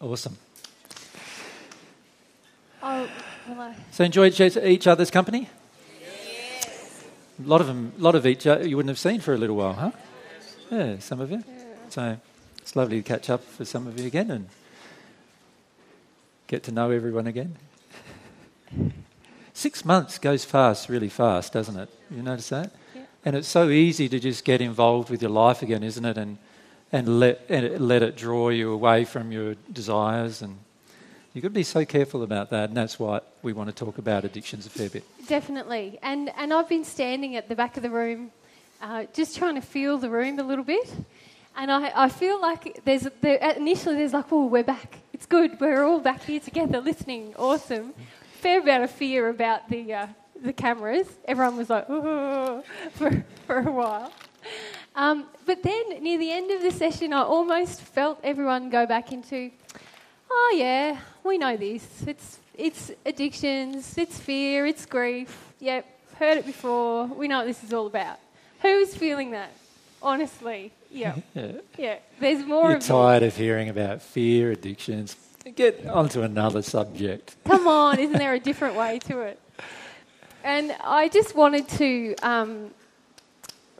[0.00, 0.38] Awesome.
[2.82, 3.08] Oh,
[3.48, 3.74] I?
[3.90, 5.48] So enjoy each, other's company?
[7.44, 9.56] A lot of them, a lot of each you wouldn't have seen for a little
[9.56, 9.90] while, huh?
[10.70, 11.44] Yeah, some of you.
[11.90, 12.16] So
[12.58, 14.48] it's lovely to catch up for some of you again and
[16.46, 17.56] get to know everyone again.
[19.52, 21.90] Six months goes fast, really fast, doesn't it?
[22.10, 22.72] You notice that?
[22.94, 23.02] Yeah.
[23.26, 26.16] And it's so easy to just get involved with your life again, isn't it?
[26.16, 26.38] And
[26.92, 30.58] and let and let it draw you away from your desires and
[31.32, 33.98] you've got to be so careful about that, and that's why we want to talk
[33.98, 35.04] about addictions a fair bit.
[35.26, 35.98] Definitely.
[36.02, 38.32] And, and I've been standing at the back of the room
[38.80, 40.90] uh, just trying to feel the room a little bit.
[41.56, 44.98] And I, I feel like there's there, initially there's like, oh, we're back.
[45.12, 45.60] It's good.
[45.60, 47.34] We're all back here together listening.
[47.36, 47.92] Awesome.
[48.40, 50.06] Fair amount of fear about the, uh,
[50.42, 51.06] the cameras.
[51.26, 52.62] Everyone was like, oh,
[52.92, 54.12] for, for a while.
[54.96, 59.12] Um, but then near the end of the session, I almost felt everyone go back
[59.12, 59.50] into,
[60.30, 61.86] oh yeah, we know this.
[62.06, 65.52] It's it's addictions, it's fear, it's grief.
[65.60, 65.86] Yep,
[66.18, 67.06] heard it before.
[67.06, 68.18] We know what this is all about.
[68.62, 69.52] Who's feeling that?
[70.02, 71.52] Honestly, yeah, Yeah.
[71.78, 71.96] yeah.
[72.18, 75.16] There's more You're of tired of hearing about fear, addictions.
[75.56, 77.36] Get onto another subject.
[77.46, 79.40] Come on, isn't there a different way to it?
[80.44, 82.70] And I just wanted to um,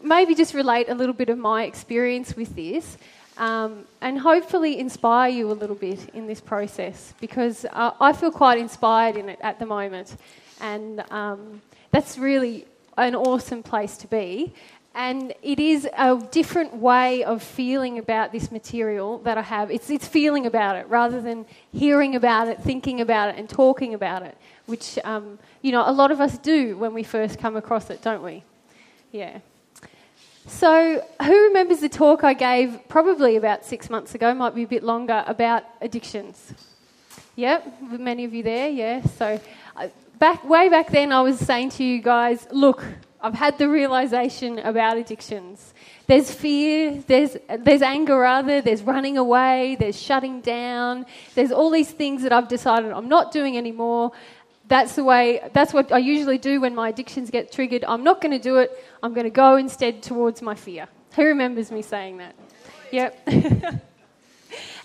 [0.02, 2.98] maybe just relate a little bit of my experience with this
[3.40, 8.30] um, and hopefully inspire you a little bit in this process because uh, I feel
[8.30, 10.16] quite inspired in it at the moment.
[10.60, 12.66] And um, that's really
[12.98, 14.52] an awesome place to be.
[14.94, 19.70] And it is a different way of feeling about this material that I have.
[19.70, 23.94] It's, it's feeling about it rather than hearing about it, thinking about it, and talking
[23.94, 27.56] about it, which, um, you know, a lot of us do when we first come
[27.56, 28.42] across it, don't we?
[29.12, 29.38] Yeah.
[30.46, 34.66] So, who remembers the talk I gave probably about six months ago, might be a
[34.66, 36.54] bit longer, about addictions?
[37.36, 39.02] Yep, many of you there, yeah.
[39.02, 39.40] So,
[40.18, 42.84] back way back then, I was saying to you guys, look,
[43.22, 45.74] I've had the realization about addictions.
[46.06, 51.90] There's fear, there's, there's anger, rather, there's running away, there's shutting down, there's all these
[51.90, 54.12] things that I've decided I'm not doing anymore.
[54.70, 57.84] That's the way, that's what I usually do when my addictions get triggered.
[57.84, 58.70] I'm not going to do it,
[59.02, 60.86] I'm going to go instead towards my fear.
[61.16, 62.36] Who remembers me saying that?
[62.92, 63.28] Yep.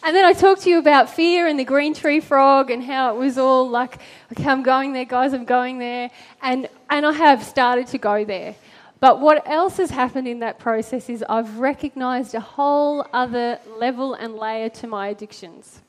[0.03, 3.15] And then I talked to you about fear and the green tree frog and how
[3.15, 3.97] it was all like,
[4.31, 6.11] okay, I'm going there, guys, I'm going there.
[6.43, 8.53] And, and I have started to go there.
[8.99, 14.13] But what else has happened in that process is I've recognized a whole other level
[14.13, 15.81] and layer to my addictions.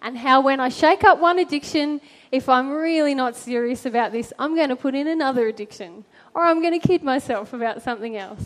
[0.00, 2.00] And how when I shake up one addiction,
[2.30, 6.04] if I'm really not serious about this, I'm going to put in another addiction.
[6.34, 8.44] Or I'm going to kid myself about something else.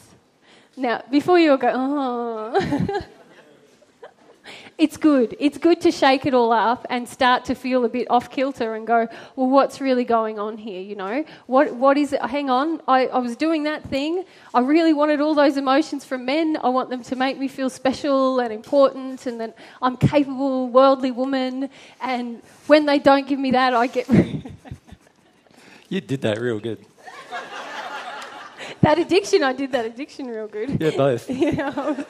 [0.76, 3.02] Now, before you all go, oh.
[4.82, 5.36] It's good.
[5.38, 8.74] It's good to shake it all up and start to feel a bit off kilter
[8.74, 9.06] and go,
[9.36, 10.80] well, what's really going on here?
[10.80, 12.20] You know, what what is it?
[12.20, 14.24] Hang on, I, I was doing that thing.
[14.52, 16.58] I really wanted all those emotions from men.
[16.64, 21.12] I want them to make me feel special and important, and that I'm capable, worldly
[21.12, 21.70] woman.
[22.00, 24.08] And when they don't give me that, I get
[25.88, 26.84] You did that real good.
[28.80, 29.44] that addiction.
[29.44, 30.80] I did that addiction real good.
[30.80, 31.30] Yeah, both.
[31.52, 32.04] Know.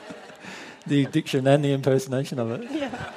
[0.87, 2.69] The addiction and the impersonation of it.
[2.71, 3.11] Yeah.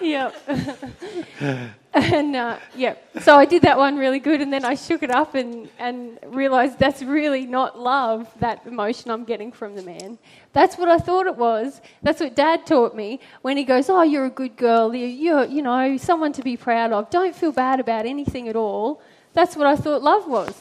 [0.00, 0.34] yep.
[1.94, 5.10] and uh, yeah, so I did that one really good, and then I shook it
[5.10, 10.18] up and, and realised that's really not love, that emotion I'm getting from the man.
[10.52, 11.80] That's what I thought it was.
[12.02, 14.94] That's what Dad taught me when he goes, "Oh, you're a good girl.
[14.94, 17.10] You- You're, you know, someone to be proud of.
[17.10, 19.00] Don't feel bad about anything at all."
[19.32, 20.54] That's what I thought love was.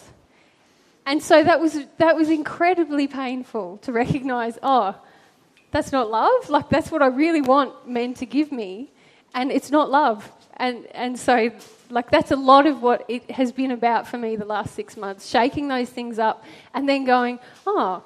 [1.06, 4.58] And so that was that was incredibly painful to recognise.
[4.64, 4.96] Oh,
[5.76, 6.50] that's not love.
[6.50, 8.94] Like that's what I really want men to give me,
[9.34, 10.32] and it's not love.
[10.56, 11.52] And and so
[11.90, 14.96] like that's a lot of what it has been about for me the last six
[14.96, 18.02] months, shaking those things up, and then going, oh,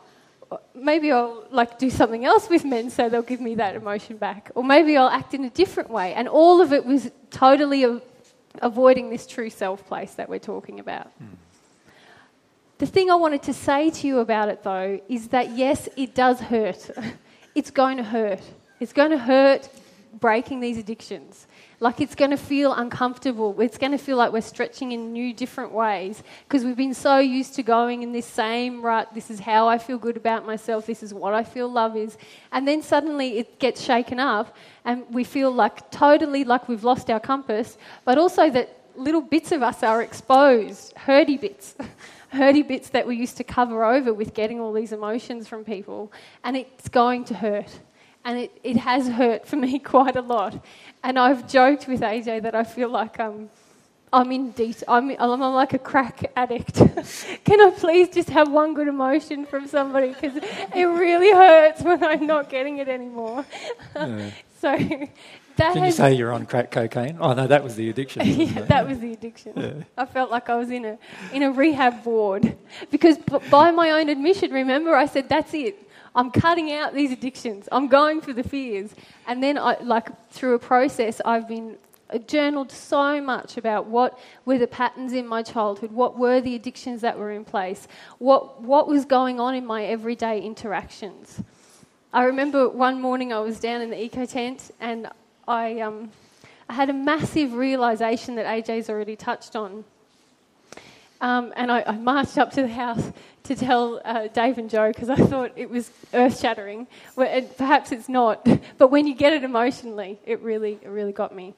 [0.74, 4.50] maybe I'll like do something else with men so they'll give me that emotion back,
[4.56, 6.16] or maybe I'll act in a different way.
[6.16, 8.02] And all of it was totally a-
[8.64, 11.06] avoiding this true self place that we're talking about.
[11.20, 11.36] Hmm.
[12.80, 16.16] The thing I wanted to say to you about it, though, is that yes, it
[16.16, 16.90] does hurt.
[17.56, 18.42] it's going to hurt.
[18.80, 19.70] It's going to hurt
[20.14, 21.48] breaking these addictions.
[21.80, 23.60] Like it's going to feel uncomfortable.
[23.62, 27.20] It's going to feel like we're stretching in new, different ways because we've been so
[27.20, 29.14] used to going in this same rut.
[29.14, 30.86] This is how I feel good about myself.
[30.86, 32.18] This is what I feel love is.
[32.52, 37.10] And then suddenly it gets shaken up and we feel like totally like we've lost
[37.10, 41.76] our compass, but also that little bits of us are exposed, hurty bits.
[42.34, 46.12] hurty bits that we used to cover over with getting all these emotions from people,
[46.44, 47.80] and it's going to hurt.
[48.26, 50.64] And it, it has hurt for me quite a lot.
[51.04, 53.50] And I've joked with AJ that I feel like um,
[54.12, 56.76] I'm in deep, I'm, I'm like a crack addict.
[57.46, 60.10] Can I please just have one good emotion from somebody?
[60.10, 60.36] Because
[60.76, 63.46] it really hurts when I'm not getting it anymore.
[63.96, 64.32] Yeah.
[64.62, 65.08] so
[65.60, 67.18] that Can you say you're on crack cocaine?
[67.20, 68.22] Oh no, that was the addiction.
[68.26, 69.54] yeah, that was the addiction.
[69.56, 69.84] Yeah.
[69.98, 70.98] I felt like I was in a
[71.32, 72.58] in a rehab ward
[72.92, 75.86] because b- by my own admission, remember I said that's it.
[76.16, 77.70] I'm cutting out these addictions.
[77.72, 78.96] I'm going for the fears.
[79.28, 81.78] And then I like through a process I've been
[82.10, 86.56] uh, journaled so much about what were the patterns in my childhood, what were the
[86.56, 91.44] addictions that were in place, what what was going on in my everyday interactions.
[92.12, 95.08] I remember one morning I was down in the eco tent and
[95.50, 96.12] I, um,
[96.70, 99.84] I had a massive realization that AJ's already touched on.
[101.22, 103.12] Um, and I, I, marched up to the house
[103.44, 106.88] to tell uh, Dave and Joe because I thought it was earth shattering.
[107.16, 108.48] Well, perhaps it's not,
[108.78, 111.56] but when you get it emotionally, it really, it really got me.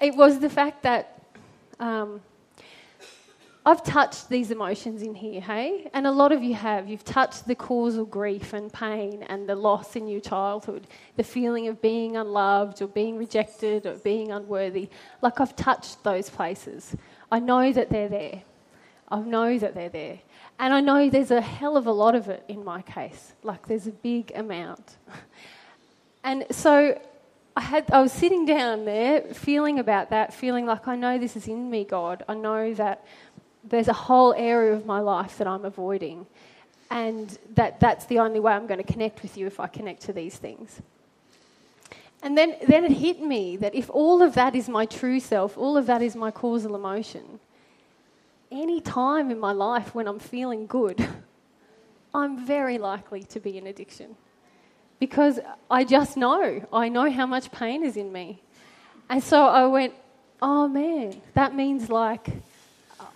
[0.00, 1.20] It was the fact that
[1.78, 2.22] um,
[3.64, 5.88] I've touched these emotions in here, hey?
[5.94, 6.88] And a lot of you have.
[6.88, 11.68] You've touched the causal grief and pain and the loss in your childhood, the feeling
[11.68, 14.88] of being unloved or being rejected or being unworthy.
[15.20, 16.96] Like I've touched those places.
[17.30, 18.42] I know that they're there.
[19.08, 20.18] I know that they're there.
[20.58, 23.32] And I know there's a hell of a lot of it in my case.
[23.44, 24.96] Like there's a big amount.
[26.24, 27.00] And so
[27.56, 31.36] I had I was sitting down there feeling about that, feeling like I know this
[31.36, 32.22] is in me, God.
[32.28, 33.04] I know that
[33.64, 36.26] there's a whole area of my life that I'm avoiding.
[36.90, 40.02] And that, that's the only way I'm going to connect with you if I connect
[40.02, 40.82] to these things.
[42.22, 45.58] And then, then it hit me that if all of that is my true self,
[45.58, 47.40] all of that is my causal emotion,
[48.50, 51.08] any time in my life when I'm feeling good,
[52.14, 54.14] I'm very likely to be in addiction.
[55.00, 58.40] Because I just know, I know how much pain is in me.
[59.08, 59.94] And so I went,
[60.40, 62.28] oh man, that means like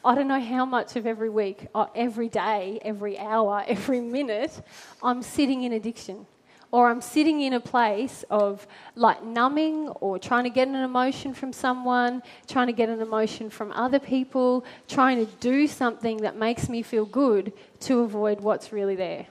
[0.07, 4.63] I don't know how much of every week, uh, every day, every hour, every minute,
[5.03, 6.27] I'm sitting in addiction.
[6.71, 11.35] Or I'm sitting in a place of like numbing or trying to get an emotion
[11.35, 16.37] from someone, trying to get an emotion from other people, trying to do something that
[16.37, 19.27] makes me feel good to avoid what's really there.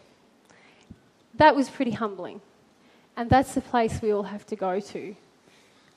[1.35, 2.41] That was pretty humbling.
[3.15, 5.15] And that's the place we all have to go to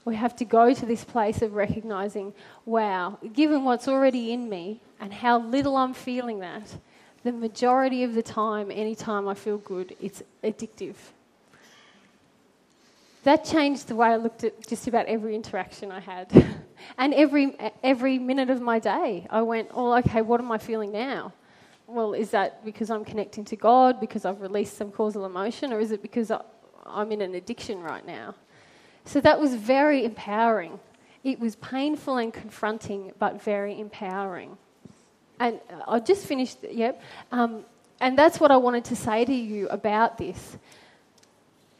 [0.08, 2.32] we have to go to this place of recognizing,
[2.64, 6.62] wow, given what's already in me and how little I'm feeling that,
[7.24, 10.94] the majority of the time, anytime I feel good, it's addictive.
[13.24, 16.32] That changed the way I looked at just about every interaction I had.
[16.98, 17.54] and every,
[17.84, 21.34] every minute of my day, I went, oh, okay, what am I feeling now?
[21.86, 25.80] Well, is that because I'm connecting to God, because I've released some causal emotion, or
[25.80, 26.32] is it because
[26.86, 28.34] I'm in an addiction right now?
[29.08, 30.78] So that was very empowering.
[31.24, 34.58] It was painful and confronting, but very empowering.
[35.40, 37.00] And I just finished, yep.
[37.32, 37.64] Um,
[38.02, 40.58] and that's what I wanted to say to you about this.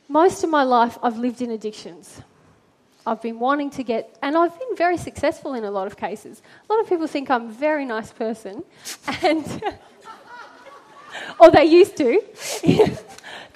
[0.08, 2.22] Most of my life, I've lived in addictions.
[3.06, 6.40] I've been wanting to get, and I've been very successful in a lot of cases.
[6.70, 8.64] A lot of people think I'm a very nice person,
[9.22, 9.44] and
[11.38, 12.22] or they used to.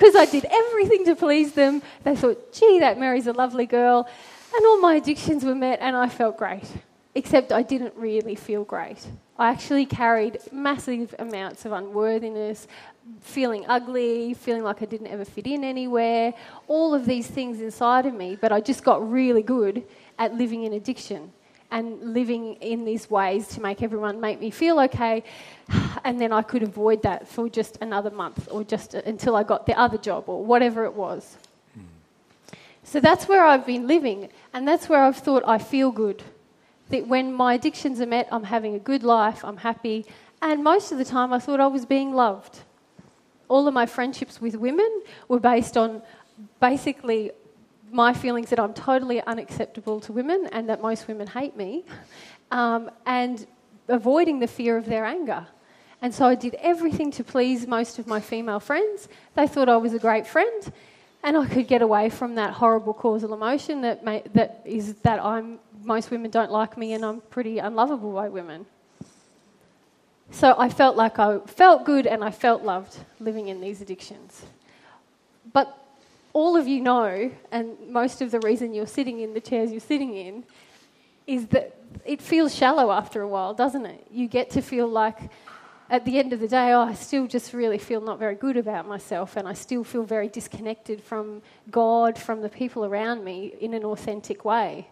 [0.02, 1.80] because I did everything to please them.
[2.02, 4.08] They thought, gee, that Mary's a lovely girl.
[4.52, 6.64] And all my addictions were met, and I felt great.
[7.14, 9.06] Except I didn't really feel great.
[9.38, 12.66] I actually carried massive amounts of unworthiness,
[13.20, 16.34] feeling ugly, feeling like I didn't ever fit in anywhere,
[16.66, 19.84] all of these things inside of me, but I just got really good
[20.18, 21.32] at living in addiction
[21.72, 25.24] and living in these ways to make everyone make me feel okay.
[26.04, 29.66] And then I could avoid that for just another month or just until I got
[29.66, 31.36] the other job or whatever it was.
[31.74, 31.86] Hmm.
[32.84, 36.22] So that's where I've been living, and that's where I've thought I feel good.
[36.90, 40.04] That when my addictions are met, I'm having a good life, I'm happy,
[40.42, 42.60] and most of the time I thought I was being loved.
[43.48, 46.02] All of my friendships with women were based on
[46.60, 47.30] basically
[47.92, 51.84] my feelings that I'm totally unacceptable to women and that most women hate me,
[52.50, 53.46] um, and
[53.88, 55.46] avoiding the fear of their anger.
[56.00, 59.08] And so I did everything to please most of my female friends.
[59.34, 60.72] They thought I was a great friend,
[61.22, 65.22] and I could get away from that horrible causal emotion that, may, that is that
[65.22, 68.66] I'm most women don't like me and I'm pretty unlovable by women.
[70.30, 74.42] So I felt like I felt good and I felt loved living in these addictions.
[75.52, 75.76] But
[76.32, 79.80] all of you know, and most of the reason you're sitting in the chairs you're
[79.80, 80.44] sitting in,
[81.26, 84.06] is that it feels shallow after a while, doesn't it?
[84.10, 85.18] You get to feel like
[85.90, 88.56] at the end of the day, oh, I still just really feel not very good
[88.56, 93.54] about myself, and I still feel very disconnected from God, from the people around me
[93.60, 94.88] in an authentic way.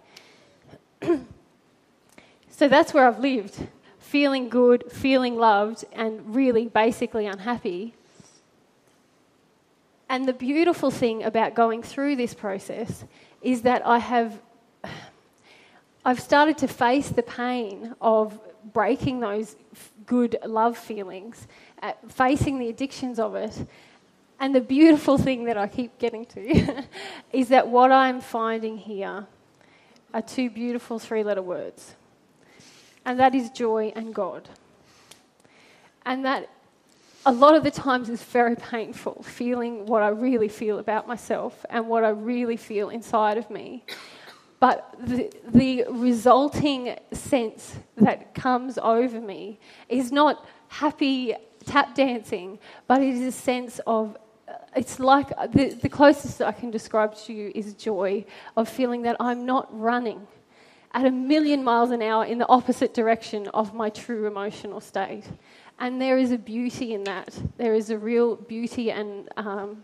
[2.51, 3.67] so that's where I've lived
[4.11, 7.95] feeling good, feeling loved, and really basically unhappy.
[10.11, 13.05] And the beautiful thing about going through this process
[13.43, 14.43] is that I have
[16.05, 18.41] I've started to face the pain of
[18.73, 19.55] breaking those
[20.07, 21.47] good love feelings,
[21.81, 23.67] uh, facing the addictions of it.
[24.41, 26.85] And the beautiful thing that I keep getting to
[27.33, 29.27] is that what I'm finding here
[30.13, 31.95] are two beautiful three letter words.
[33.05, 34.49] And that is joy and God.
[36.05, 36.49] And that
[37.27, 41.65] a lot of the times is very painful, feeling what I really feel about myself
[41.69, 43.85] and what I really feel inside of me.
[44.59, 49.59] But the, the resulting sense that comes over me
[49.89, 51.35] is not happy
[51.65, 54.17] tap dancing, but it is a sense of
[54.75, 58.25] it's like the, the closest I can describe to you is joy
[58.57, 60.27] of feeling that I'm not running
[60.93, 65.25] at a million miles an hour in the opposite direction of my true emotional state.
[65.81, 67.35] And there is a beauty in that.
[67.57, 69.83] There is a real beauty and um,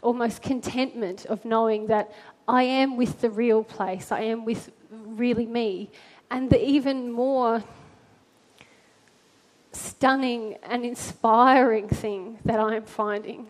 [0.00, 2.12] almost contentment of knowing that
[2.46, 5.90] I am with the real place, I am with really me.
[6.30, 7.64] And the even more
[9.72, 13.48] stunning and inspiring thing that I'm finding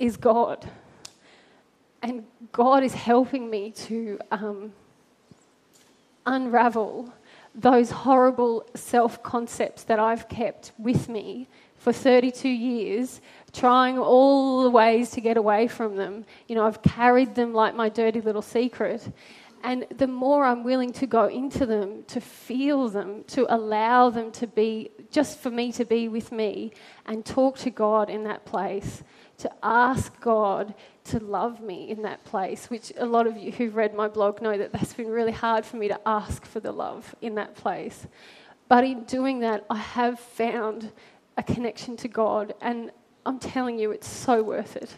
[0.00, 0.68] is God.
[2.02, 4.72] And God is helping me to um,
[6.26, 7.12] unravel
[7.54, 13.20] those horrible self concepts that I've kept with me for 32 years,
[13.52, 16.24] trying all the ways to get away from them.
[16.48, 19.06] You know, I've carried them like my dirty little secret.
[19.62, 24.30] And the more I'm willing to go into them, to feel them, to allow them
[24.32, 26.72] to be, just for me to be with me
[27.06, 29.02] and talk to God in that place,
[29.38, 33.76] to ask God to love me in that place, which a lot of you who've
[33.76, 36.72] read my blog know that that's been really hard for me to ask for the
[36.72, 38.06] love in that place.
[38.68, 40.92] But in doing that, I have found
[41.36, 42.90] a connection to God, and
[43.26, 44.96] I'm telling you, it's so worth it.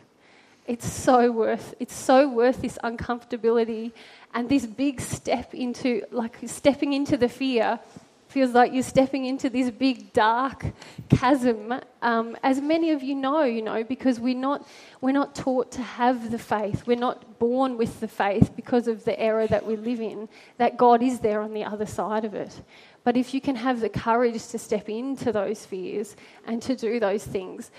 [0.67, 1.75] It's so worth.
[1.81, 3.93] It's so worth this uncomfortability
[4.35, 7.81] and this big step into, like, stepping into the fear
[8.29, 10.67] feels like you're stepping into this big dark
[11.09, 14.67] chasm, um, as many of you know, you know, because we're not,
[15.01, 16.87] we're not taught to have the faith.
[16.87, 20.29] We're not born with the faith because of the era that we live in,
[20.59, 22.61] that God is there on the other side of it.
[23.05, 26.99] But if you can have the courage to step into those fears and to do
[26.99, 27.71] those things,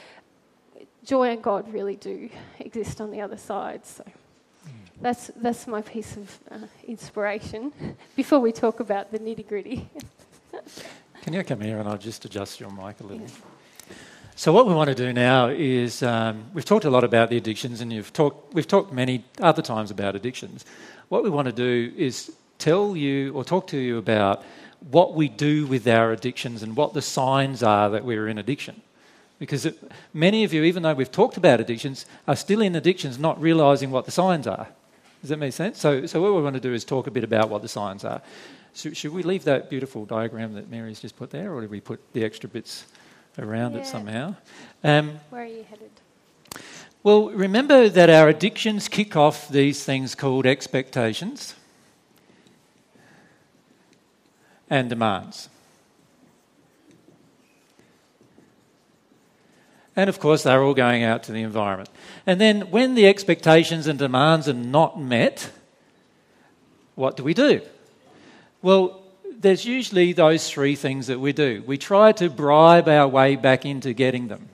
[1.04, 3.86] joy and God really do exist on the other side.
[3.86, 4.06] So
[5.02, 7.74] that's, that's my piece of uh, inspiration
[8.16, 9.90] before we talk about the nitty gritty.
[11.22, 13.28] Can you come here and I'll just adjust your mic a little?
[14.36, 17.38] So what we want to do now is um, we've talked a lot about the
[17.38, 20.64] addictions, and you've talked, we've talked many other times about addictions.
[21.10, 24.44] What we want to do is tell you or talk to you about
[24.92, 28.82] what we do with our addictions and what the signs are that we're in addiction.
[29.40, 33.18] Because it, many of you, even though we've talked about addictions, are still in addictions
[33.18, 34.68] not realizing what the signs are.
[35.22, 35.80] Does that make sense?
[35.80, 38.06] So, so what we want to do is talk a bit about what the signs
[38.06, 38.22] are.
[38.78, 41.82] So should we leave that beautiful diagram that Mary's just put there, or do we
[41.82, 42.86] put the extra bits
[43.40, 43.80] around yeah.
[43.80, 44.36] it somehow?
[44.84, 45.90] Um, Where are you headed?
[47.02, 51.56] Well, remember that our addictions kick off these things called expectations
[54.70, 55.50] and demands.
[59.96, 61.90] And of course, they're all going out to the environment.
[62.28, 65.50] And then, when the expectations and demands are not met,
[66.94, 67.64] what do we do?
[68.62, 69.02] Well,
[69.40, 71.64] there's usually those three things that we do.
[71.66, 74.50] We try to bribe our way back into getting them.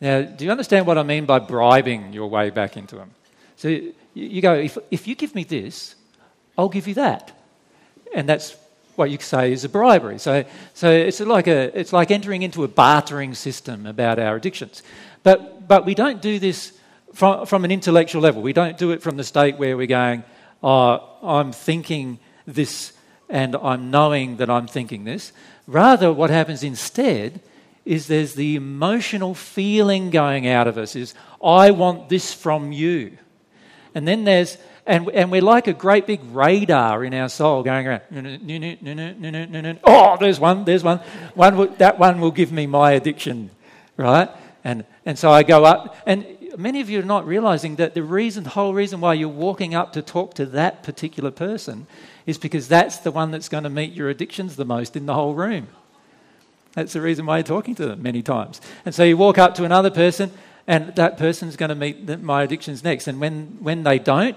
[0.00, 3.10] Now, do you understand what I mean by bribing your way back into them?
[3.56, 3.68] So
[4.14, 5.96] you go, if, if you give me this,
[6.56, 7.32] I'll give you that.
[8.14, 8.56] And that's
[8.94, 10.18] what you say is a bribery.
[10.18, 14.82] So, so it's, like a, it's like entering into a bartering system about our addictions.
[15.24, 16.72] But, but we don't do this
[17.14, 18.42] from, from an intellectual level.
[18.42, 20.22] We don't do it from the state where we're going,
[20.62, 22.92] oh, I'm thinking this
[23.28, 25.32] and I'm knowing that I'm thinking this.
[25.66, 27.40] Rather, what happens instead
[27.84, 33.16] is there's the emotional feeling going out of us is, I want this from you.
[33.94, 37.86] And then there's, and, and we're like a great big radar in our soul going
[37.86, 38.02] around.
[39.84, 41.00] Oh, there's one, there's one.
[41.34, 43.50] one that one will give me my addiction,
[43.96, 44.30] right?
[44.64, 48.02] And, and so I go up, and many of you are not realizing that the
[48.02, 51.86] reason, the whole reason why you're walking up to talk to that particular person
[52.26, 55.14] is because that's the one that's going to meet your addictions the most in the
[55.14, 55.68] whole room.
[56.74, 58.60] That's the reason why you're talking to them many times.
[58.84, 60.30] And so you walk up to another person,
[60.66, 63.08] and that person's going to meet my addictions next.
[63.08, 64.36] And when, when they don't,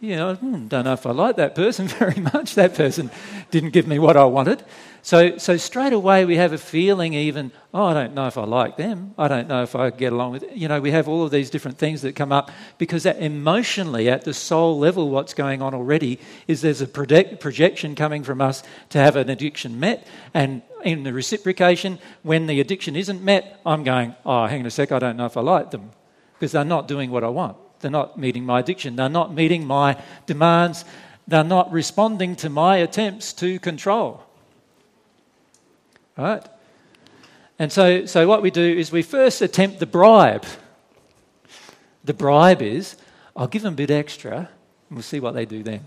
[0.00, 2.54] you know, hmm, don't know if I like that person very much.
[2.54, 3.10] That person
[3.50, 4.62] didn't give me what I wanted.
[5.02, 8.44] So, so straight away we have a feeling even, oh, I don't know if I
[8.44, 9.14] like them.
[9.16, 11.50] I don't know if I get along with, you know, we have all of these
[11.50, 15.74] different things that come up because that emotionally at the soul level, what's going on
[15.74, 20.06] already is there's a project, projection coming from us to have an addiction met.
[20.34, 24.70] And in the reciprocation, when the addiction isn't met, I'm going, oh, hang on a
[24.70, 25.90] sec, I don't know if I like them
[26.34, 27.56] because they're not doing what I want.
[27.80, 28.96] They're not meeting my addiction.
[28.96, 30.84] They're not meeting my demands.
[31.26, 34.24] They're not responding to my attempts to control.
[36.16, 36.44] Right?
[37.58, 40.44] And so, so what we do is we first attempt the bribe.
[42.04, 42.96] The bribe is,
[43.36, 44.48] I'll give them a bit extra, and
[44.90, 45.84] we'll see what they do then.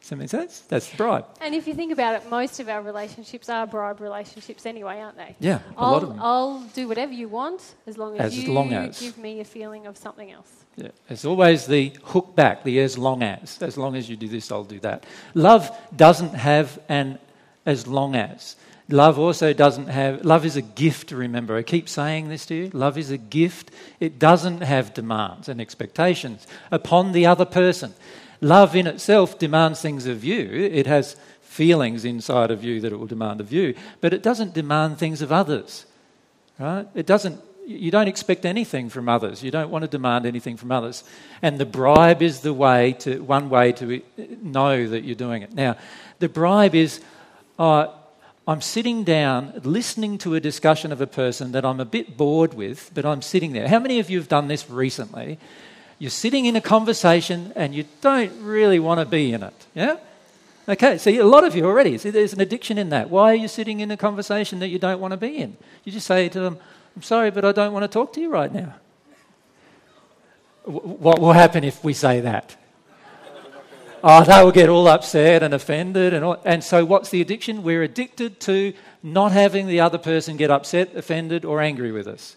[0.00, 0.60] Does that make sense?
[0.68, 1.24] That's the bribe.
[1.40, 5.16] And if you think about it, most of our relationships are bribe relationships anyway, aren't
[5.16, 5.34] they?
[5.40, 6.20] Yeah, a I'll, lot of them.
[6.20, 9.00] I'll do whatever you want as long as, As you long as.
[9.00, 10.63] give me a feeling of something else.
[10.76, 10.88] Yeah.
[11.08, 13.62] It's always the hook back, the as long as.
[13.62, 15.04] As long as you do this, I'll do that.
[15.34, 17.18] Love doesn't have an
[17.64, 18.56] as long as.
[18.88, 21.56] Love also doesn't have, love is a gift, remember.
[21.56, 22.70] I keep saying this to you.
[22.74, 23.70] Love is a gift.
[23.98, 27.94] It doesn't have demands and expectations upon the other person.
[28.42, 30.50] Love in itself demands things of you.
[30.50, 34.52] It has feelings inside of you that it will demand of you, but it doesn't
[34.52, 35.86] demand things of others.
[36.58, 36.86] Right?
[36.94, 39.42] It doesn't you don't expect anything from others.
[39.42, 41.04] You don't want to demand anything from others.
[41.42, 44.02] And the bribe is the way to one way to
[44.42, 45.54] know that you're doing it.
[45.54, 45.76] Now,
[46.18, 47.00] the bribe is
[47.58, 47.88] uh,
[48.46, 52.52] I'm sitting down listening to a discussion of a person that I'm a bit bored
[52.52, 53.68] with, but I'm sitting there.
[53.68, 55.38] How many of you have done this recently?
[55.98, 59.54] You're sitting in a conversation and you don't really want to be in it.
[59.74, 59.96] Yeah?
[60.68, 63.08] Okay, so a lot of you already, see, there's an addiction in that.
[63.08, 65.56] Why are you sitting in a conversation that you don't want to be in?
[65.84, 66.58] You just say to them,
[66.96, 68.74] I'm sorry, but I don't want to talk to you right now.
[70.64, 72.56] What will happen if we say that?
[74.06, 76.12] Oh, they will get all upset and offended.
[76.12, 77.62] And, all, and so, what's the addiction?
[77.62, 82.36] We're addicted to not having the other person get upset, offended, or angry with us.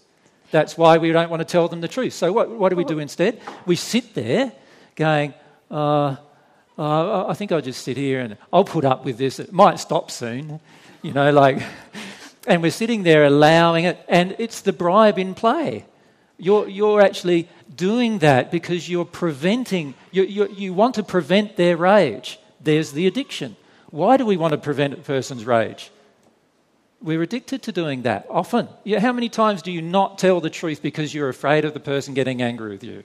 [0.49, 2.13] That's why we don't want to tell them the truth.
[2.13, 3.41] So, what, what do we do instead?
[3.65, 4.53] We sit there
[4.95, 5.33] going,
[5.69, 6.15] uh,
[6.77, 9.39] uh, I think I'll just sit here and I'll put up with this.
[9.39, 10.61] It might stop soon.
[11.01, 11.61] You know, like,
[12.47, 15.85] and we're sitting there allowing it, and it's the bribe in play.
[16.37, 21.75] You're, you're actually doing that because you're preventing, you, you, you want to prevent their
[21.75, 22.39] rage.
[22.61, 23.55] There's the addiction.
[23.89, 25.91] Why do we want to prevent a person's rage?
[27.01, 28.67] We're addicted to doing that often.
[28.99, 32.13] How many times do you not tell the truth because you're afraid of the person
[32.13, 33.03] getting angry with you?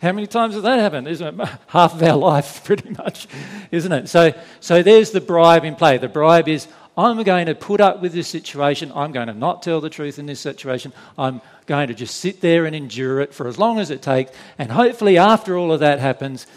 [0.00, 1.08] How many times has that happened?
[1.08, 3.26] Isn't it half of our life, pretty much?
[3.70, 4.08] Isn't it?
[4.08, 5.98] So, so there's the bribe in play.
[5.98, 8.90] The bribe is I'm going to put up with this situation.
[8.94, 10.92] I'm going to not tell the truth in this situation.
[11.16, 14.32] I'm going to just sit there and endure it for as long as it takes.
[14.58, 16.48] And hopefully, after all of that happens,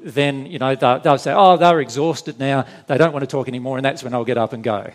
[0.00, 2.66] then you know they'll, they'll say, "Oh, they're exhausted now.
[2.86, 4.92] They don't want to talk anymore," and that's when I'll get up and go.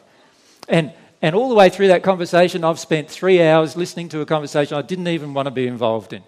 [0.70, 4.26] And and all the way through that conversation, I've spent three hours listening to a
[4.26, 6.22] conversation I didn't even want to be involved in.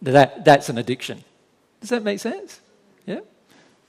[0.00, 1.24] That, that's an addiction.
[1.80, 2.60] Does that make sense?
[3.04, 3.20] Yeah?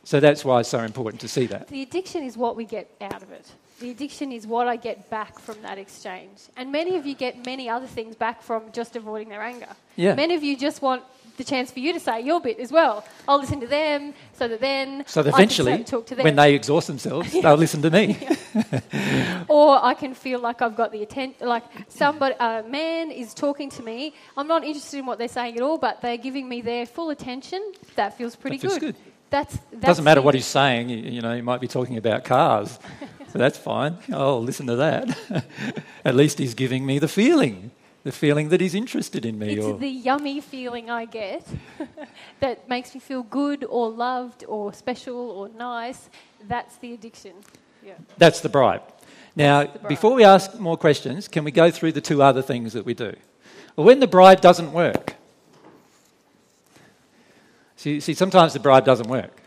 [0.06, 1.68] So that's why it's so important to see that.
[1.68, 3.52] The addiction is what we get out of it.
[3.80, 6.44] The addiction is what I get back from that exchange.
[6.56, 9.68] And many of you get many other things back from just avoiding their anger.
[9.96, 10.14] Yeah.
[10.14, 11.04] Many of you just want
[11.38, 13.04] the chance for you to say your bit as well.
[13.28, 16.24] I'll listen to them so that then so that eventually, talk to them.
[16.24, 17.42] when they exhaust themselves, yeah.
[17.42, 18.18] they'll listen to me.
[19.50, 23.70] or I can feel like I've got the attention, like somebody, a man is talking
[23.72, 24.14] to me.
[24.38, 27.10] I'm not interested in what they're saying at all, but they're giving me their full
[27.10, 27.74] attention.
[27.96, 28.96] That feels pretty that feels good.
[28.96, 29.15] good.
[29.30, 30.90] That's, that's doesn't matter what he's saying.
[30.90, 32.80] You, you know, he might be talking about cars,
[33.30, 33.98] so that's fine.
[34.12, 35.46] I'll listen to that.
[36.06, 37.72] At least he's giving me the feeling,
[38.04, 39.54] the feeling that he's interested in me.
[39.54, 39.78] It's or...
[39.78, 41.46] the yummy feeling I get
[42.40, 46.10] that makes me feel good or loved or special or nice.
[46.48, 47.34] That's the addiction.
[47.84, 47.94] Yeah.
[48.18, 48.84] That's the bribe.
[49.36, 49.90] Now, the bribe.
[49.90, 52.94] before we ask more questions, can we go through the two other things that we
[52.94, 53.16] do?
[53.76, 55.16] Well, when the bribe doesn't work,
[57.86, 59.44] See, see, sometimes the bribe doesn't work.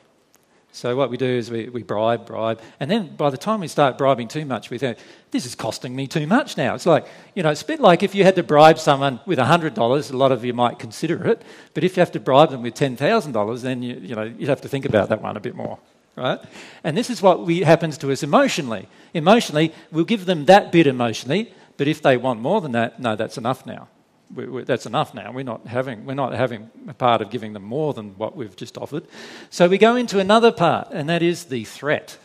[0.71, 3.67] So what we do is we, we bribe, bribe, and then by the time we
[3.67, 4.99] start bribing too much, we think,
[5.33, 6.77] this is costing me too much now.
[6.77, 9.41] It's like, you know, it's a bit like if you had to bribe someone with
[9.41, 11.43] $100, a lot of you might consider it,
[11.75, 14.61] but if you have to bribe them with $10,000, then, you, you know, you'd have
[14.61, 15.81] to think about that one a bit more,
[16.15, 16.39] right?
[16.85, 18.87] And this is what we, happens to us emotionally.
[19.15, 23.17] Emotionally, we'll give them that bit emotionally, but if they want more than that, no,
[23.17, 23.89] that's enough now
[24.35, 25.33] we, we, that's enough now.
[25.33, 28.57] We're not having we're not having a part of giving them more than what we've
[28.57, 29.05] just offered.
[29.51, 32.19] So we go into another part, and that is the threat.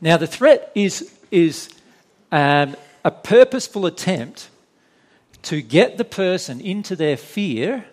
[0.00, 1.70] Now, the threat is, is
[2.30, 4.50] um, a purposeful attempt
[5.42, 7.86] to get the person into their fear,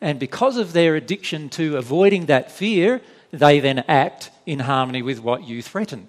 [0.00, 3.00] and because of their addiction to avoiding that fear,
[3.30, 6.08] they then act in harmony with what you threaten.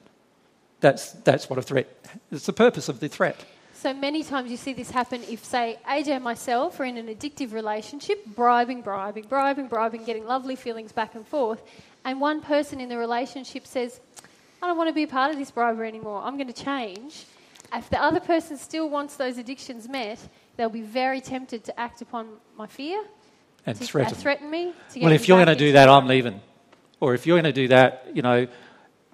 [0.80, 1.88] That's, that's what a threat
[2.32, 3.44] It's the purpose of the threat.
[3.86, 7.06] So many times you see this happen if, say, AJ and myself are in an
[7.06, 11.62] addictive relationship, bribing, bribing, bribing, bribing, getting lovely feelings back and forth,
[12.04, 14.00] and one person in the relationship says,
[14.60, 17.28] I don't want to be a part of this bribery anymore, I'm going to change.
[17.72, 20.18] If the other person still wants those addictions met,
[20.58, 23.04] they'll be very tempted to act upon my fear
[23.68, 24.14] and to, threaten.
[24.16, 24.74] Uh, threaten me.
[25.00, 26.42] well, if you're going to do that, I'm leaving.
[27.00, 28.48] Or if you're going to do that, you know,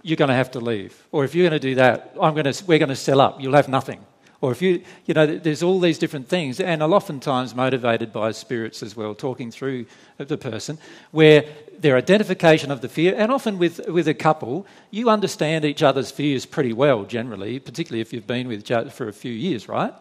[0.02, 1.10] you're going to have to leave.
[1.12, 3.42] Or if you're going to do that, I'm going to, we're going to sell up.
[3.42, 4.06] You'll have nothing.
[4.42, 8.32] Or if you, you know, there's all these different things, and are oftentimes motivated by
[8.32, 9.86] spirits as well, talking through
[10.18, 10.80] the person,
[11.12, 11.46] where
[11.78, 16.10] their identification of the fear, and often with, with a couple, you understand each other's
[16.10, 19.70] fears pretty well generally, particularly if you've been with each other for a few years,
[19.70, 19.94] right?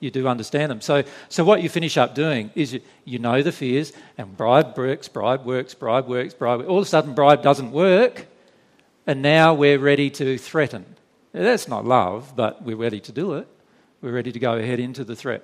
[0.00, 0.82] You do understand them.
[0.82, 4.76] So, so what you finish up doing is you, you know the fears, and bribe
[4.76, 6.60] works, bribe works, bribe works, bribe.
[6.60, 8.26] Works all of a sudden, bribe doesn't work,
[9.06, 10.84] and now we're ready to threaten.
[11.32, 13.48] That's not love, but we're ready to do it.
[14.00, 15.42] We're ready to go ahead into the threat.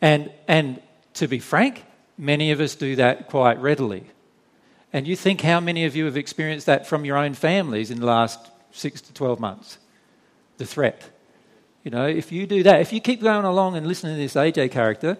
[0.00, 0.80] And, and
[1.14, 1.84] to be frank,
[2.16, 4.04] many of us do that quite readily.
[4.92, 8.00] And you think how many of you have experienced that from your own families in
[8.00, 8.38] the last
[8.72, 9.78] six to 12 months?
[10.58, 11.02] The threat.
[11.84, 14.34] You know, if you do that, if you keep going along and listening to this
[14.34, 15.18] AJ character,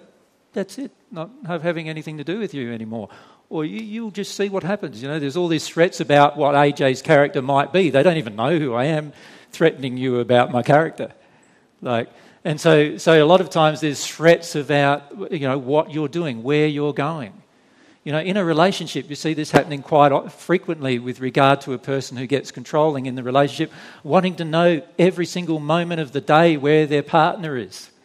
[0.53, 3.09] that's it, not having anything to do with you anymore.
[3.49, 5.03] Or you, you'll just see what happens.
[5.03, 7.91] You know, there's all these threats about what AJ's character might be.
[7.91, 9.13] They don't even know who I am
[9.51, 11.13] threatening you about my character.
[11.81, 12.09] Like,
[12.45, 16.43] and so, so a lot of times there's threats about you know, what you're doing,
[16.43, 17.33] where you're going.
[18.03, 21.79] You know, in a relationship, you see this happening quite frequently with regard to a
[21.79, 26.21] person who gets controlling in the relationship, wanting to know every single moment of the
[26.21, 27.91] day where their partner is.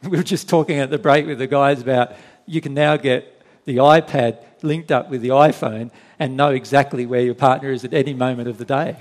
[0.00, 2.12] We were just talking at the break with the guys about
[2.46, 7.22] you can now get the iPad linked up with the iPhone and know exactly where
[7.22, 8.96] your partner is at any moment of the day.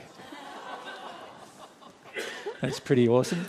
[2.62, 3.46] That's pretty awesome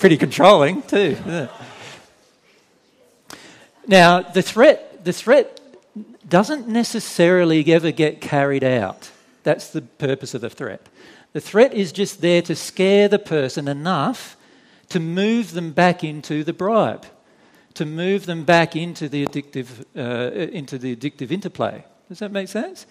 [0.00, 1.16] pretty controlling too.
[3.86, 5.60] Now, the threat, the threat
[6.28, 9.10] doesn't necessarily ever get carried out.
[9.42, 10.88] That's the purpose of the threat.
[11.32, 14.36] The threat is just there to scare the person enough
[14.88, 17.06] to move them back into the bribe,
[17.74, 21.84] to move them back into the addictive, uh, into the addictive interplay.
[22.08, 22.86] Does that make sense?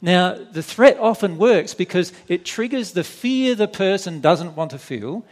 [0.00, 4.78] Now, the threat often works because it triggers the fear the person doesn't want to
[4.78, 5.24] feel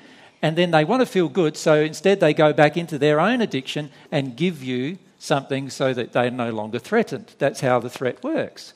[0.42, 3.40] and then they want to feel good, so instead they go back into their own
[3.40, 7.34] addiction and give you something so that they're no longer threatened.
[7.38, 8.72] That's how the threat works.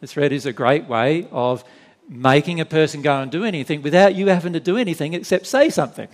[0.00, 1.64] The threat is a great way of
[2.08, 5.70] making a person go and do anything without you having to do anything except say
[5.70, 6.08] something.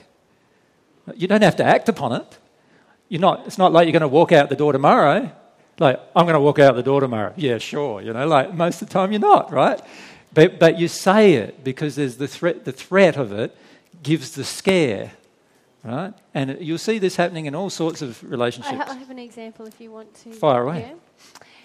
[1.14, 2.38] You don't have to act upon it.
[3.09, 5.31] You're not, it's not like you're going to walk out the door tomorrow.
[5.79, 7.35] Like, I'm going to walk out the door tomorrow.
[7.37, 8.01] Yeah, sure.
[8.01, 9.81] You know, like most of the time you're not, right?
[10.33, 13.57] But, but you say it because there's the threat, the threat of it
[14.02, 15.12] gives the scare,
[15.83, 16.12] right?
[16.35, 18.74] And you'll see this happening in all sorts of relationships.
[18.74, 20.33] I, ha- I have an example if you want to.
[20.33, 20.80] Fire away.
[20.80, 20.94] Yeah.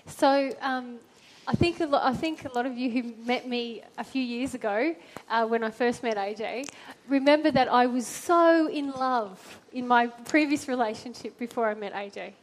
[0.08, 1.00] So um,
[1.48, 2.04] I think a lot.
[2.04, 4.96] I think a lot of you who met me a few years ago,
[5.30, 6.70] uh, when I first met AJ,
[7.08, 12.34] remember that I was so in love in my previous relationship before I met AJ.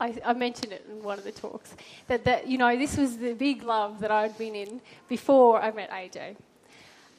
[0.00, 1.74] I, I, mentioned it in one of the talks
[2.06, 5.72] that, that you know this was the big love that I'd been in before I
[5.72, 6.36] met AJ.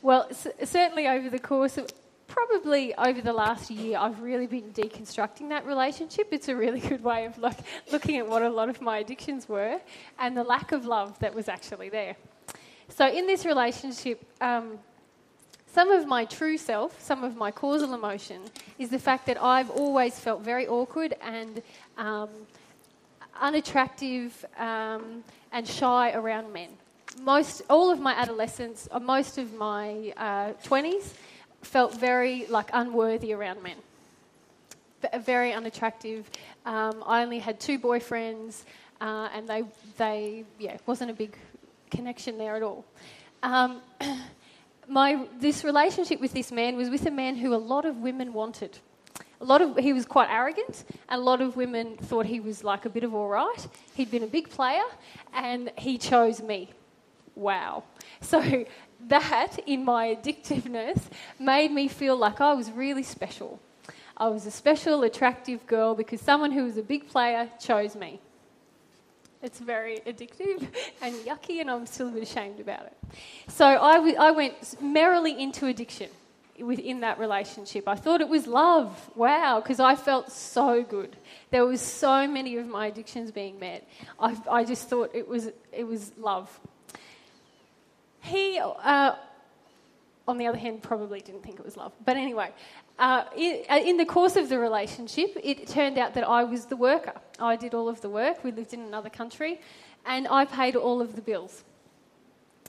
[0.01, 1.87] Well, c- certainly over the course of
[2.27, 6.29] probably over the last year, I've really been deconstructing that relationship.
[6.31, 7.57] It's a really good way of look,
[7.91, 9.81] looking at what a lot of my addictions were
[10.17, 12.15] and the lack of love that was actually there.
[12.87, 14.79] So, in this relationship, um,
[15.67, 18.41] some of my true self, some of my causal emotion,
[18.79, 21.61] is the fact that I've always felt very awkward and
[21.97, 22.29] um,
[23.39, 26.69] unattractive um, and shy around men
[27.21, 31.13] most all of my adolescence, or uh, most of my uh, twenties,
[31.61, 33.77] felt very like unworthy around men.
[35.19, 36.29] very unattractive.
[36.65, 38.63] Um, I only had two boyfriends,
[39.01, 39.63] uh, and they
[39.97, 41.37] they yeah wasn't a big
[41.89, 42.85] connection there at all.
[43.43, 43.81] Um,
[44.87, 48.33] my this relationship with this man was with a man who a lot of women
[48.33, 48.77] wanted.
[49.41, 52.63] A lot of he was quite arrogant, and a lot of women thought he was
[52.63, 53.67] like a bit of all right.
[53.95, 54.83] He'd been a big player,
[55.33, 56.69] and he chose me
[57.39, 57.83] wow.
[58.21, 58.65] So
[59.07, 61.01] that, in my addictiveness,
[61.39, 63.59] made me feel like I was really special.
[64.17, 68.19] I was a special, attractive girl because someone who was a big player chose me.
[69.41, 70.67] It's very addictive
[71.01, 72.97] and yucky, and I'm still a bit ashamed about it.
[73.47, 76.09] So I, w- I went merrily into addiction
[76.59, 77.87] within that relationship.
[77.87, 79.09] I thought it was love.
[79.15, 81.15] Wow, because I felt so good.
[81.51, 83.87] There was so many of my addictions being met.
[84.19, 86.59] I, I just thought it was it was love.
[88.21, 89.15] He, uh,
[90.27, 91.93] on the other hand, probably didn't think it was love.
[92.05, 92.51] But anyway,
[92.99, 96.75] uh, uh, in, the course of the relationship, it turned out that I was the
[96.75, 97.13] worker.
[97.39, 98.43] I did all of the work.
[98.43, 99.61] We lived in another country,
[100.05, 101.63] and I paid all of the bills.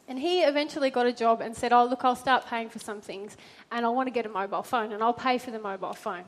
[0.08, 3.00] And he eventually got a job and said, Oh, look, I'll start paying for some
[3.00, 3.36] things,
[3.70, 6.24] and I want to get a mobile phone, and I'll pay for the mobile phone.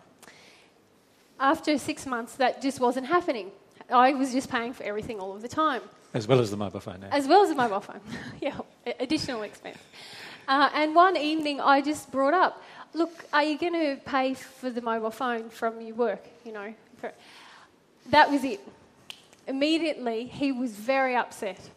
[1.41, 3.51] After six months, that just wasn't happening.
[3.91, 5.83] I was just paying for everything all of the time.
[6.14, 7.05] As well as the mobile phone.
[7.11, 8.01] As well as the mobile phone.
[8.40, 8.59] yeah,
[9.01, 9.79] additional expense.
[10.46, 14.70] Uh, and one evening, I just brought up, look, are you going to pay for
[14.70, 16.25] the mobile phone from your work?
[16.44, 16.75] You know,
[18.11, 18.61] that was it.
[19.46, 21.70] Immediately, he was very upset,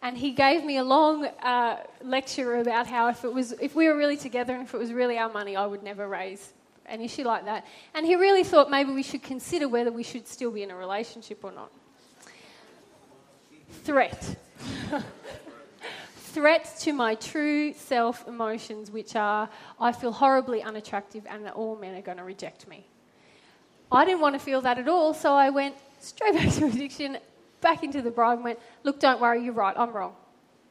[0.00, 3.88] and he gave me a long uh, lecture about how if it was, if we
[3.88, 6.52] were really together and if it was really our money, I would never raise
[6.86, 7.64] an issue like that.
[7.94, 10.76] And he really thought maybe we should consider whether we should still be in a
[10.76, 11.70] relationship or not.
[13.82, 14.36] Threat.
[16.16, 19.48] threat to my true self emotions, which are
[19.80, 22.86] I feel horribly unattractive and that all men are going to reject me.
[23.90, 27.18] I didn't want to feel that at all, so I went straight back to addiction,
[27.60, 30.14] back into the bride, and went, Look, don't worry, you're right, I'm wrong.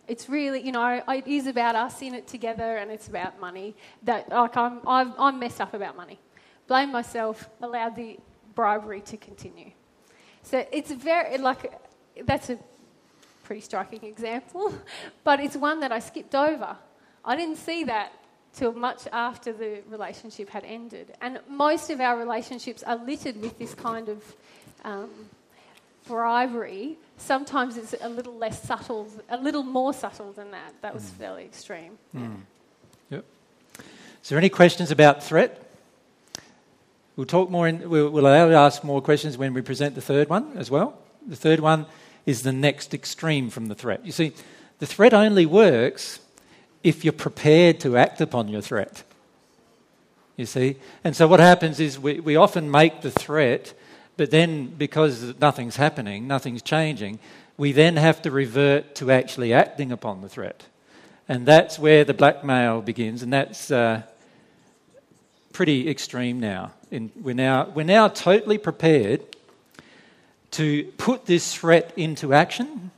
[0.08, 3.76] It's really, you know, it is about us in it together and it's about money.
[4.04, 6.20] That, like, I'm, I'm, I'm messed up about money.
[6.68, 8.18] Blame myself, allowed the
[8.56, 9.72] bribery to continue.
[10.44, 11.72] So it's very, like,
[12.26, 12.58] that's a
[13.52, 14.74] pretty striking example,
[15.26, 16.78] but it's one that I skipped over.
[17.26, 18.14] I didn't see that
[18.54, 21.14] till much after the relationship had ended.
[21.20, 24.24] And most of our relationships are littered with this kind of
[24.86, 25.10] um,
[26.08, 26.96] bribery.
[27.18, 30.74] Sometimes it's a little less subtle, a little more subtle than that.
[30.82, 31.18] That was mm.
[31.18, 31.98] fairly extreme.
[32.16, 32.38] Mm.
[33.10, 33.18] Yeah.
[33.18, 33.26] Yep.
[34.24, 35.62] Is there any questions about threat?
[37.18, 37.68] We'll talk more.
[37.68, 40.56] In, we'll, we'll allow you to ask more questions when we present the third one
[40.56, 40.98] as well.
[41.28, 41.86] The third one
[42.26, 44.06] is the next extreme from the threat.
[44.06, 44.34] You see,
[44.80, 46.20] the threat only works
[46.84, 49.04] if you're prepared to act upon your threat.
[50.38, 50.78] You see?
[51.04, 53.74] And so what happens is we, we often make the threat,
[54.18, 57.20] but then because nothing's happening, nothing's changing,
[57.58, 60.64] we then have to revert to actually acting upon the threat.
[61.30, 64.02] And that's where the blackmail begins, and that's uh,
[65.54, 66.72] pretty extreme now.
[66.90, 69.22] In, we're, now we're now totally prepared
[70.52, 72.92] to put this threat into action.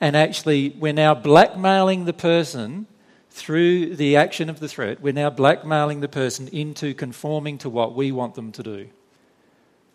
[0.00, 2.86] And actually, we're now blackmailing the person
[3.30, 5.00] through the action of the threat.
[5.00, 8.88] We're now blackmailing the person into conforming to what we want them to do.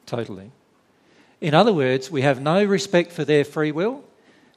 [0.06, 0.52] Totally.
[1.40, 4.04] In other words, we have no respect for their free will.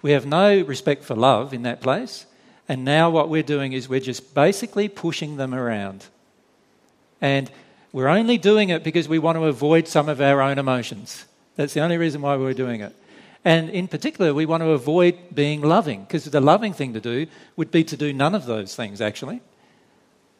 [0.02, 2.26] We have no respect for love in that place.
[2.68, 6.06] And now what we're doing is we're just basically pushing them around.
[7.20, 7.50] And
[7.92, 11.24] we're only doing it because we want to avoid some of our own emotions.
[11.56, 12.94] That's the only reason why we're doing it.
[13.44, 17.26] And in particular, we want to avoid being loving, because the loving thing to do
[17.56, 19.42] would be to do none of those things, actually.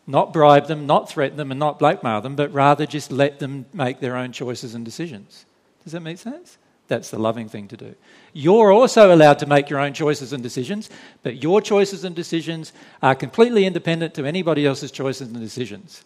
[0.07, 3.67] Not bribe them, not threaten them, and not blackmail them, but rather just let them
[3.73, 5.45] make their own choices and decisions.
[5.83, 6.57] Does that make sense?
[6.89, 7.95] That's the loving thing to do.
[8.33, 10.91] You're also allowed to make your own choices and decisions,
[11.23, 12.73] but your choices and decisions
[13.03, 16.05] are completely independent to anybody else's choices and decisions.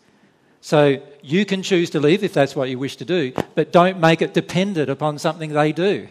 [0.61, 4.01] So you can choose to leave if that's what you wish to do, but don't
[4.01, 6.09] make it dependent upon something they do.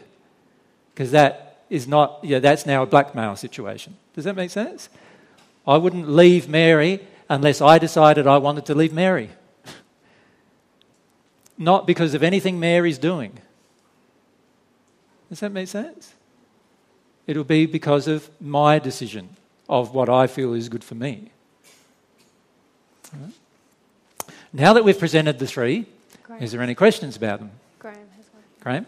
[0.94, 3.98] Because that is not, yeah, that's now a blackmail situation.
[4.16, 4.90] Does that make sense?
[5.68, 9.30] I wouldn't leave Mary unless I decided I wanted to leave Mary.
[11.58, 13.40] not because of anything Mary's doing.
[15.30, 16.14] Does that make sense?
[17.28, 19.30] It'll be because of my decision
[19.68, 21.32] of what I feel is good for me.
[24.54, 25.86] Now that we've presented the three,
[26.24, 26.42] Graham.
[26.42, 27.52] is there any questions about them?
[27.80, 28.44] Graham has one.
[28.62, 28.86] Graham?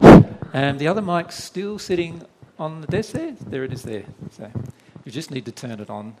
[0.00, 2.22] The and the other mic's still sitting
[2.58, 3.32] on the desk there?
[3.32, 4.04] There it is there.
[4.32, 4.50] So
[5.04, 6.14] you just need to turn it on.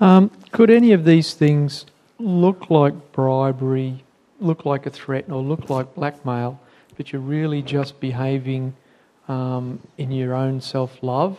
[0.00, 1.86] Um, could any of these things
[2.18, 4.04] look like bribery,
[4.40, 6.60] look like a threat, or look like blackmail,
[6.96, 8.74] but you're really just behaving
[9.28, 11.38] um, in your own self love?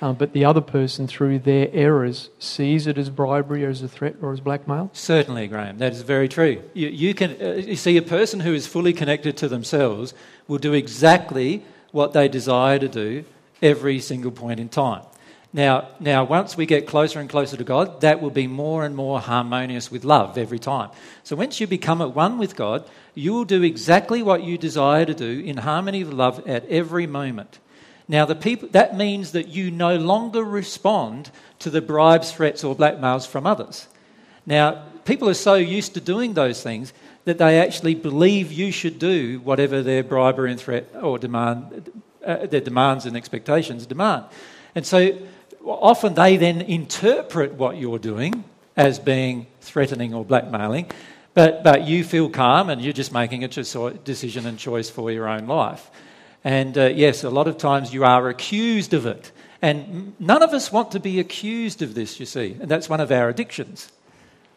[0.00, 3.88] Um, but the other person, through their errors, sees it as bribery or as a
[3.88, 4.90] threat or as blackmail?
[4.92, 5.78] Certainly, Graham.
[5.78, 6.62] That is very true.
[6.74, 10.14] You, you can, uh, you see, a person who is fully connected to themselves
[10.46, 13.24] will do exactly what they desire to do
[13.60, 15.02] every single point in time.
[15.52, 18.94] Now, now, once we get closer and closer to God, that will be more and
[18.94, 20.90] more harmonious with love every time.
[21.24, 25.04] So, once you become at one with God, you will do exactly what you desire
[25.04, 27.58] to do in harmony with love at every moment.
[28.10, 32.74] Now, the people, that means that you no longer respond to the bribes, threats, or
[32.74, 33.86] blackmails from others.
[34.44, 36.92] Now, people are so used to doing those things
[37.24, 41.92] that they actually believe you should do whatever their bribery and threat or demand,
[42.26, 44.24] uh, their demands and expectations demand.
[44.74, 45.16] And so
[45.64, 48.42] often they then interpret what you're doing
[48.76, 50.90] as being threatening or blackmailing,
[51.34, 55.28] but, but you feel calm and you're just making a decision and choice for your
[55.28, 55.92] own life.
[56.44, 59.32] And uh, yes, a lot of times you are accused of it.
[59.62, 63.00] And none of us want to be accused of this, you see, and that's one
[63.00, 63.92] of our addictions.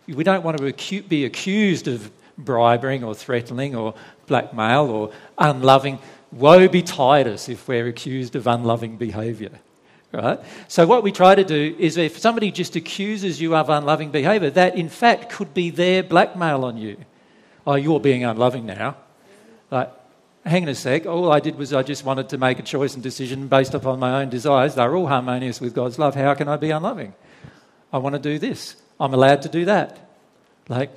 [0.07, 3.95] We don't want to be accused of bribing or threatening or
[4.27, 5.99] blackmail or unloving.
[6.31, 9.51] Woe betide us if we're accused of unloving behaviour
[10.13, 10.39] right?
[10.67, 14.49] So, what we try to do is if somebody just accuses you of unloving behaviour,
[14.51, 16.97] that in fact could be their blackmail on you.
[17.65, 18.97] Oh, you're being unloving now.
[19.71, 19.91] Like,
[20.45, 22.93] hang on a sec, all I did was I just wanted to make a choice
[22.93, 24.75] and decision based upon my own desires.
[24.75, 26.15] They're all harmonious with God's love.
[26.15, 27.13] How can I be unloving?
[27.91, 28.75] I want to do this.
[28.99, 29.99] I'm allowed to do that.
[30.67, 30.91] Like,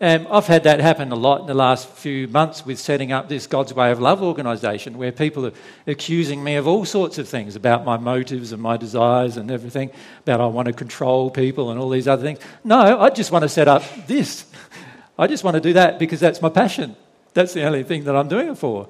[0.00, 3.28] um, I've had that happen a lot in the last few months with setting up
[3.28, 5.52] this God's Way of Love organisation where people are
[5.88, 9.90] accusing me of all sorts of things about my motives and my desires and everything,
[10.22, 12.38] about I want to control people and all these other things.
[12.62, 14.46] No, I just want to set up this.
[15.18, 16.94] I just want to do that because that's my passion.
[17.38, 18.88] That's the only thing that I'm doing it for.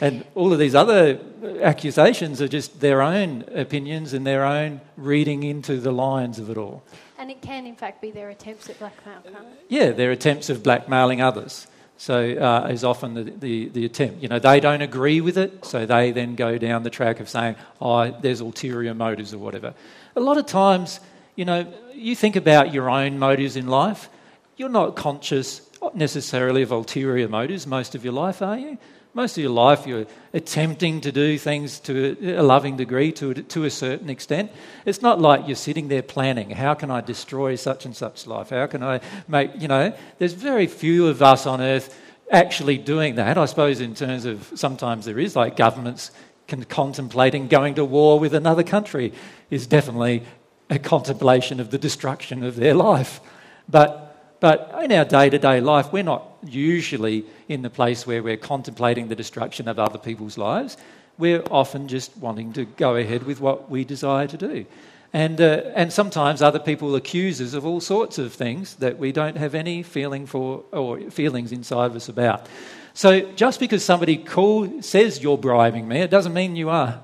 [0.00, 1.20] And all of these other
[1.60, 6.56] accusations are just their own opinions and their own reading into the lines of it
[6.56, 6.82] all.
[7.18, 9.66] And it can, in fact, be their attempts at blackmail, can't it?
[9.68, 11.66] Yeah, their attempts of blackmailing others.
[11.98, 14.22] So uh, is often the, the, the, attempt.
[14.22, 17.28] You know, they don't agree with it, so they then go down the track of
[17.28, 19.74] saying, oh, there's ulterior motives or whatever.
[20.16, 21.00] A lot of times,
[21.36, 24.08] you know, you think about your own motives in life,
[24.56, 28.78] you're not conscious necessarily of ulterior motives most of your life, are you?
[29.12, 33.64] Most of your life, you're attempting to do things to a loving degree, to, to
[33.64, 34.52] a certain extent.
[34.84, 38.50] It's not like you're sitting there planning, how can I destroy such and such life?
[38.50, 41.98] How can I make, you know, there's very few of us on earth
[42.30, 43.36] actually doing that.
[43.36, 46.12] I suppose, in terms of sometimes there is, like governments
[46.46, 49.12] can, contemplating going to war with another country
[49.50, 50.22] is definitely
[50.68, 53.20] a contemplation of the destruction of their life.
[53.68, 54.09] But
[54.40, 58.36] but in our day to day life, we're not usually in the place where we're
[58.36, 60.76] contemplating the destruction of other people's lives.
[61.18, 64.66] We're often just wanting to go ahead with what we desire to do.
[65.12, 69.12] And, uh, and sometimes other people accuse us of all sorts of things that we
[69.12, 72.46] don't have any feeling for or feelings inside of us about.
[72.94, 77.02] So just because somebody call, says you're bribing me, it doesn't mean you are.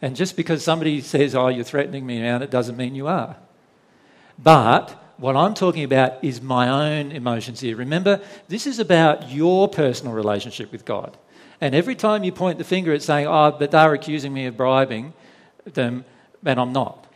[0.00, 3.36] And just because somebody says, oh, you're threatening me now, it doesn't mean you are.
[4.38, 7.76] But what I'm talking about is my own emotions here.
[7.76, 11.16] Remember, this is about your personal relationship with God.
[11.60, 14.56] And every time you point the finger at saying, oh, but they're accusing me of
[14.56, 15.12] bribing
[15.64, 16.04] them,
[16.44, 17.06] and I'm not.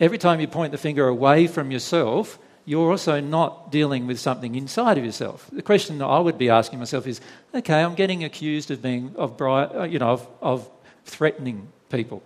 [0.00, 4.54] Every time you point the finger away from yourself, you're also not dealing with something
[4.54, 5.50] inside of yourself.
[5.52, 7.20] The question that I would be asking myself is,
[7.54, 10.70] okay, I'm getting accused of being, of, bri- uh, you know, of, of
[11.04, 12.22] threatening people.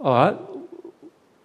[0.00, 0.36] All right,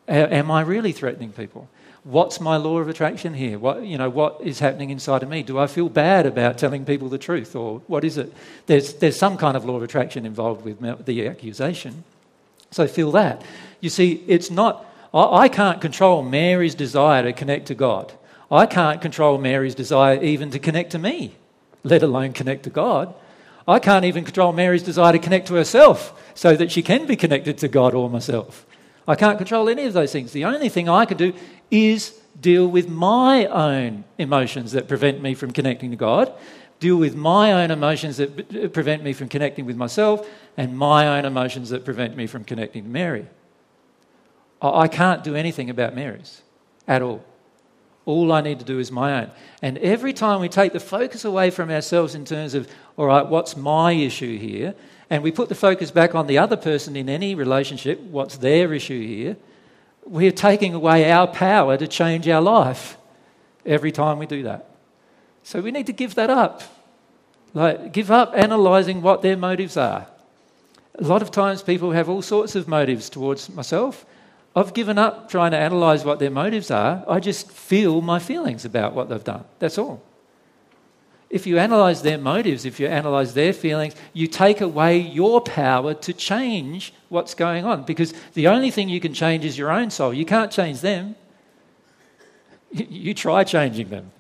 [0.08, 1.70] am I really threatening people?
[2.04, 3.60] What's my law of attraction here?
[3.60, 5.44] What, you know, what is happening inside of me?
[5.44, 7.56] Do I feel bad about telling people the truth?
[7.56, 8.34] Or what is it?
[8.66, 12.04] There's, there's some kind of law of attraction involved with the accusation.
[12.72, 13.44] So feel that.
[13.82, 18.14] You see, it's not, I, I can't control Mary's desire to connect to God.
[18.50, 21.36] I can't control Mary's desire even to connect to me,
[21.84, 23.14] let alone connect to God.
[23.68, 27.16] I can't even control Mary's desire to connect to herself so that she can be
[27.16, 28.66] connected to God or myself.
[29.08, 30.32] I can't control any of those things.
[30.32, 31.34] The only thing I can do
[31.70, 36.34] is deal with my own emotions that prevent me from connecting to God,
[36.80, 41.08] deal with my own emotions that uh, prevent me from connecting with myself, and my
[41.18, 43.28] own emotions that prevent me from connecting to Mary.
[44.62, 46.42] I can't do anything about Mary's
[46.88, 47.24] at all.
[48.06, 49.32] All I need to do is my own.
[49.62, 53.26] And every time we take the focus away from ourselves in terms of, all right,
[53.26, 54.76] what's my issue here?
[55.12, 58.74] And we put the focus back on the other person in any relationship, what's their
[58.74, 59.38] issue here?
[60.06, 62.98] we're taking away our power to change our life
[63.66, 64.70] every time we do that.
[65.44, 66.62] So we need to give that up.
[67.54, 70.08] Like, give up analysing what their motives are.
[70.96, 74.06] A lot of times people have all sorts of motives towards myself.
[74.56, 77.04] I've given up trying to analyse what their motives are.
[77.08, 79.46] I just feel my feelings about what they've done.
[79.60, 80.04] That's all.
[81.32, 85.94] If you analyze their motives, if you analyze their feelings, you take away your power
[85.94, 89.90] to change what's going on because the only thing you can change is your own
[89.90, 90.14] soul.
[90.14, 91.16] You can't change them.
[92.74, 94.12] You, try changing them.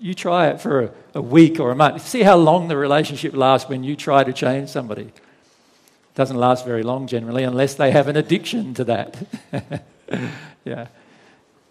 [0.00, 2.06] You try it for a, a, week or a month.
[2.06, 5.02] See how long the relationship lasts when you try to change somebody.
[5.02, 9.16] It doesn't last very long generally unless they have an addiction to that.
[10.64, 10.88] yeah.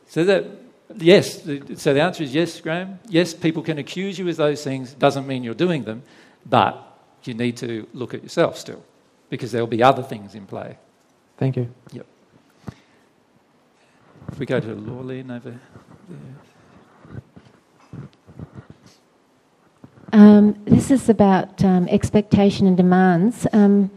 [0.08, 0.46] So that
[0.96, 1.44] yes,
[1.76, 3.00] so the answer is yes, Graham.
[3.08, 4.94] Yes, people can accuse you of those things.
[4.94, 6.04] Doesn't mean you're doing them,
[6.46, 6.86] but
[7.24, 8.84] you need to look at yourself still,
[9.30, 10.78] because there'll be other things in play.
[11.38, 11.74] Thank you.
[11.92, 12.06] Yep.
[14.32, 15.60] If we go to Lorleen over there.
[20.12, 23.46] Um, this is about um, expectation and demands.
[23.54, 23.92] Um,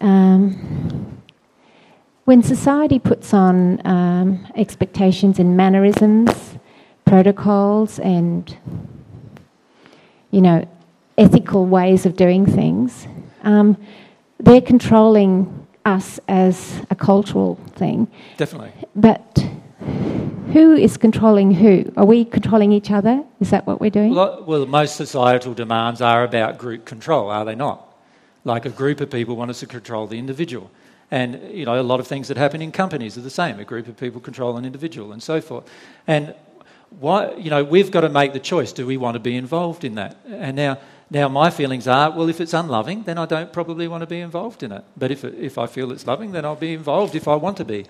[0.00, 1.15] um
[2.26, 6.58] when society puts on um, expectations and mannerisms,
[7.04, 8.56] protocols, and
[10.32, 10.68] you know,
[11.16, 13.06] ethical ways of doing things,
[13.44, 13.76] um,
[14.38, 18.08] they're controlling us as a cultural thing.
[18.36, 18.72] Definitely.
[18.96, 19.46] But
[20.52, 21.92] who is controlling who?
[21.96, 23.22] Are we controlling each other?
[23.38, 24.16] Is that what we're doing?
[24.16, 27.96] Well, well, most societal demands are about group control, are they not?
[28.44, 30.72] Like a group of people want us to control the individual.
[31.10, 33.60] And you know, a lot of things that happen in companies are the same.
[33.60, 35.68] A group of people control an individual, and so forth.
[36.06, 36.34] And
[37.00, 39.84] why, you know, we've got to make the choice: do we want to be involved
[39.84, 40.16] in that?
[40.28, 40.78] And now,
[41.10, 44.20] now my feelings are: well, if it's unloving, then I don't probably want to be
[44.20, 44.84] involved in it.
[44.96, 47.64] But if if I feel it's loving, then I'll be involved if I want to
[47.64, 47.86] be.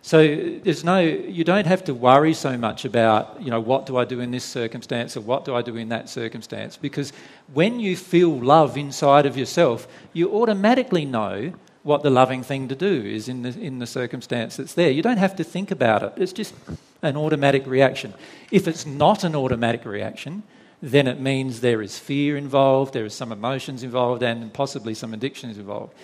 [0.00, 0.18] So
[0.62, 4.04] there's no, you don't have to worry so much about, you know, what do I
[4.04, 7.12] do in this circumstance or what do I do in that circumstance, because
[7.52, 11.52] when you feel love inside of yourself, you automatically know
[11.88, 14.90] what the loving thing to do is in the, in the circumstance that's there.
[14.90, 16.54] You don't have to think about it, it's just
[17.00, 18.12] an automatic reaction.
[18.50, 20.42] If it's not an automatic reaction,
[20.82, 25.14] then it means there is fear involved, there is some emotions involved, and possibly some
[25.14, 25.94] addictions involved.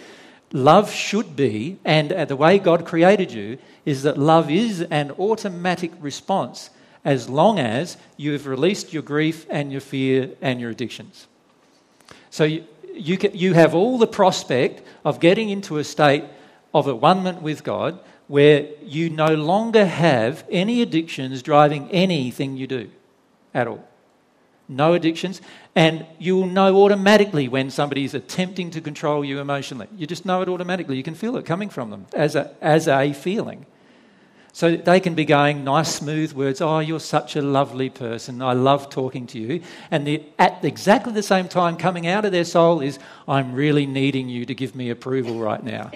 [0.52, 5.10] Love should be, and uh, the way God created you, is that love is an
[5.12, 6.70] automatic response
[7.04, 11.26] as long as you have released your grief and your fear and your addictions.
[12.30, 12.60] So
[12.94, 16.24] you, can, you have all the prospect of getting into a state
[16.72, 22.66] of at one with God where you no longer have any addictions driving anything you
[22.66, 22.90] do
[23.52, 23.86] at all.
[24.66, 25.42] No addictions.
[25.74, 29.88] And you will know automatically when somebody is attempting to control you emotionally.
[29.96, 30.96] You just know it automatically.
[30.96, 33.66] You can feel it coming from them as a, as a feeling.
[34.54, 36.60] So they can be going nice, smooth words.
[36.60, 38.40] Oh, you're such a lovely person.
[38.40, 39.62] I love talking to you.
[39.90, 43.84] And the, at exactly the same time, coming out of their soul is, I'm really
[43.84, 45.90] needing you to give me approval right now.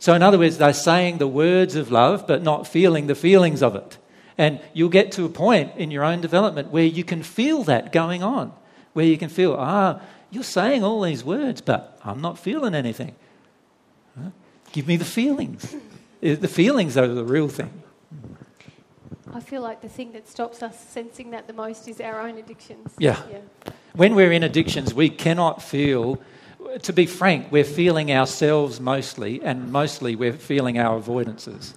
[0.00, 3.62] So, in other words, they're saying the words of love, but not feeling the feelings
[3.62, 3.98] of it.
[4.36, 7.92] And you'll get to a point in your own development where you can feel that
[7.92, 8.52] going on,
[8.94, 10.00] where you can feel, ah,
[10.32, 13.14] you're saying all these words, but I'm not feeling anything.
[14.20, 14.30] Huh?
[14.72, 15.72] Give me the feelings
[16.24, 17.82] the feelings are the real thing.
[19.34, 22.38] I feel like the thing that stops us sensing that the most is our own
[22.38, 22.94] addictions.
[22.98, 23.20] Yeah.
[23.30, 23.72] yeah.
[23.94, 26.22] When we're in addictions, we cannot feel,
[26.82, 31.74] to be frank, we're feeling ourselves mostly, and mostly we're feeling our avoidances.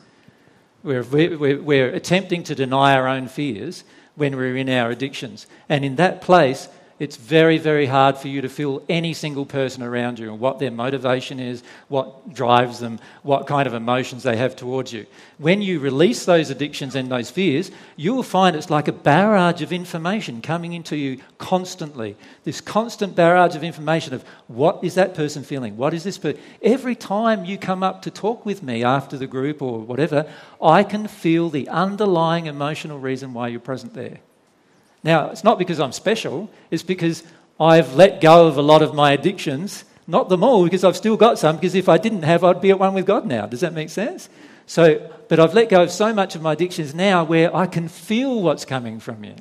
[0.81, 3.83] We're, we're, we're attempting to deny our own fears
[4.15, 5.45] when we're in our addictions.
[5.67, 6.69] And in that place,
[6.99, 10.57] it's very, very hard for you to feel any single person around you and what
[10.57, 15.05] their motivation is, what drives them, what kind of emotions they have towards you.
[15.37, 19.61] When you release those addictions and those fears, you will find it's like a barrage
[19.61, 22.15] of information coming into you constantly.
[22.45, 25.77] This constant barrage of information of what is that person feeling?
[25.77, 26.41] What is this person?
[26.63, 30.27] Every time you come up to talk with me after the group or whatever,
[30.59, 34.17] I can feel the underlying emotional reason why you're present there.
[35.07, 37.23] Now, it's not because I'm special, it's because
[37.61, 39.85] I've let go of a lot of my addictions.
[40.05, 42.71] Not them all, because I've still got some, because if I didn't have, I'd be
[42.71, 43.45] at one with God now.
[43.45, 44.27] Does that make sense?
[44.65, 47.87] So, but I've let go of so much of my addictions now where I can
[47.87, 49.35] feel what's coming from you.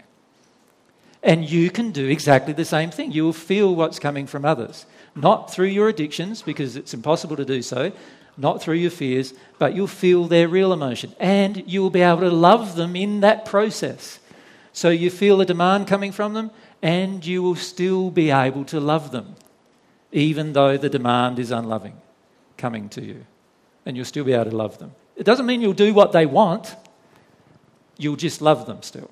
[1.20, 3.10] And you can do exactly the same thing.
[3.10, 4.86] You will feel what's coming from others.
[5.16, 7.90] Not through your addictions, because it's impossible to do so,
[8.36, 11.12] not through your fears, but you'll feel their real emotion.
[11.18, 14.20] And you will be able to love them in that process.
[14.76, 16.50] So you feel a demand coming from them,
[16.82, 19.34] and you will still be able to love them,
[20.12, 21.94] even though the demand is unloving
[22.58, 23.24] coming to you.
[23.86, 24.94] And you'll still be able to love them.
[25.16, 26.76] It doesn't mean you'll do what they want,
[27.96, 29.10] you'll just love them still.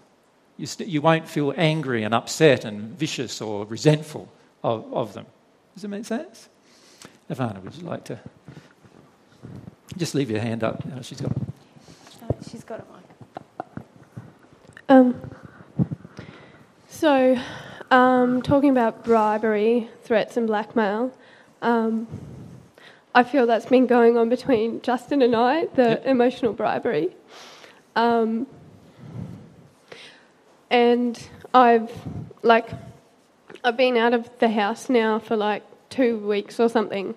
[0.58, 4.30] You, st- you won't feel angry and upset and vicious or resentful
[4.62, 5.24] of, of them.
[5.74, 6.50] Does it make sense?
[7.30, 8.20] Ivana, would you like to
[9.96, 10.82] just leave your hand up?
[11.00, 11.32] She's got.
[11.32, 13.86] Uh, she's got a mic.
[14.90, 15.30] Um,
[17.04, 17.38] So,
[17.90, 21.12] um, talking about bribery, threats, and blackmail,
[21.60, 22.08] um,
[23.14, 26.06] I feel that's been going on between Justin and I, the Yep.
[26.06, 27.14] emotional bribery.
[27.94, 28.46] Um,
[30.70, 31.92] and I've,
[32.42, 32.70] like,
[33.62, 37.14] I've been out of the house now for like two weeks or something,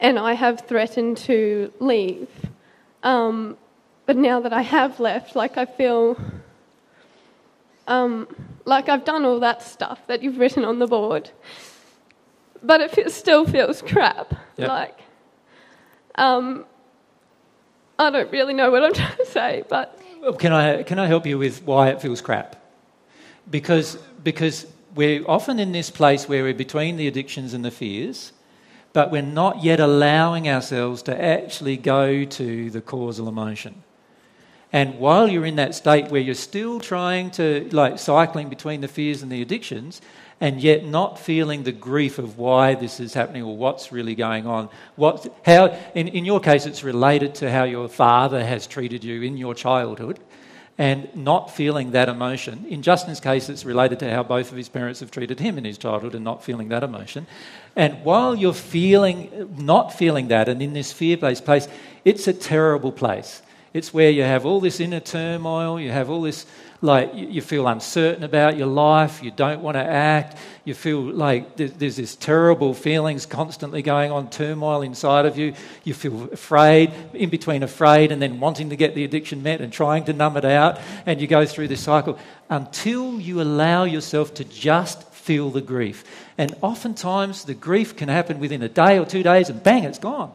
[0.00, 2.30] and I have threatened to leave.
[3.02, 3.58] Um,
[4.06, 6.16] but now that I have left, like, I feel
[7.86, 8.28] um,
[8.64, 11.30] like I've done all that stuff that you've written on the board,
[12.62, 14.34] but it fe- still feels crap.
[14.56, 14.68] Yep.
[14.68, 14.98] Like,
[16.14, 16.64] um,
[17.98, 20.00] I don't really know what I'm trying to say, but
[20.38, 22.56] Can I, can I help you with why it feels crap?
[23.50, 28.32] Because, because we're often in this place where we're between the addictions and the fears,
[28.94, 33.83] but we're not yet allowing ourselves to actually go to the causal emotion.
[34.74, 38.88] And while you're in that state where you're still trying to, like, cycling between the
[38.88, 40.02] fears and the addictions,
[40.40, 44.48] and yet not feeling the grief of why this is happening or what's really going
[44.48, 49.04] on, what, how, in, in your case, it's related to how your father has treated
[49.04, 50.18] you in your childhood,
[50.76, 52.66] and not feeling that emotion.
[52.68, 55.64] In Justin's case, it's related to how both of his parents have treated him in
[55.64, 57.28] his childhood and not feeling that emotion.
[57.76, 61.68] And while you're feeling, not feeling that, and in this fear based place,
[62.04, 63.40] it's a terrible place.
[63.74, 66.46] It's where you have all this inner turmoil, you have all this,
[66.80, 71.56] like, you feel uncertain about your life, you don't want to act, you feel like
[71.56, 75.54] there's this terrible feelings constantly going on, turmoil inside of you.
[75.82, 79.72] You feel afraid, in between afraid and then wanting to get the addiction met and
[79.72, 82.16] trying to numb it out, and you go through this cycle
[82.48, 86.04] until you allow yourself to just feel the grief.
[86.38, 89.98] And oftentimes, the grief can happen within a day or two days, and bang, it's
[89.98, 90.32] gone.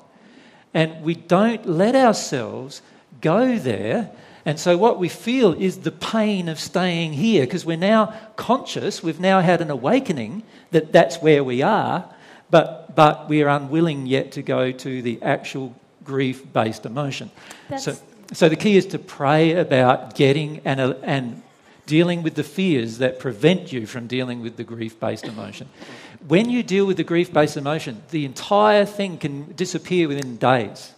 [0.73, 2.81] And we don't let ourselves
[3.21, 4.11] go there.
[4.45, 9.03] And so, what we feel is the pain of staying here because we're now conscious,
[9.03, 12.09] we've now had an awakening that that's where we are,
[12.49, 17.31] but, but we are unwilling yet to go to the actual grief based emotion.
[17.77, 21.41] So, That's- so, the key is to pray about getting and, and
[21.85, 25.67] dealing with the fears that prevent you from dealing with the grief based emotion.
[26.27, 30.93] When you deal with the grief based emotion, the entire thing can disappear within days,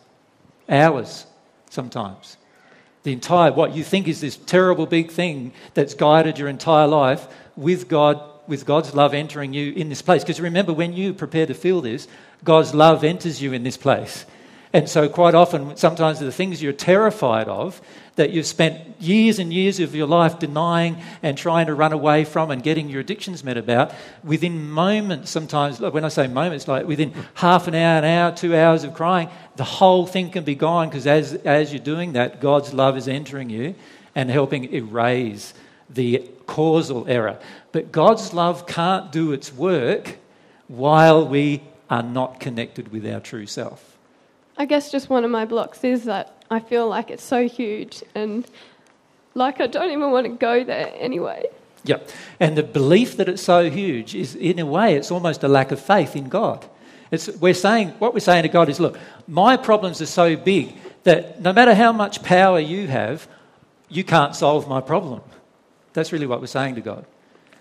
[0.70, 1.26] hours
[1.72, 2.38] sometimes.
[3.04, 7.28] The entire, what you think is this terrible big thing that's guided your entire life
[7.56, 10.24] with God, with God's love entering you in this place.
[10.24, 12.08] Because remember, when you prepare to feel this,
[12.44, 14.26] God's love enters you in this place.
[14.74, 17.82] And so, quite often, sometimes the things you're terrified of
[18.16, 22.26] that you've spent years and years of your life denying and trying to run away
[22.26, 23.94] from and getting your addictions met about,
[24.24, 28.56] within moments, sometimes, when I say moments, like within half an hour, an hour, two
[28.56, 32.42] hours of crying, the whole thing can be gone because as, as you're doing that,
[32.42, 33.76] God's love is entering you
[34.14, 35.54] and helping erase
[35.90, 37.40] the causal error.
[37.72, 40.18] But God's love can't do its work
[40.68, 43.91] while we are not connected with our true self.
[44.58, 48.04] I guess just one of my blocks is that I feel like it's so huge
[48.14, 48.46] and
[49.34, 51.46] like I don't even want to go there anyway.
[51.84, 51.98] Yeah.
[52.40, 55.72] And the belief that it's so huge is, in a way, it's almost a lack
[55.72, 56.66] of faith in God.
[57.10, 58.98] It's, we're saying, what we're saying to God is, look,
[59.28, 63.28] my problems are so big that no matter how much power you have,
[63.90, 65.22] you can't solve my problem.
[65.94, 67.06] That's really what we're saying to God.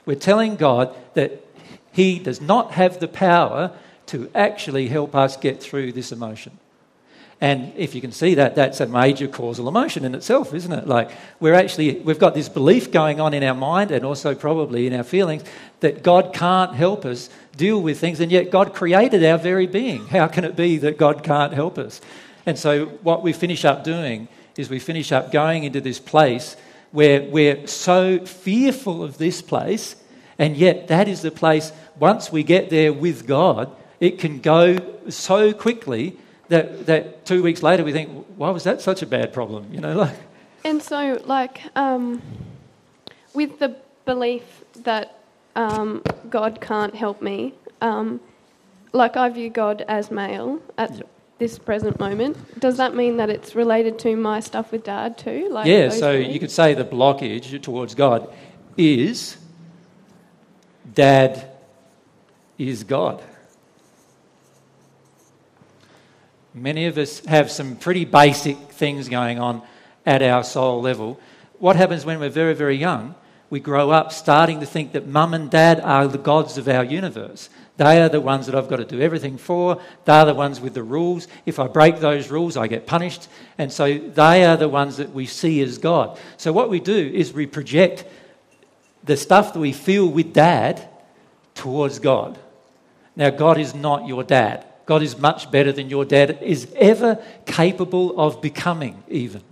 [0.07, 1.45] We're telling God that
[1.93, 3.72] He does not have the power
[4.07, 6.59] to actually help us get through this emotion.
[7.43, 10.86] And if you can see that, that's a major causal emotion in itself, isn't it?
[10.86, 11.11] Like
[11.41, 14.93] we're actually, we've got this belief going on in our mind and also probably in
[14.93, 15.43] our feelings
[15.80, 20.07] that God can't help us deal with things, and yet God created our very being.
[20.07, 22.03] How can it be that God can't help us?
[22.45, 24.28] And so what we finish up doing
[24.59, 26.57] is we finish up going into this place
[26.93, 29.97] where we're so fearful of this place,
[30.38, 34.76] and yet that is the place, once we get there with God, it can go
[35.09, 36.16] so quickly
[36.51, 39.72] that, that two weeks later we think, why was that such a bad problem?
[39.72, 40.16] You know, like,
[40.64, 42.20] And so, like, um,
[43.34, 44.42] with the belief
[44.82, 45.18] that
[45.57, 48.20] um, God can't help me, um,
[48.92, 51.09] like, I view God as male at Yep.
[51.38, 52.36] this present moment.
[52.61, 55.48] Does that mean that it's related to my stuff with Dad too?
[55.51, 58.32] Like yeah, so you could say the blockage towards God
[58.76, 59.38] is
[60.94, 61.51] dad
[62.59, 63.22] is God.
[66.55, 69.62] Many of us have some pretty basic things going on
[70.05, 71.20] at our soul level.
[71.59, 73.14] What happens when we're very, very young?
[73.51, 76.84] We grow up starting to think that mum and dad are the gods of our
[76.84, 77.51] universe.
[77.76, 79.80] They are the ones that I've got to do everything for.
[80.05, 81.28] They're the ones with the rules.
[81.46, 83.28] If I break those rules, I get punished.
[83.59, 86.18] And so they are the ones that we see as God.
[86.36, 88.05] So what we do is we project
[89.03, 90.88] the stuff that we feel with dad
[91.55, 92.38] towards God.
[93.16, 94.64] Now, God is not your dad.
[94.91, 99.45] God is much better than your dad is ever capable of becoming, even.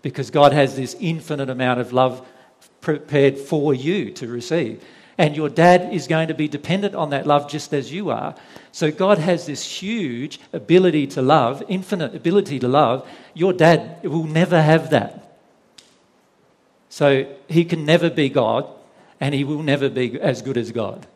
[0.00, 2.26] Because God has this infinite amount of love
[2.80, 4.82] prepared for you to receive.
[5.18, 8.34] And your dad is going to be dependent on that love just as you are.
[8.72, 13.06] So God has this huge ability to love, infinite ability to love.
[13.34, 15.36] Your dad will never have that.
[16.88, 18.66] So he can never be God,
[19.20, 21.06] and he will never be as good as God.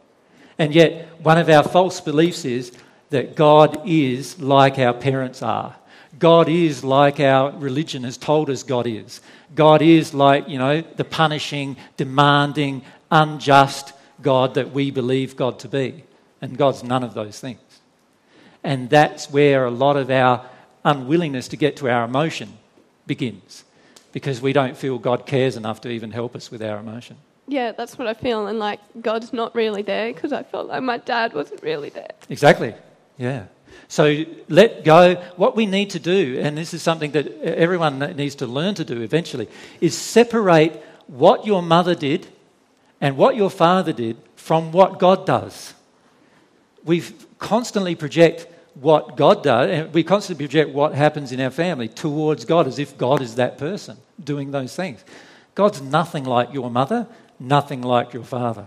[0.58, 2.70] And yet, one of our false beliefs is
[3.14, 5.76] that God is like our parents are.
[6.18, 9.20] God is like our religion has told us God is.
[9.54, 15.68] God is like, you know, the punishing, demanding, unjust God that we believe God to
[15.68, 16.02] be.
[16.42, 17.60] And God's none of those things.
[18.64, 20.44] And that's where a lot of our
[20.84, 22.58] unwillingness to get to our emotion
[23.06, 23.62] begins
[24.10, 27.16] because we don't feel God cares enough to even help us with our emotion.
[27.46, 30.82] Yeah, that's what I feel, and like God's not really there because I felt like
[30.82, 32.10] my dad wasn't really there.
[32.28, 32.74] Exactly.
[33.16, 33.44] Yeah.
[33.88, 35.14] So let go.
[35.36, 38.84] What we need to do, and this is something that everyone needs to learn to
[38.84, 39.48] do eventually,
[39.80, 42.26] is separate what your mother did
[43.00, 45.74] and what your father did from what God does.
[46.84, 47.02] We
[47.38, 52.44] constantly project what God does, and we constantly project what happens in our family towards
[52.44, 55.04] God as if God is that person doing those things.
[55.54, 57.06] God's nothing like your mother,
[57.38, 58.66] nothing like your father.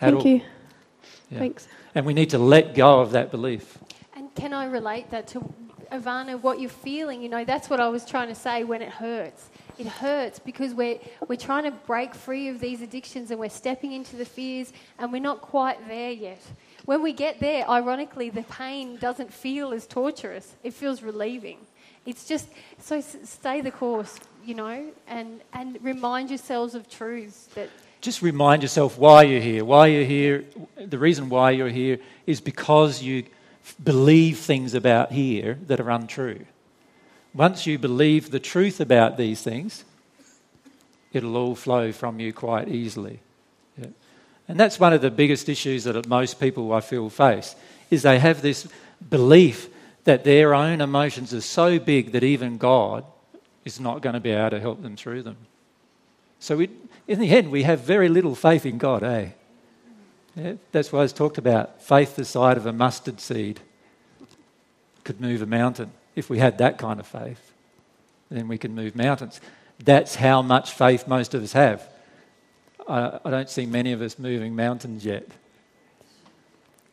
[0.00, 0.26] At Thank all.
[0.26, 0.40] you.
[1.30, 1.38] Yeah.
[1.38, 1.68] Thanks.
[1.94, 3.78] And we need to let go of that belief.
[4.14, 5.52] And can I relate that to
[5.90, 7.22] Ivana, what you're feeling?
[7.22, 9.48] You know, that's what I was trying to say when it hurts.
[9.78, 13.92] It hurts because we're, we're trying to break free of these addictions and we're stepping
[13.92, 16.42] into the fears and we're not quite there yet.
[16.84, 21.58] When we get there, ironically, the pain doesn't feel as torturous, it feels relieving.
[22.06, 27.68] It's just so stay the course, you know, and, and remind yourselves of truths that.
[28.00, 29.64] Just remind yourself why you're here.
[29.64, 30.44] Why you're here,
[30.78, 33.24] the reason why you're here is because you
[33.82, 36.46] believe things about here that are untrue.
[37.34, 39.84] Once you believe the truth about these things,
[41.12, 43.20] it'll all flow from you quite easily.
[43.78, 43.88] Yeah.
[44.48, 47.54] And that's one of the biggest issues that most people I feel face
[47.90, 48.66] is they have this
[49.08, 49.68] belief
[50.04, 53.04] that their own emotions are so big that even God
[53.64, 55.36] is not going to be able to help them through them.
[56.40, 56.70] So we,
[57.06, 59.28] in the end, we have very little faith in God, eh?
[60.34, 63.60] Yeah, that's why it's talked about faith the size of a mustard seed
[65.04, 65.92] could move a mountain.
[66.16, 67.52] If we had that kind of faith,
[68.30, 69.40] then we can move mountains.
[69.84, 71.86] That's how much faith most of us have.
[72.88, 75.28] I, I don't see many of us moving mountains yet.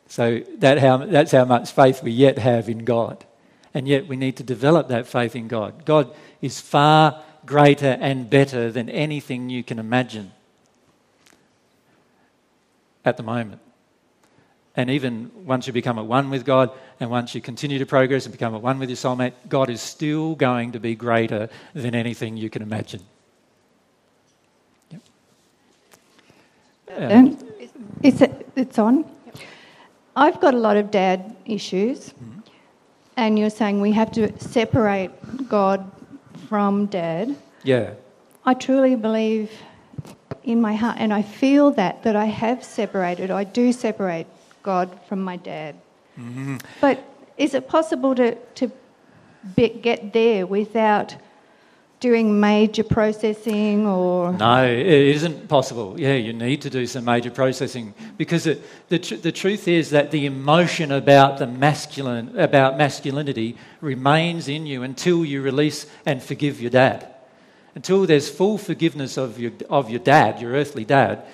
[0.08, 3.24] So that how, that's how much faith we yet have in God.
[3.72, 5.84] And yet we need to develop that faith in God.
[5.84, 10.30] God is far greater and better than anything you can imagine
[13.06, 13.60] at the moment.
[14.76, 16.70] And even once you become at one with God,
[17.00, 19.80] and once you continue to progress and become at one with your soulmate, God is
[19.80, 23.00] still going to be greater than anything you can imagine.
[24.90, 25.00] Yep.
[26.98, 27.38] Um,
[28.02, 28.22] it's,
[28.54, 29.04] it's on.
[30.14, 32.40] I've got a lot of dad issues, mm-hmm.
[33.16, 35.10] and you're saying we have to separate
[35.48, 35.90] God
[36.48, 37.36] from dad.
[37.62, 37.94] Yeah.
[38.44, 39.50] I truly believe
[40.44, 43.30] in my heart, and I feel that that I have separated.
[43.30, 44.26] I do separate
[44.62, 45.74] God from my dad.
[46.18, 46.56] Mm-hmm.
[46.80, 47.02] But
[47.36, 48.70] is it possible to, to
[49.56, 51.16] be, get there without
[52.00, 54.32] doing major processing or?
[54.32, 55.98] No it isn't possible.
[55.98, 59.90] Yeah you need to do some major processing because it, the, tr- the truth is
[59.90, 66.22] that the emotion about the masculine about masculinity remains in you until you release and
[66.22, 67.14] forgive your dad.
[67.74, 71.24] Until there's full forgiveness of your, of your dad your earthly dad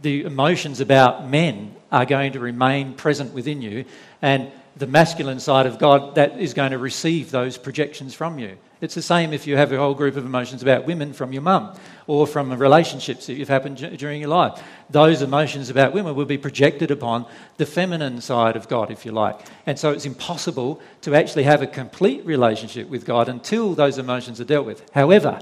[0.00, 3.84] the emotions about men are going to remain present within you,
[4.20, 8.56] and the masculine side of God that is going to receive those projections from you.
[8.80, 11.40] It's the same if you have a whole group of emotions about women from your
[11.40, 11.74] mum
[12.06, 14.62] or from relationships that you've happened during your life.
[14.90, 17.24] Those emotions about women will be projected upon
[17.56, 19.40] the feminine side of God, if you like.
[19.64, 24.42] And so it's impossible to actually have a complete relationship with God until those emotions
[24.42, 24.86] are dealt with.
[24.92, 25.40] However,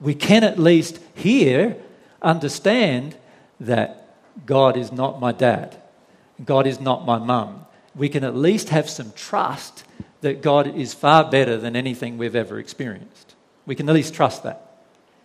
[0.00, 1.76] we can at least here
[2.22, 3.16] understand
[3.60, 4.08] that
[4.46, 5.76] God is not my dad,
[6.42, 7.66] God is not my mum.
[7.94, 9.84] We can at least have some trust
[10.26, 13.36] that God is far better than anything we've ever experienced.
[13.64, 14.58] We can at least trust that.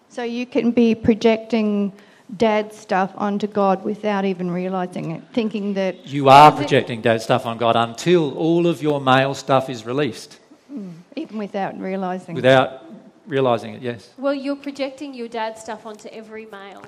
[0.09, 1.91] So you can be projecting
[2.37, 6.05] dad stuff onto God without even realizing it, thinking that.
[6.05, 10.39] You are projecting dad stuff on God until all of your male stuff is released.
[10.71, 12.85] Mm, even without realizing Without
[13.25, 14.09] realizing it, yes.
[14.17, 16.83] Well, you're projecting your dad stuff onto every male,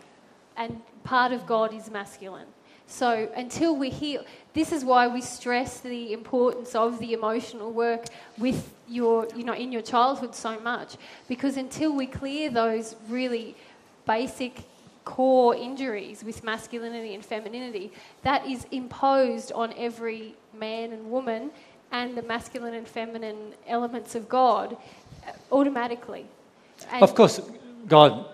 [0.55, 2.49] and part of God is masculine.
[2.87, 4.23] So until we heal,
[4.53, 8.05] this is why we stress the importance of the emotional work
[8.37, 13.55] with your, you know, in your childhood so much, because until we clear those really
[14.05, 14.63] basic
[15.05, 21.51] core injuries with masculinity and femininity, that is imposed on every man and woman
[21.91, 24.77] and the masculine and feminine elements of God
[25.27, 26.25] uh, automatically.
[26.91, 27.39] And Of course,
[27.87, 28.25] God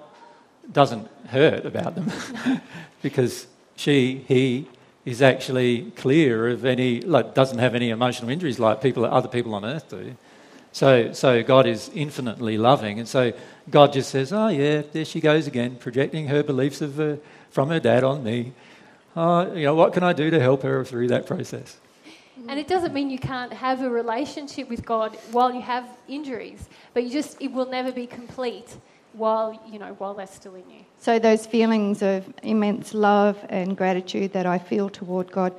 [0.72, 2.62] doesn't hurt about them
[3.02, 3.48] because
[3.80, 4.68] she, he
[5.06, 9.56] is actually clear of any, like, doesn't have any emotional injuries like people, other people
[9.56, 10.18] on earth do.
[10.74, 13.32] So, so God is infinitely loving, and so
[13.70, 17.16] God just says, "Oh yeah, there she goes again, projecting her beliefs of uh,
[17.50, 18.52] from her dad on me.
[19.16, 21.78] Oh, you know, what can I do to help her through that process?"
[22.48, 26.70] And it doesn't mean you can't have a relationship with God while you have injuries,
[26.94, 28.78] but you just it will never be complete
[29.14, 30.86] while you know while they're still in you.
[31.00, 35.54] So those feelings of immense love and gratitude that I feel toward God,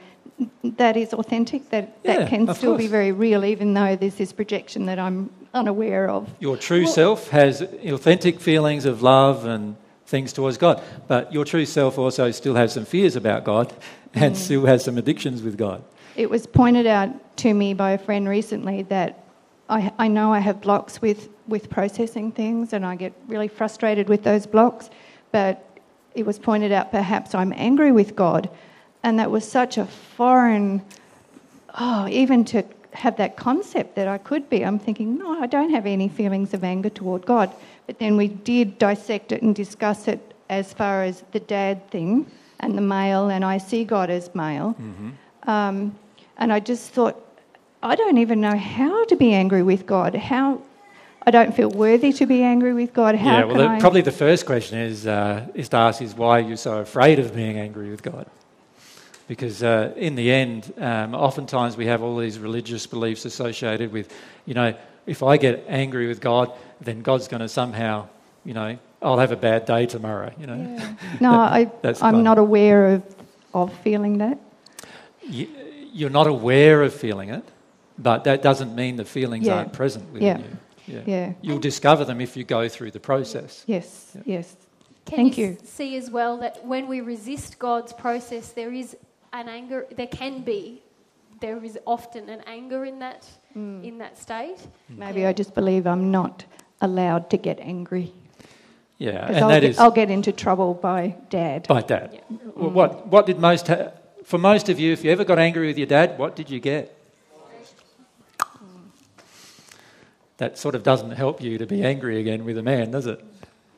[0.63, 1.71] that is authentic.
[1.71, 4.99] That Yeah, that can of still be very real, even though there's this projection that
[4.99, 6.29] I'm unaware of.
[6.41, 9.77] Your true self has authentic feelings of love and
[10.07, 13.73] things towards God, but your true self also still has some fears about God
[14.15, 14.39] and mm.
[14.39, 15.83] still has some addictions with God.
[16.17, 19.20] It was pointed out to me by a friend recently that
[19.71, 24.09] I, I know I have blocks with, with processing things and I get really frustrated
[24.09, 24.91] with those blocks,
[25.33, 25.65] but
[26.15, 28.51] it was pointed out perhaps I'm angry with God.
[29.03, 30.83] And that was such a foreign,
[31.79, 34.65] oh, even to have that concept that I could be.
[34.65, 37.55] I'm thinking, no, I don't have any feelings of anger toward God.
[37.87, 42.27] But then we did dissect it and discuss it as far as the dad thing
[42.59, 44.75] and the male, and I see God as male.
[45.45, 45.97] Um,
[46.37, 47.17] and I just thought,
[47.83, 50.15] I don't even know how to be angry with God.
[50.15, 50.61] How
[51.23, 53.15] I don't feel worthy to be angry with God.
[53.15, 53.81] How yeah, well, the, I?
[53.81, 57.19] probably the first question is, uh, is to ask is why are you so afraid
[57.19, 58.27] of being angry with God?
[59.29, 64.13] Because uh, in the end, um, oftentimes we have all these religious beliefs associated with,
[64.45, 64.75] you know,
[65.07, 68.09] if I get angry with God, then God's going to somehow,
[68.45, 70.57] you know, I'll have a bad day tomorrow, you know.
[71.21, 73.03] no, I, that's I'm not aware of
[73.55, 74.39] of feeling that.
[75.23, 75.49] You,
[75.93, 77.45] you're not aware of feeling it,
[78.03, 79.57] but that doesn't mean the feelings Yeah.
[79.57, 80.39] aren't present within Yeah.
[80.39, 80.57] you.
[80.87, 81.03] Yeah.
[81.07, 81.33] Yeah.
[81.43, 83.63] You'll discover them if you go through the process.
[83.67, 84.13] Yes.
[84.15, 84.23] Yeah.
[84.37, 84.57] Yes.
[85.05, 85.57] Can Thank you, you.
[85.65, 88.97] see as well that when we resist God's process, there is
[89.33, 89.87] an anger.
[89.97, 90.83] There can be,
[91.41, 93.27] there is often an anger in that
[93.57, 93.83] Mm.
[93.85, 94.59] in that state.
[94.89, 96.45] Maybe I just believe I'm not
[96.81, 98.13] allowed to get angry
[98.99, 101.67] Yeah, and I'll, that get- is I'll get into trouble by Dad.
[101.67, 102.11] by dad.
[102.13, 102.21] Yeah.
[102.55, 103.91] Well, what, what did most, ha-
[104.25, 106.61] for most of you, if you ever got angry with your dad, what did you
[106.61, 106.95] get?
[110.41, 113.23] That sort of doesn't help you to be angry again with a man, does it?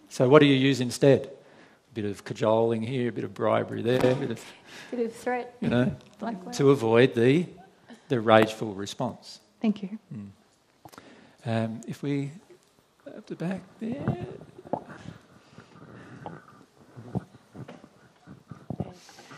[0.08, 1.22] So, what do you use instead?
[1.24, 4.44] A bit of cajoling here, a bit of bribery there, a bit of,
[4.92, 6.52] Bit of threat, you know, blackmail.
[6.54, 7.46] to avoid the,
[8.08, 9.40] the rageful response.
[9.60, 9.98] Thank you.
[11.44, 12.30] Um, if we
[13.08, 14.04] up the back there.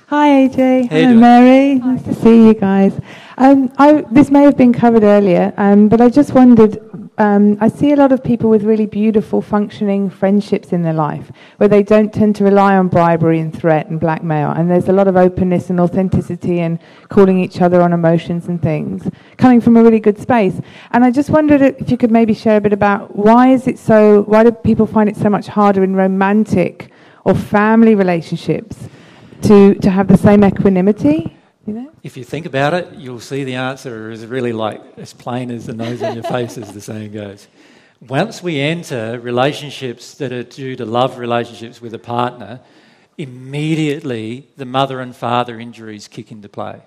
[0.08, 1.20] Hi AJ, How you hello doing?
[1.20, 3.00] Mary, nice to see you guys.
[3.38, 6.78] Um, I, this may have been covered earlier, um, but I just wondered.
[7.16, 11.30] Um, I see a lot of people with really beautiful, functioning friendships in their life,
[11.58, 14.92] where they don't tend to rely on bribery and threat and blackmail, and there's a
[14.92, 19.76] lot of openness and authenticity and calling each other on emotions and things, coming from
[19.76, 20.60] a really good space.
[20.90, 23.78] And I just wondered if you could maybe share a bit about why is it
[23.78, 24.22] so?
[24.22, 26.90] Why do people find it so much harder in romantic
[27.24, 28.88] or family relationships?
[29.44, 31.36] to to have the same equanimity,
[31.66, 31.90] you know?
[32.02, 35.66] If you think about it, you'll see the answer is really like as plain as
[35.66, 37.48] the nose on your face, as the saying goes.
[38.00, 42.60] Once we enter relationships that are due to love relationships with a partner,
[43.16, 46.80] immediately the mother and father injuries kick into play.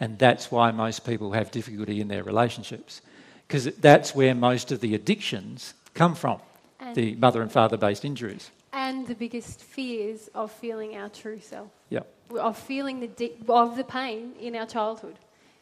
[0.00, 3.00] And that's why most people have difficulty in their relationships,
[3.46, 6.40] because that's where most of the addictions come from
[6.80, 8.50] And, the mother and father based injuries.
[8.72, 11.68] and the biggest fears of feeling our true self.
[11.88, 12.00] Yeah.
[12.38, 15.16] Of feeling the de- of the pain in our childhood.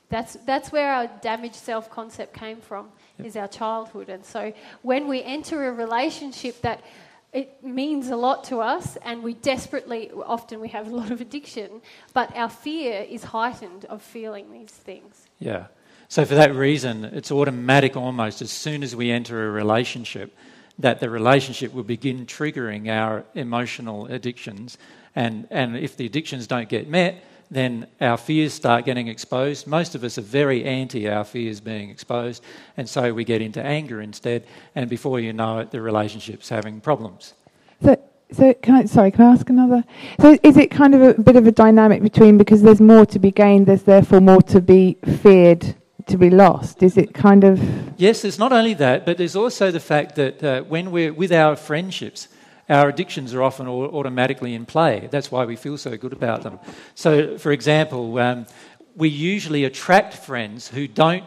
[0.08, 2.88] That's that's where our damaged self concept came from.
[3.18, 4.52] Is our childhood, and so
[4.82, 6.82] when we enter a relationship that
[7.32, 11.20] it means a lot to us, and we desperately often we have a lot of
[11.20, 15.26] addiction, but our fear is heightened of feeling these things.
[15.40, 15.66] Yeah.
[16.08, 20.32] So for that reason, it's automatic almost as soon as we enter a relationship
[20.78, 24.78] that the relationship will begin triggering our emotional addictions.
[25.16, 29.66] And, and if the addictions don't get met, then our fears start getting exposed.
[29.66, 32.42] Most of us are very anti our fears being exposed,
[32.76, 34.44] and so we get into anger instead,
[34.74, 37.34] and before you know it, the relationship's having problems.
[37.82, 37.96] So,
[38.32, 38.84] so can I?
[38.86, 39.84] Sorry, can I ask another?
[40.20, 43.18] So, is it kind of a bit of a dynamic between because there's more to
[43.18, 45.74] be gained, there's therefore more to be feared,
[46.06, 46.82] to be lost?
[46.82, 47.60] Is it kind of?
[47.96, 51.32] Yes, there's not only that, but there's also the fact that uh, when we're with
[51.32, 52.28] our friendships,
[52.68, 55.08] our addictions are often automatically in play.
[55.10, 56.58] That's why we feel so good about them.
[56.94, 58.46] So, for example, um,
[58.96, 61.24] we usually attract friends who don't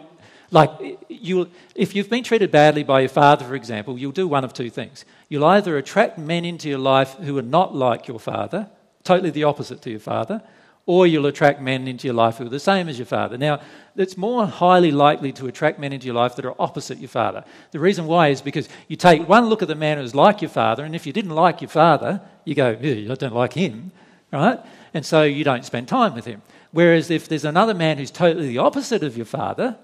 [0.52, 0.70] like
[1.10, 1.50] you.
[1.76, 4.70] If you've been treated badly by your father, for example, you'll do one of two
[4.70, 5.06] things.
[5.30, 8.70] You'll either attract men into your life who are not like your father,
[9.04, 10.42] totally the opposite to your father,
[10.88, 13.38] or you'll attract men into your life who are the same as your father.
[13.38, 13.60] Now,
[13.98, 17.44] it's more highly likely to attract men into your life that are opposite your father.
[17.72, 20.50] The reason why is because you take one look at the man who's like your
[20.50, 23.92] father, and if you didn't like your father, you go, I don't like him,
[24.32, 24.60] right?
[24.94, 26.42] And so you don't spend time with him.
[26.72, 29.78] Whereas if there's another man who's totally the opposite of your father,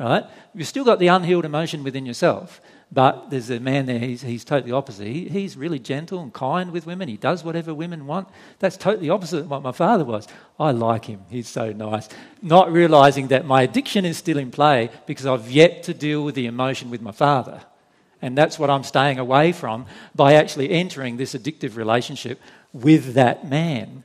[0.00, 2.60] right, you've still got the unhealed emotion within yourself.
[2.90, 5.06] But there's a man there, he's, he's totally opposite.
[5.06, 7.08] He, he's really gentle and kind with women.
[7.08, 8.28] He does whatever women want.
[8.60, 10.26] That's totally opposite what my father was.
[10.58, 11.20] I like him.
[11.28, 12.08] He's so nice.
[12.40, 16.34] Not realizing that my addiction is still in play because I've yet to deal with
[16.34, 17.60] the emotion with my father.
[18.22, 19.84] And that's what I'm staying away from
[20.14, 22.40] by actually entering this addictive relationship
[22.72, 24.02] with that man.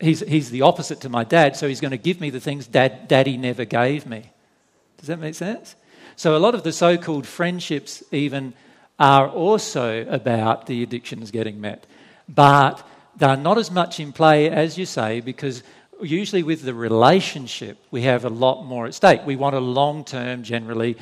[0.00, 2.66] He's, he's the opposite to my dad, so he's going to give me the things
[2.66, 4.30] dad, daddy never gave me.
[4.98, 5.76] Does that make sense?
[6.20, 8.52] So, a lot of the so called friendships, even,
[8.98, 11.86] are also about the addictions getting met.
[12.28, 15.62] But they're not as much in play as you say because
[16.02, 19.22] usually with the relationship, we have a lot more at stake.
[19.24, 20.98] We want a long term, generally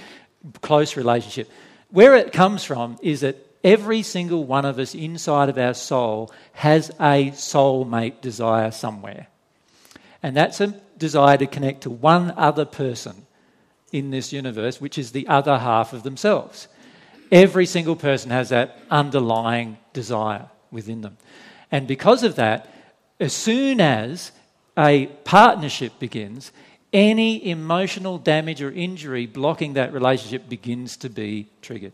[0.60, 1.50] close relationship.
[1.90, 6.32] Where it comes from is that every single one of us inside of our soul
[6.52, 9.26] has a soulmate desire somewhere.
[10.22, 13.24] And that's a desire to connect to one other person
[13.92, 16.68] in this universe, which is the other half of themselves.
[17.30, 21.16] Every single person has that underlying desire within them.
[21.70, 22.72] And because of that,
[23.20, 24.32] as soon as
[24.76, 26.52] a partnership begins,
[26.92, 31.92] any emotional damage or injury blocking that relationship begins to be triggered.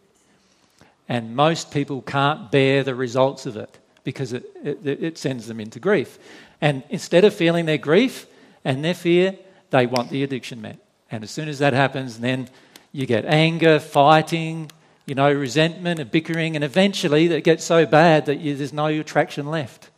[1.09, 5.61] And most people can't bear the results of it because it, it, it, sends them
[5.61, 6.19] into grief.
[6.61, 8.27] And instead of feeling their grief
[8.65, 9.37] and their fear,
[9.71, 10.79] they want the addiction met.
[11.15, 12.49] And as soon as that happens, then
[12.91, 14.69] you get anger, fighting,
[15.07, 18.87] you know, resentment and bickering, and eventually it gets so bad that you, there's no
[18.87, 19.91] attraction left.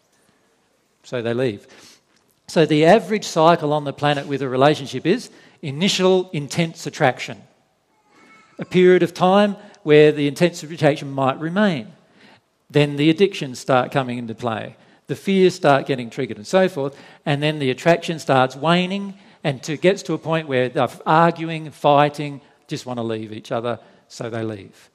[1.04, 1.66] So they leave.
[2.48, 5.30] So the average cycle on the planet with a relationship is
[5.62, 7.40] initial intense attraction,
[8.58, 11.92] a period of time where the intense attraction might remain.
[12.68, 16.94] Then the addictions start coming into play, the fears start getting triggered, and so forth,
[17.24, 19.14] and then the attraction starts waning
[19.46, 23.52] and it gets to a point where they're arguing, fighting, just want to leave each
[23.52, 23.78] other,
[24.08, 24.90] so they leave.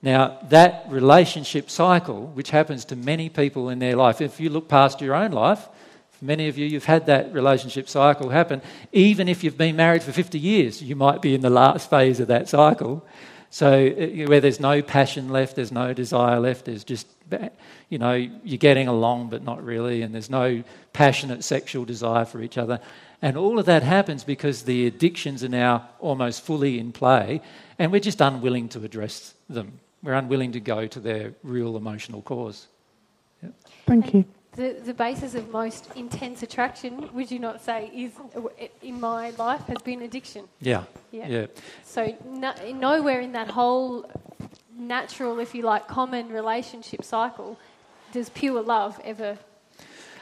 [0.00, 4.68] Now, that relationship cycle, which happens to many people in their life, if you look
[4.68, 5.68] past your own life,
[6.22, 8.62] many of you, you've had that relationship cycle happen.
[8.92, 12.20] Even if you've been married for 50 years, you might be in the last phase
[12.20, 13.04] of that cycle.
[13.50, 17.08] So, uh, where there's no passion left, there's no desire left, there's just,
[17.88, 20.62] you know, you're getting along but not really, and there's no
[20.92, 22.78] passionate sexual desire for each other.
[23.22, 27.40] And all of that happens because the addictions are now almost fully in play,
[27.78, 29.80] and we're just unwilling to address them.
[30.02, 32.66] We're unwilling to go to their real emotional cause.
[33.42, 33.54] Yep.
[33.86, 34.24] Thank you.
[34.52, 38.12] The, the basis of most intense attraction, would you not say, is
[38.82, 40.48] in my life has been addiction?
[40.60, 40.84] Yeah.
[41.10, 41.28] Yeah.
[41.28, 41.46] yeah.
[41.84, 44.10] So, no, nowhere in that whole
[44.78, 47.58] natural, if you like, common relationship cycle
[48.12, 49.38] does pure love ever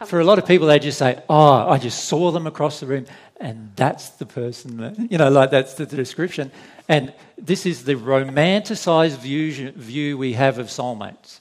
[0.04, 2.86] for a lot of people, they just say, Oh, I just saw them across the
[2.86, 3.06] room,
[3.38, 6.50] and that's the person that, you know, like that's the, the description.
[6.88, 11.40] And this is the romanticized view, view we have of soulmates.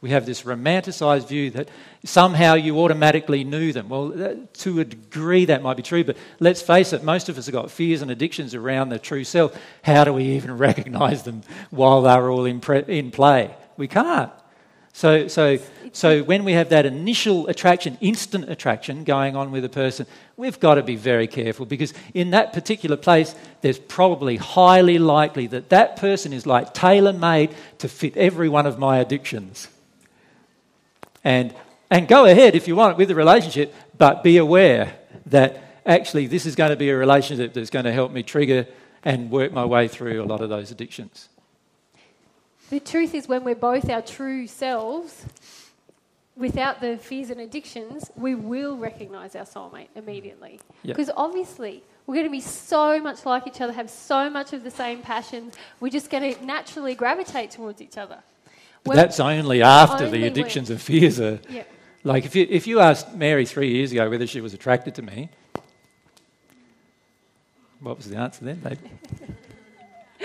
[0.00, 1.70] We have this romanticized view that
[2.04, 3.88] somehow you automatically knew them.
[3.88, 7.38] Well, that, to a degree, that might be true, but let's face it, most of
[7.38, 9.58] us have got fears and addictions around the true self.
[9.82, 11.40] How do we even recognize them
[11.70, 13.54] while they're all in, pre- in play?
[13.78, 14.30] We can't.
[14.94, 15.58] So, so,
[15.92, 20.60] so when we have that initial attraction, instant attraction going on with a person, we've
[20.60, 25.70] got to be very careful because in that particular place, there's probably highly likely that
[25.70, 29.66] that person is like tailor made to fit every one of my addictions.
[31.24, 31.52] And,
[31.90, 34.94] and go ahead if you want with the relationship, but be aware
[35.26, 38.64] that actually this is going to be a relationship that's going to help me trigger
[39.02, 41.28] and work my way through a lot of those addictions.
[42.70, 45.24] The truth is, when we're both our true selves,
[46.36, 50.60] without the fears and addictions, we will recognize our soulmate immediately.
[50.82, 50.96] Yep.
[50.96, 54.64] Because obviously, we're going to be so much like each other, have so much of
[54.64, 58.18] the same passions, we're just going to naturally gravitate towards each other.
[58.82, 61.38] But that's only after Only the when- addictions and fears are.
[61.48, 61.62] yeah.
[62.06, 65.02] Like if you, if you asked Mary three years ago whether she was attracted to
[65.02, 65.30] me,
[67.80, 68.56] what was the answer then?
[68.56, 68.78] Babe?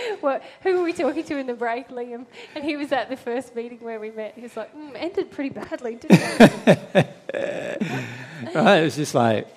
[0.21, 2.25] Well, who were we talking to in the break, Liam?
[2.55, 4.33] And he was at the first meeting where we met.
[4.35, 7.07] He was like, mm, ended pretty badly, didn't it?
[8.55, 8.79] right?
[8.79, 9.47] It was just like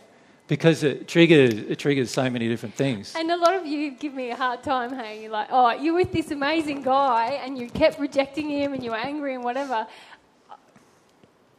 [0.49, 3.15] because it triggers it triggers so many different things.
[3.17, 5.23] and a lot of you give me a hard time, hey?
[5.23, 8.91] You're like, oh, you're with this amazing guy and you kept rejecting him and you
[8.91, 9.87] were angry and whatever.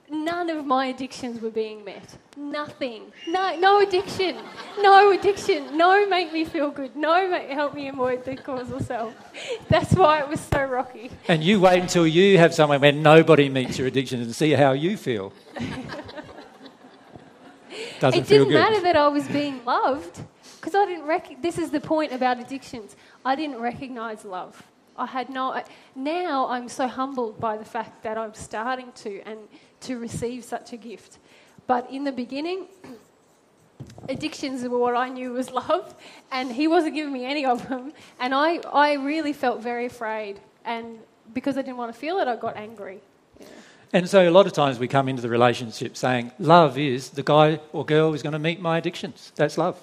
[0.10, 2.18] None of my addictions were being met.
[2.38, 3.12] Nothing.
[3.28, 4.38] No, no addiction.
[4.80, 5.76] No addiction.
[5.78, 6.95] No make me feel good.
[6.95, 9.14] No make, help me avoid the causal self.
[9.70, 11.10] That's why it was so rocky.
[11.28, 14.74] And you wait until you have someone where nobody meets your addiction and see how
[14.74, 15.34] you feel.
[17.99, 18.60] Doesn't it feel didn't good.
[18.60, 20.22] matter that I was being loved
[20.58, 22.95] because I didn't rec- This is the point about addictions.
[23.26, 24.62] I didn't recognize love.
[24.95, 25.60] I had no.
[25.95, 29.39] Now I'm so humbled by the fact that I'm starting to and
[29.84, 31.18] to receive such a gift.
[31.68, 32.68] But in the beginning,
[34.10, 35.96] addictions were what I knew was love,
[36.32, 37.94] and he wasn't giving me any of them.
[38.20, 40.40] And I, I really felt very afraid.
[40.66, 41.00] And
[41.34, 43.00] because I didn't want to feel it, I got angry.
[43.40, 43.48] Yeah.
[43.94, 47.22] And so a lot of times we come into the relationship saying, love is the
[47.22, 49.32] guy or girl who's going to meet my addictions.
[49.36, 49.80] That's love.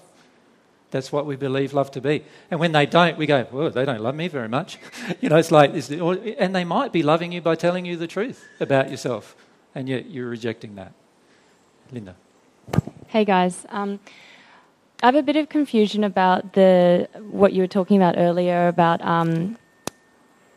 [0.91, 2.25] That's what we believe love to be.
[2.51, 4.79] And when they don't, we go, well, they don't love me very much.
[5.21, 8.45] you know, it's like, and they might be loving you by telling you the truth
[8.59, 9.37] about yourself,
[9.75, 10.93] and yet you're rejecting that.
[11.93, 12.17] Linda.
[13.09, 13.99] Hey guys, um,
[15.03, 19.01] I have a bit of confusion about the what you were talking about earlier about
[19.03, 19.57] um,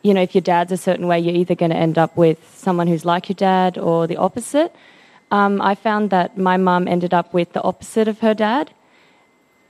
[0.04, 2.40] you know if your dad's a certain way, you're either going to end up with
[2.56, 4.76] someone who's like your dad or the opposite.
[5.32, 8.72] Um, I found that my mum ended up with the opposite of her dad,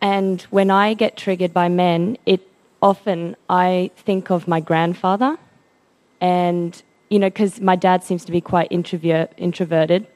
[0.02, 2.42] and when I get triggered by men, it
[2.82, 5.38] often I think of my grandfather,
[6.20, 6.82] and
[7.14, 10.08] you know because my dad seems to be quite introvert introverted.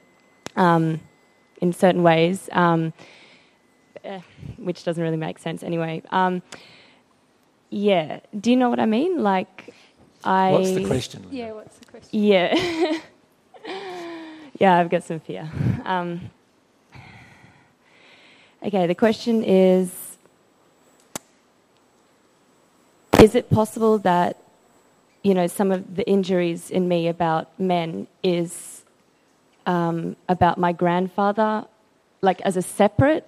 [0.55, 1.01] Um,
[1.59, 2.93] in certain ways, um,
[4.03, 4.21] eh,
[4.57, 6.03] which doesn't really make sense anyway.
[6.11, 6.41] Um,
[7.69, 9.21] yeah, do you know what I mean?
[9.21, 9.73] Like,
[10.23, 10.51] I.
[10.51, 11.21] What's the question?
[11.23, 11.37] Linda?
[11.37, 12.23] Yeah, what's the question?
[12.23, 12.99] Yeah.
[14.59, 15.49] yeah, I've got some fear.
[15.85, 16.31] Um,
[18.63, 20.07] okay, the question is
[23.19, 24.37] Is it possible that,
[25.28, 28.84] you know, some of the injuries in me about men is
[29.65, 31.65] um, about my grandfather,
[32.21, 33.25] like as a separate?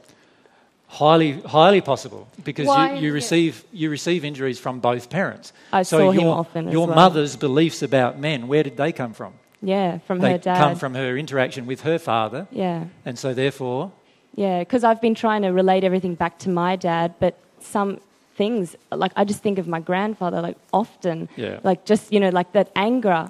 [0.88, 3.14] Highly, highly possible because Why- you, you yeah.
[3.22, 5.52] receive you receive injuries from both parents.
[5.74, 6.96] I so saw him your, often as Your well.
[6.96, 9.34] mother's beliefs about men, where did they come from?
[9.62, 10.58] Yeah, from they her dad.
[10.58, 12.86] come from her interaction with her father, Yeah.
[13.06, 13.92] and so therefore,
[14.36, 18.00] Yeah, because I've been trying to relate everything back to my dad, but some
[18.42, 18.64] things,
[19.04, 21.60] like I just think of my grandfather, like often, Yeah.
[21.70, 23.22] like just, you know, like that anger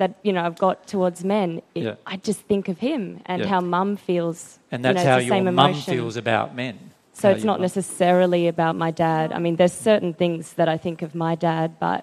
[0.00, 1.48] that, you know, I've got towards men,
[1.78, 2.12] it, Yeah.
[2.14, 3.48] I just think of him and Yeah.
[3.52, 4.38] how mum feels.
[4.72, 5.94] and you know, it's how the your same mum emotion.
[5.94, 6.74] feels about men.
[7.20, 9.26] So How it's not mum- necessarily about my dad.
[9.36, 12.00] I mean, there's certain things that I think of my dad, but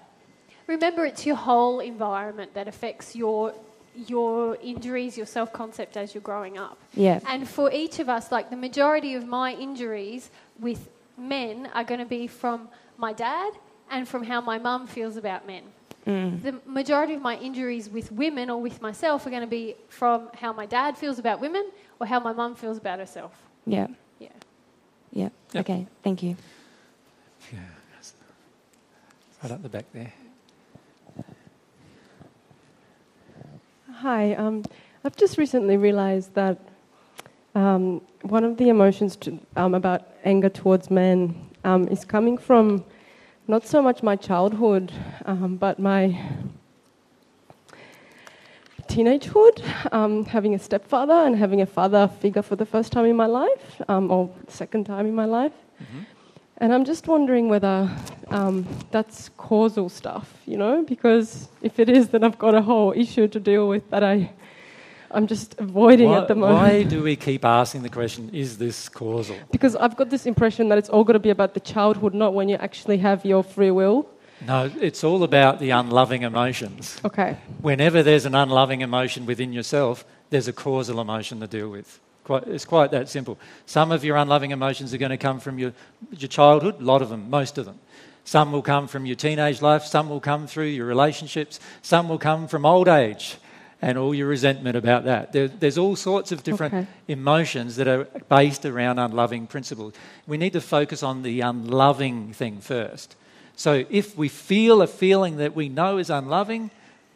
[0.74, 3.40] Remember, it's your whole environment that affects your
[4.14, 6.76] your injuries, your self concept as you're growing up.
[7.06, 7.18] yeah.
[7.32, 10.22] And for each of us, like the majority of my injuries
[10.66, 10.80] with
[11.16, 13.52] men are going to be from my dad
[13.90, 15.64] and from how my mum feels about men.
[16.06, 16.42] Mm.
[16.42, 20.28] The majority of my injuries with women or with myself are going to be from
[20.34, 23.32] how my dad feels about women or how my mum feels about herself.
[23.66, 23.86] Yeah.
[24.18, 24.28] Yeah.
[25.12, 25.28] Yeah.
[25.52, 25.64] Yep.
[25.64, 25.86] Okay.
[26.02, 26.36] Thank you.
[27.52, 27.58] Yeah.
[29.42, 30.12] Right up the back there.
[33.94, 34.64] Hi, um,
[35.04, 36.58] I've just recently realized that
[37.54, 42.84] um, one of the emotions to, um, about anger towards men um, is coming from
[43.48, 44.92] not so much my childhood,
[45.26, 46.18] um, but my
[48.88, 53.16] teenagehood, um, having a stepfather and having a father figure for the first time in
[53.16, 55.52] my life, um, or second time in my life.
[56.58, 57.90] And I'm just wondering whether
[58.28, 62.92] um, that's causal stuff, you know, because if it is, then I've got a whole
[62.92, 64.30] issue to deal with that I,
[65.12, 66.58] I'm just avoiding Why, at the moment.
[66.58, 69.36] why do we keep asking the question, is this causal?
[69.50, 72.34] Because I've got this impression that it's all got to be about the childhood, not
[72.34, 74.08] when you actually have your free will.
[74.46, 77.00] No, it's all about the unloving emotions.
[77.04, 77.36] Okay.
[77.60, 82.00] Whenever there's an unloving emotion within yourself, there's a causal emotion to deal with.
[82.24, 83.38] Quite, it's quite that simple.
[83.66, 85.72] Some of your unloving emotions are going to come from your,
[86.16, 87.78] your childhood, a lot of them, most of them.
[88.24, 92.18] Some will come from your teenage life, some will come through your relationships, some will
[92.18, 93.36] come from old age.
[93.82, 95.32] And all your resentment about that.
[95.32, 96.86] There, there's all sorts of different Okay.
[97.08, 99.92] emotions that are based around unloving principles.
[100.26, 103.16] We need to focus on the unloving thing first.
[103.56, 106.70] So if we feel a feeling that we know is unloving,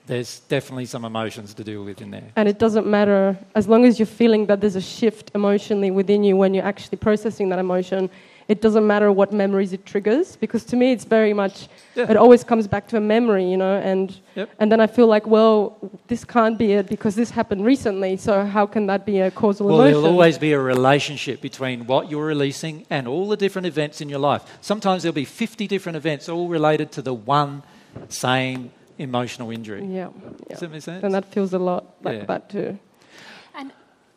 [0.06, 2.30] there's definitely some emotions to deal with in there.
[2.36, 6.24] And it doesn't matter as long as you're feeling that there's a shift emotionally within
[6.24, 8.10] you when you're actually processing that emotion.
[8.48, 12.10] It doesn't matter what memories it triggers because to me it's very much Yeah.
[12.10, 14.48] it always comes back to a memory, you know, and Yep.
[14.60, 15.76] and then I feel like, well,
[16.06, 18.16] this can't be it because this happened recently.
[18.16, 19.92] So how can that be a causal Well, emotion?
[20.02, 24.08] there'll always be a relationship between what you're releasing and all the different events in
[24.08, 24.42] your life.
[24.60, 27.62] Sometimes there'll be 50 different events all related to the one
[28.08, 29.84] same emotional injury.
[29.84, 30.08] yeah,
[30.48, 31.02] Does that make sense?
[31.02, 32.24] And that feels a lot like Yeah.
[32.26, 32.78] that too.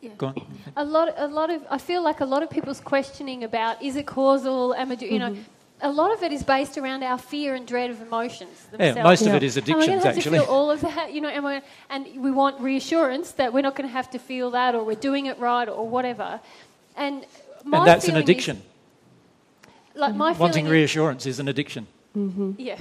[0.02, 0.16] And yeah.
[0.16, 0.34] Go on.
[0.76, 3.96] a lot, a lot of, I feel like a lot of people's questioning about is
[3.96, 5.36] it causal, am I do, you know,
[5.82, 8.96] a lot of it is based around our fear and dread of emotions themselves.
[8.96, 9.36] Yeah, most of Yeah.
[9.36, 10.38] it is Am I going addictions, to have actually.
[10.38, 11.12] to feel all of that?
[11.12, 14.18] You know, am I, and we want reassurance that we're not going to have to
[14.18, 16.40] feel that, or we're doing it right, or whatever.
[16.96, 17.24] And
[17.64, 18.62] my And that's an feeling is- addiction.
[19.94, 21.86] like my Wanting feeling is- reassurance is an addiction.
[22.58, 22.76] yeah.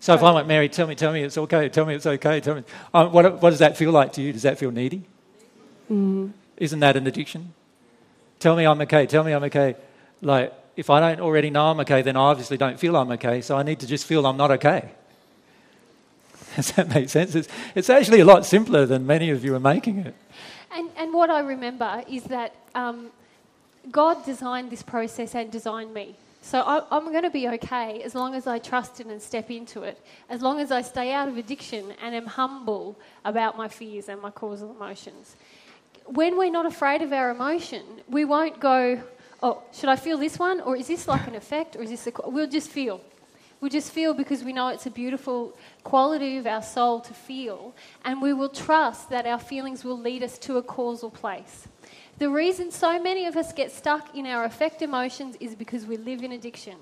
[0.00, 2.40] So if I went, Mary, tell me, tell me it's okay, tell me it's okay,
[2.40, 2.62] tell me.
[2.94, 4.32] Um, what, what does that feel like to you?
[4.32, 5.02] Does that feel needy?
[6.56, 7.52] Isn't that an addiction?
[8.38, 9.76] Tell me I'm okay, tell me I'm okay.
[10.22, 13.40] Like, if I don't already know I'm okay, then I obviously don't feel I'm okay,
[13.40, 14.90] so I need to just feel I'm not okay.
[16.56, 17.34] Does that make sense?
[17.34, 20.14] It's, it's actually a lot simpler than many of you are making it.
[20.72, 23.10] And, and what I remember is that um,
[23.90, 26.16] God designed this process and designed me.
[26.42, 29.50] So I, I'm going to be okay as long as I trust it and step
[29.50, 33.68] into it, as long as I stay out of addiction and am humble about my
[33.68, 35.36] fears and my causal emotions.
[36.12, 39.00] When we're not afraid of our emotion, we won't go,
[39.44, 40.60] oh, should I feel this one?
[40.60, 41.76] Or is this like an effect?
[41.76, 42.12] Or is this a.
[42.12, 43.00] co-" We'll just feel.
[43.60, 47.74] We'll just feel because we know it's a beautiful quality of our soul to feel,
[48.04, 51.68] and we will trust that our feelings will lead us to a causal place.
[52.18, 55.96] The reason so many of us get stuck in our effect emotions is because we
[55.96, 56.76] live in addiction.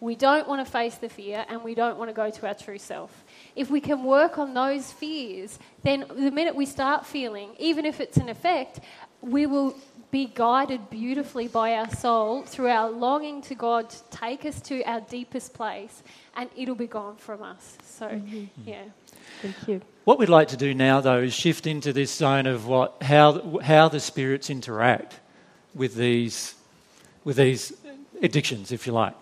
[0.00, 2.54] We don't want to face the fear and we don't want to go to our
[2.54, 3.24] true self.
[3.54, 8.00] If we can work on those fears, then the minute we start feeling, even if
[8.00, 8.80] it's an effect,
[9.20, 9.76] we will
[10.10, 14.82] be guided beautifully by our soul through our longing to God to take us to
[14.84, 16.02] our deepest place
[16.34, 17.76] and it'll be gone from us.
[17.84, 18.46] So, mm-hmm.
[18.66, 18.84] yeah.
[19.42, 19.82] Thank you.
[20.04, 23.58] What we'd like to do now, though, is shift into this zone of what, how,
[23.58, 25.20] how the spirits interact
[25.74, 26.54] with these,
[27.22, 27.72] with these
[28.22, 29.14] addictions, if you like.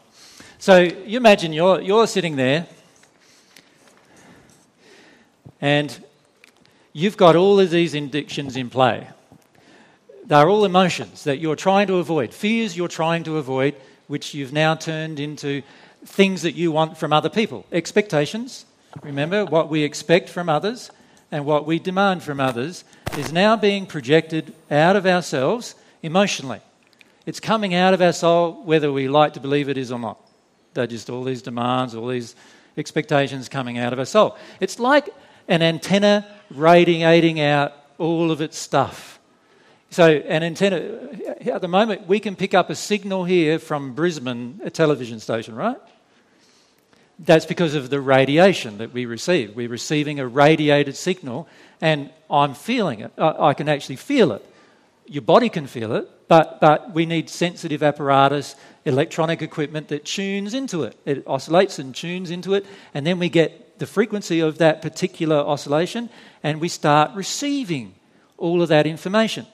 [0.60, 2.66] So you imagine you're, you're sitting there
[5.60, 6.04] and
[6.92, 9.06] you've got all of these addictions in play.
[10.24, 13.76] They're all emotions that you're trying to avoid, fears you're trying to avoid,
[14.08, 15.62] which you've now turned into
[16.04, 18.66] things that you want from other people, expectations.
[19.00, 20.90] Remember, what we expect from others
[21.30, 22.82] and what we demand from others
[23.16, 26.60] is now being projected out of ourselves emotionally.
[27.26, 30.18] It's coming out of our soul, whether we like to believe it is or not.
[30.74, 32.34] They're just all these demands, all these
[32.76, 34.36] expectations coming out of our soul.
[34.60, 35.08] It's like
[35.48, 39.18] an antenna radiating out all of its stuff.
[39.90, 41.08] So, an antenna,
[41.46, 45.54] at the moment, we can pick up a signal here from Brisbane, a television station,
[45.54, 45.78] right?
[47.18, 49.56] That's because of the radiation that we receive.
[49.56, 51.48] We're receiving a radiated signal,
[51.80, 53.12] and I'm feeling it.
[53.16, 54.44] I, I can actually feel it.
[55.10, 58.54] Your body can feel it, but, but we need sensitive apparatus,
[58.84, 60.98] electronic equipment that tunes into it.
[61.06, 65.36] It oscillates and tunes into it, and then we get the frequency of that particular
[65.36, 66.10] oscillation,
[66.42, 67.94] and we start receiving
[68.36, 69.46] all of that information.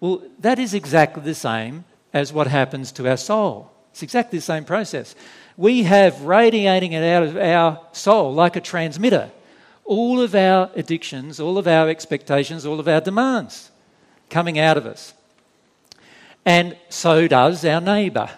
[0.00, 3.70] Well, that is exactly the same as what happens to our soul.
[3.92, 5.14] It's exactly the same process.
[5.56, 9.30] We have radiating it out of our soul like a transmitter
[9.84, 13.70] all of our addictions, all of our expectations, all of our demands
[14.30, 15.14] coming out of us.
[16.44, 18.30] And so does our neighbour,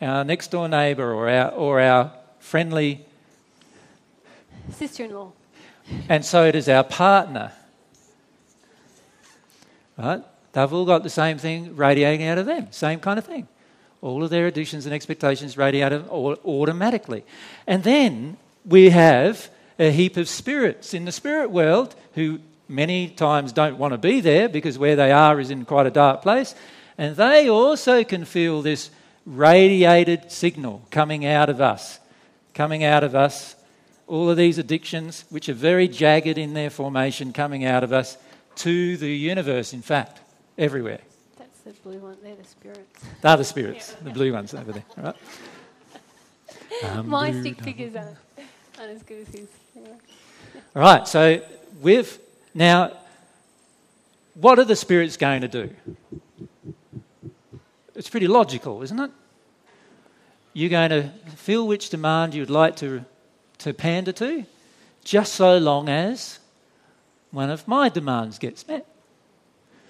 [0.00, 3.04] our next door neighbour, or our, or our friendly,
[4.72, 5.32] Sister in law.
[6.08, 7.52] and so does our partner.
[9.98, 10.22] Right?
[10.52, 13.48] They've all got the same thing radiating out of them, same kind of thing.
[14.00, 17.24] All of their addictions and expectations radiate out of them au- automatically.
[17.66, 22.40] And then we have a heap of spirits in the spirit world who
[22.70, 25.90] many times don't want to be there because where they are is in quite a
[25.90, 26.54] dark place.
[26.96, 28.90] And they also can feel this
[29.26, 31.98] radiated signal coming out of us,
[32.54, 33.56] coming out of us.
[34.06, 38.18] All of these addictions, which are very jagged in their formation, coming out of us
[38.56, 40.20] to the universe, in fact,
[40.58, 41.00] everywhere.
[41.38, 42.16] That's the blue one.
[42.22, 43.04] They're the spirits.
[43.22, 44.84] They're the spirits, the blue ones over there.
[44.96, 45.16] right?
[46.84, 48.16] Um, My stick figures aren't,
[48.78, 49.48] aren't as good as his.
[49.76, 49.96] Anyway.
[50.74, 51.42] All right, so
[51.82, 52.18] we've
[52.54, 52.96] Now,
[54.34, 55.70] what are the spirits going to do?
[57.94, 59.10] It's pretty logical, isn't it?
[60.52, 63.04] You're going to feel which demand you'd like to,
[63.58, 64.44] to pander to,
[65.04, 66.40] just so long as
[67.30, 68.86] one of my demands gets met.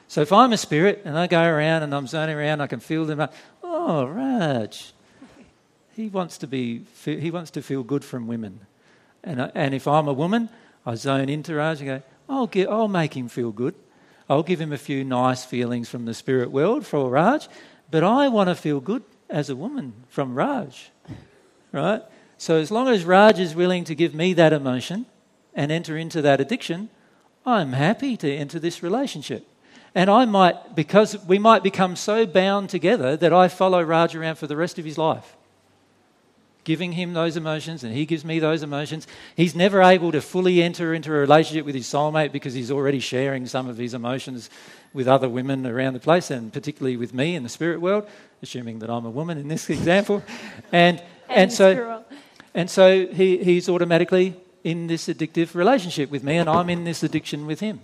[0.09, 2.81] So if I'm a spirit and I go around and I'm zoning around, I can
[2.81, 3.27] feel them.
[3.63, 4.93] Oh, Raj,
[5.95, 6.85] he wants to be.
[7.05, 8.61] He wants to feel good from women,
[9.23, 10.49] and I, and if I'm a woman,
[10.85, 12.03] I zone into Raj and go.
[12.31, 12.49] I'll.
[12.69, 13.75] I'll make him feel good.
[14.29, 17.49] I'll give him a few nice feelings from the spirit world for Raj,
[17.91, 20.91] but I want to feel good as a woman from Raj,
[21.73, 22.03] right?
[22.39, 25.07] So as long as Raj is willing to give me that emotion
[25.53, 26.91] and enter into that addiction,
[27.45, 29.47] I'm happy to enter this relationship.
[29.97, 34.37] And I might, because we might become so bound together that I follow Raj around
[34.37, 35.37] for the rest of his life
[36.65, 39.07] giving him those emotions and he gives me those emotions.
[39.37, 43.01] He's never able to fully enter into a relationship with his soulmate because he's already
[43.01, 44.51] sharing some of his emotions
[44.93, 48.07] with other women around the place and particularly with me in the spirit world,
[48.43, 50.23] assuming that I'm a woman in this example.
[50.73, 52.05] And, and, and so,
[52.55, 57.03] and so he, he's automatically in this addictive relationship with me and I'm in this
[57.03, 57.81] addiction with him.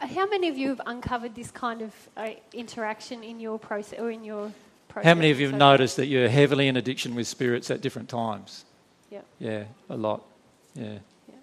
[0.00, 4.10] How many of you have uncovered this kind of uh, interaction in your process or
[4.10, 4.52] in your
[4.92, 5.08] process.
[5.08, 8.08] How many of you have noticed that you're heavily in addiction with spirits at different
[8.08, 8.64] times?
[9.10, 9.20] Yeah.
[9.38, 10.22] Yeah, a lot.
[10.74, 10.98] Yeah.
[11.28, 11.34] yeah.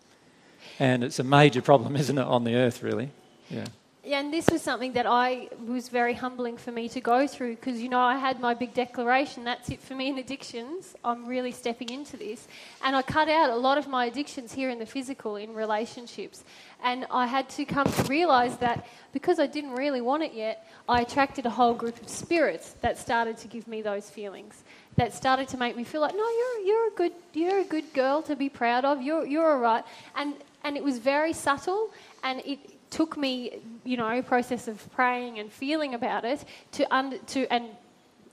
[0.79, 3.09] And it's a major problem, isn't it, on the earth, really?
[3.49, 3.65] Yeah.
[4.09, 7.57] Yeah, and this was something that I was very humbling for me to go through
[7.57, 10.95] because, you know, I had my big declaration that's it for me in addictions.
[11.03, 12.47] I'm really stepping into this.
[12.83, 16.43] And I cut out a lot of my addictions here in the physical, in relationships.
[16.83, 20.67] And I had to come to realize that because I didn't really want it yet,
[20.87, 24.63] I attracted a whole group of spirits that started to give me those feelings.
[24.95, 27.93] That started to make me feel like, no, you're, you're, a, good, you're a good
[27.93, 29.03] girl to be proud of.
[29.03, 29.83] You're, you're all right.
[30.15, 30.33] And,
[30.63, 31.91] and it was very subtle
[32.23, 36.43] and it took me, you know, process of praying and feeling about it
[36.73, 37.65] to to and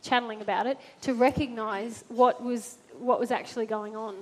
[0.03, 4.17] channeling about it to recognise what was what was actually going on.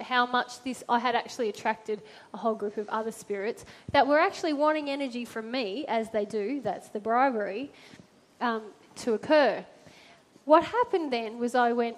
[0.00, 2.00] How much this I had actually attracted
[2.32, 6.24] a whole group of other spirits that were actually wanting energy from me, as they
[6.24, 6.60] do.
[6.62, 7.70] That's the bribery
[8.40, 8.62] um,
[8.96, 9.64] to occur.
[10.46, 11.96] What happened then was I went,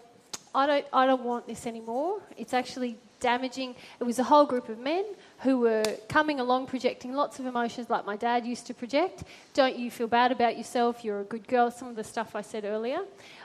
[0.55, 2.21] I don't, I don't want this anymore.
[2.37, 3.75] It's actually damaging.
[4.01, 5.05] It was a whole group of men
[5.41, 9.23] who were coming along projecting lots of emotions like my dad used to project.
[9.55, 11.05] Don't you feel bad about yourself?
[11.05, 11.71] You're a good girl.
[11.71, 13.01] Some of the stuff I said earlier.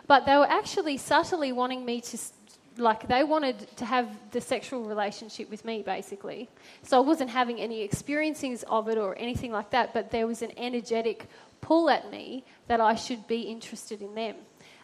[0.07, 2.17] But they were actually subtly wanting me to,
[2.77, 6.49] like, they wanted to have the sexual relationship with me, basically.
[6.81, 10.41] So I wasn't having any experiences of it or anything like that, but there was
[10.41, 11.27] an energetic
[11.61, 14.35] pull at me that I should be interested in them.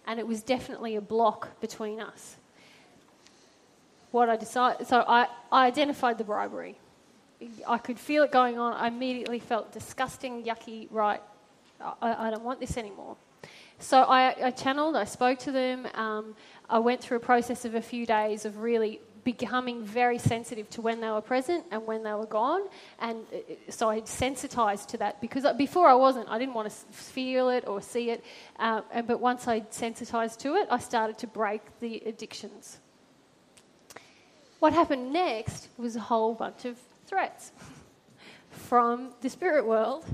[0.05, 2.35] And it was definitely a block between us
[4.11, 4.87] what I decided.
[4.87, 6.77] So I, I identified the bribery.
[7.67, 8.73] I could feel it going on.
[8.73, 11.21] I immediately felt disgusting, yucky, right,
[11.79, 13.15] I, I don't want this anymore.
[13.79, 15.87] So I, I, channeled, I spoke to them.
[15.93, 16.35] Um,
[16.69, 20.81] I went through a process of a few days of really becoming very sensitive to
[20.81, 22.61] when they were present and when they were gone.
[22.99, 23.37] And uh,
[23.69, 26.27] so I sensitized to that because before I wasn't.
[26.29, 28.23] I didn't want to feel it or see it.
[28.57, 32.79] Uh, but once I sensitized to it, I started to break the addictions.
[34.59, 36.77] What happened next was a whole bunch of
[37.09, 37.51] threats
[38.51, 40.05] from the spirit world.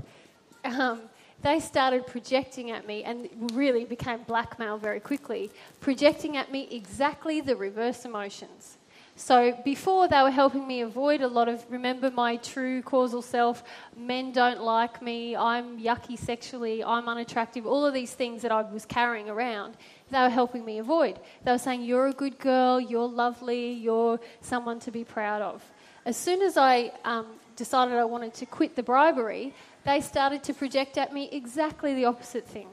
[0.64, 1.02] Um,
[1.42, 5.50] they started projecting at me and really became blackmail very quickly,
[5.80, 8.78] projecting at me exactly the reverse emotions.
[9.18, 13.64] So before they were helping me avoid a lot of, remember my true causal self,
[13.96, 18.60] men don't like me, I'm yucky sexually, I'm unattractive, all of these things that I
[18.60, 19.78] was carrying around,
[20.10, 21.18] they were helping me avoid.
[21.44, 25.64] They were saying, You're a good girl, you're lovely, you're someone to be proud of.
[26.06, 27.26] As soon as I um,
[27.56, 29.52] decided I wanted to quit the bribery,
[29.84, 32.68] they started to project at me exactly the opposite thing.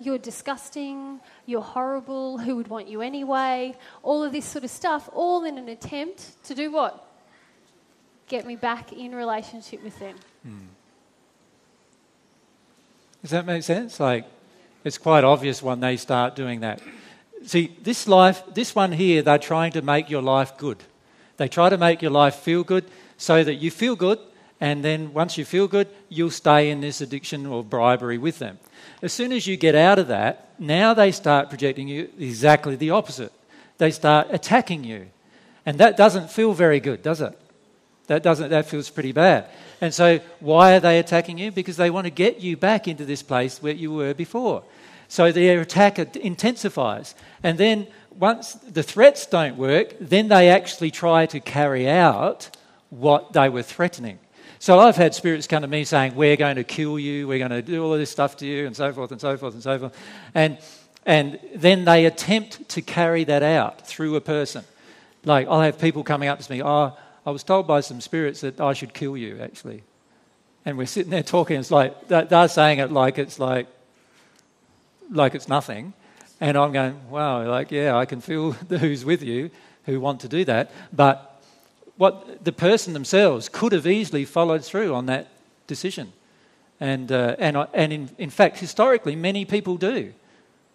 [0.00, 3.74] You're disgusting, you're horrible, who would want you anyway?
[4.02, 7.02] All of this sort of stuff, all in an attempt to do what?
[8.28, 10.16] Get me back in relationship with them.
[10.42, 10.66] Hmm.
[13.22, 13.98] Does that make sense?
[13.98, 14.26] Like,
[14.84, 16.82] it's quite obvious when they start doing that.
[17.46, 20.82] See, this life, this one here, they're trying to make your life good.
[21.36, 22.84] They try to make your life feel good
[23.16, 24.18] so that you feel good,
[24.60, 28.58] and then once you feel good, you'll stay in this addiction or bribery with them.
[29.02, 32.90] As soon as you get out of that, now they start projecting you exactly the
[32.90, 33.32] opposite.
[33.78, 35.08] They start attacking you.
[35.66, 37.38] And that doesn't feel very good, does it?
[38.06, 39.48] That doesn't that feels pretty bad.
[39.80, 41.50] And so why are they attacking you?
[41.50, 44.62] Because they want to get you back into this place where you were before.
[45.08, 47.14] So their attack intensifies.
[47.42, 47.86] And then
[48.18, 52.56] once the threats don't work, then they actually try to carry out
[52.90, 54.18] what they were threatening.
[54.58, 57.50] So I've had spirits come to me saying, We're going to kill you, we're going
[57.50, 59.62] to do all of this stuff to you, and so forth and so forth and
[59.62, 59.98] so forth.
[60.34, 60.58] And,
[61.04, 64.64] and then they attempt to carry that out through a person.
[65.24, 66.96] Like, I'll have people coming up to me, Oh,
[67.26, 69.82] I was told by some spirits that I should kill you, actually.
[70.64, 73.66] And we're sitting there talking, it's like, they're saying it like it's like,
[75.10, 75.92] like it's nothing.
[76.44, 79.50] And I'm going, wow, like, yeah, I can feel who's with you
[79.86, 80.70] who want to do that.
[80.92, 81.42] But
[81.96, 85.28] what the person themselves could have easily followed through on that
[85.66, 86.12] decision.
[86.80, 90.12] And, uh, and, and in, in fact, historically, many people do.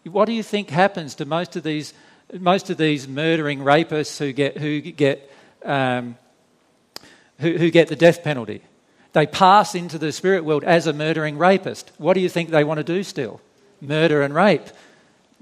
[0.05, 1.93] What do you think happens to most of these,
[2.33, 5.31] most of these murdering rapists who get, who, get,
[5.63, 6.17] um,
[7.37, 8.63] who, who get the death penalty?
[9.13, 11.91] They pass into the spirit world as a murdering rapist.
[11.99, 13.39] What do you think they want to do still?
[13.81, 14.65] Murder and rape.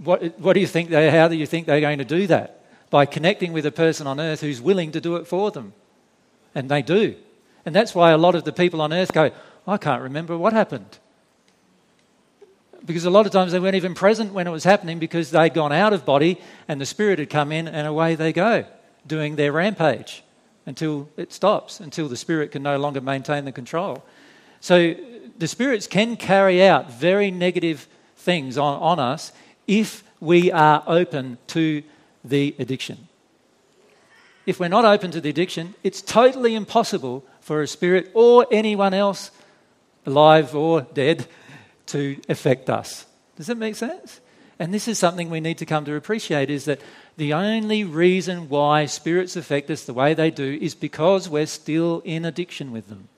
[0.03, 2.57] What, what do you think they, how do you think they're going to do that?
[2.89, 5.73] by connecting with a person on earth who's willing to do it for them.
[6.55, 7.15] And they do.
[7.65, 9.31] And that's why a lot of the people on earth go,
[9.67, 10.97] I can't remember what happened.
[12.85, 15.53] Because a lot of times they weren't even present when it was happening because they'd
[15.53, 18.65] gone out of body and the spirit had come in and away they go,
[19.05, 20.23] doing their rampage
[20.65, 24.03] until it stops, until the spirit can no longer maintain the control.
[24.61, 24.95] So
[25.37, 29.33] the spirits can carry out very negative things on, on us
[29.67, 31.83] if we are open to
[32.23, 33.07] the addiction.
[34.45, 38.93] If we're not open to the addiction, it's totally impossible for a spirit or anyone
[38.93, 39.31] else,
[40.05, 41.27] alive or dead,
[41.87, 43.05] to affect us.
[43.35, 44.21] Does that make sense?
[44.59, 46.81] And this is something we need to come to appreciate is that
[47.17, 52.01] the only reason why spirits affect us the way they do is because we're still
[52.05, 53.09] in addiction with them.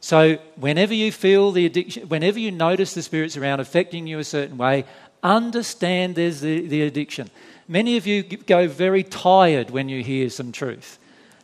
[0.00, 4.24] So, whenever you feel the addiction, whenever you notice the spirits around affecting you a
[4.24, 4.84] certain way,
[5.24, 7.30] understand there's the, the addiction.
[7.66, 10.98] Many of you go very tired when you hear some truth.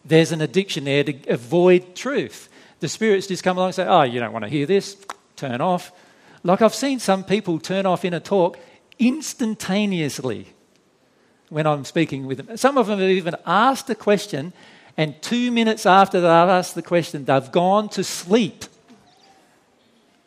[0.05, 2.49] There's an addiction there to avoid truth.
[2.81, 4.97] The spirits just come along and say, Oh, you don't want to hear this,
[5.37, 5.93] turn off.
[6.43, 8.59] Like I've seen some people turn off in a talk
[8.99, 10.49] instantaneously
[11.49, 12.57] when I'm speaking with them.
[12.57, 14.53] Some of them have even asked a question,
[14.97, 18.65] and two minutes after they've asked the question, they've gone to sleep.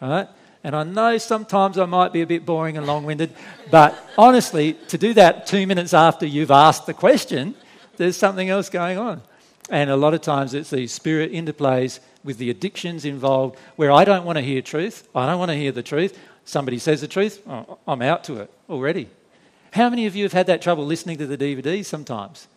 [0.01, 0.27] Right?
[0.63, 3.33] And I know sometimes I might be a bit boring and long winded,
[3.69, 7.55] but honestly, to do that two minutes after you've asked the question,
[7.97, 9.21] there's something else going on.
[9.69, 14.05] And a lot of times it's these spirit interplays with the addictions involved where I
[14.05, 15.07] don't want to hear truth.
[15.13, 16.17] I don't want to hear the truth.
[16.45, 19.09] Somebody says the truth, oh, I'm out to it already.
[19.71, 22.47] How many of you have had that trouble listening to the DVDs sometimes?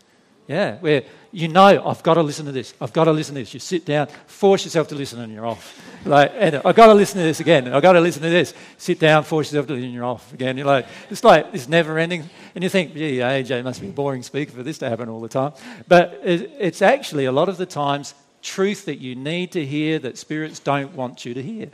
[0.49, 1.03] Yeah, where
[1.33, 2.73] you know, I've got to listen to this.
[2.81, 3.53] I've got to listen to this.
[3.53, 5.79] You sit down, force yourself to listen, and you're off.
[6.07, 7.73] Like, and I've got to listen to this again.
[7.73, 8.55] I've got to listen to this.
[8.79, 10.57] Sit down, force yourself to listen, and you're off again.
[10.57, 12.31] You're like, it's like this never ending.
[12.55, 15.21] And you think, gee, AJ must be a boring speaker for this to happen all
[15.21, 15.53] the time.
[15.89, 20.17] But it's actually a lot of the times truth that you need to hear that
[20.17, 21.69] spirits don't want you to hear.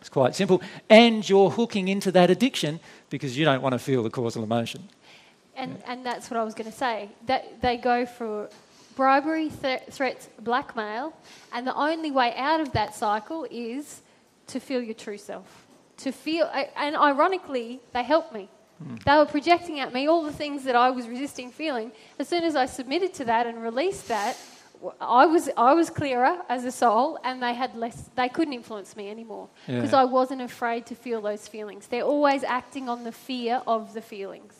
[0.00, 0.60] It's quite simple.
[0.88, 2.80] And you're hooking into that addiction
[3.10, 4.88] because you don't want to feel the causal emotion.
[5.56, 7.10] And, and that's what I was going to say.
[7.26, 8.48] That they go for
[8.96, 11.14] bribery, th- threats, blackmail,
[11.52, 14.02] and the only way out of that cycle is
[14.48, 15.66] to feel your true self.
[15.98, 18.48] To feel, and ironically, they helped me.
[18.82, 19.02] Mm.
[19.04, 21.92] They were projecting at me all the things that I was resisting feeling.
[22.18, 24.36] As soon as I submitted to that and released that,
[25.00, 28.08] I was I was clearer as a soul, and they had less.
[28.16, 30.00] They couldn't influence me anymore because yeah.
[30.00, 31.86] I wasn't afraid to feel those feelings.
[31.86, 34.54] They're always acting on the fear of the feelings.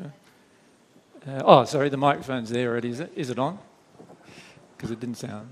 [0.00, 2.90] Uh, oh, sorry, the microphone's there already.
[2.90, 3.58] Is it, is it on?
[4.76, 5.48] Because it didn't sound.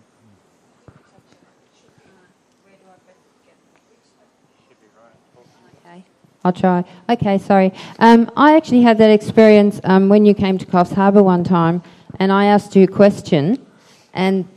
[5.87, 6.05] Okay,
[6.45, 6.85] I'll try.
[7.09, 7.73] Okay, sorry.
[8.01, 11.83] Um, I actually had that experience um, when you came to Coffs Harbour one time,
[12.19, 13.65] and I asked you a question,
[14.13, 14.49] and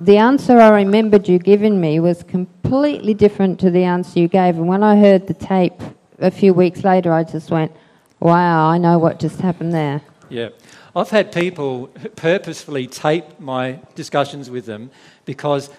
[0.00, 4.56] the answer I remembered you giving me was completely different to the answer you gave.
[4.56, 5.80] And when I heard the tape
[6.18, 7.72] a few weeks later, I just went,
[8.20, 10.02] Wow, I know what just happened there.
[10.28, 10.48] Yeah.
[10.94, 11.86] I've had people
[12.16, 14.90] purposefully tape my discussions with them
[15.24, 15.70] because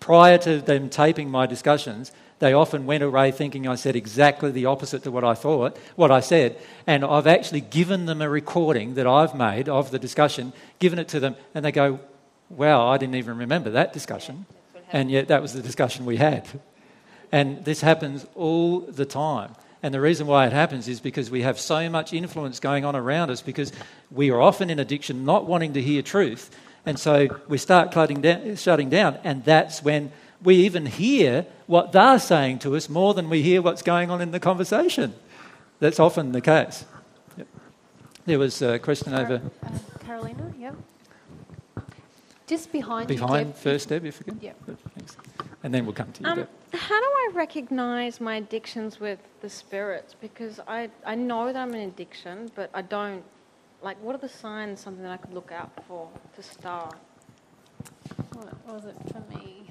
[0.00, 4.66] prior to them taping my discussions, they often went away thinking I said exactly the
[4.66, 6.58] opposite to what I thought, what I said.
[6.86, 11.08] And I've actually given them a recording that I've made of the discussion, given it
[11.08, 12.00] to them, and they go,
[12.50, 14.44] Wow, I didn't even remember that discussion.
[14.92, 16.46] And yet that was the discussion we had.
[17.32, 19.56] And this happens all the time.
[19.84, 22.96] And the reason why it happens is because we have so much influence going on
[22.96, 23.70] around us because
[24.10, 26.50] we are often in addiction, not wanting to hear truth.
[26.86, 30.10] And so we start down, shutting down, and that's when
[30.42, 34.22] we even hear what they're saying to us more than we hear what's going on
[34.22, 35.12] in the conversation.
[35.80, 36.86] That's often the case.
[37.36, 37.46] Yep.
[38.24, 39.42] There was a question over.
[39.62, 40.76] Uh, Carolina, yep.
[42.46, 43.56] Just behind, you, Behind Deb.
[43.56, 44.38] first, Deb, if you can.
[44.40, 44.52] Yeah.
[44.94, 45.18] Thanks.
[45.62, 46.48] And then we'll come to you, Um, Deb.
[46.74, 50.14] How do I recognize my addictions with the spirits?
[50.20, 53.22] Because I, I know that I'm an addiction, but I don't.
[53.82, 56.96] Like, what are the signs, something that I could look out for to start?
[58.32, 59.70] What was it for me?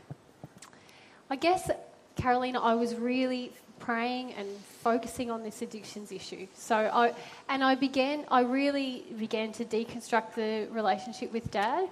[1.30, 1.70] I guess,
[2.16, 4.48] Carolina, I was really praying and
[4.82, 6.48] focusing on this addictions issue.
[6.54, 7.14] So I,
[7.50, 11.90] and I began, I really began to deconstruct the relationship with Dad,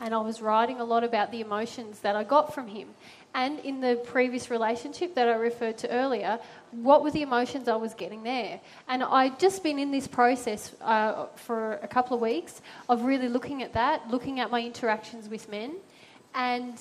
[0.00, 2.88] and I was writing a lot about the emotions that I got from him.
[3.34, 6.38] And in the previous relationship that I referred to earlier,
[6.70, 8.60] what were the emotions I was getting there?
[8.88, 13.28] And I'd just been in this process uh, for a couple of weeks of really
[13.28, 15.74] looking at that, looking at my interactions with men,
[16.34, 16.78] and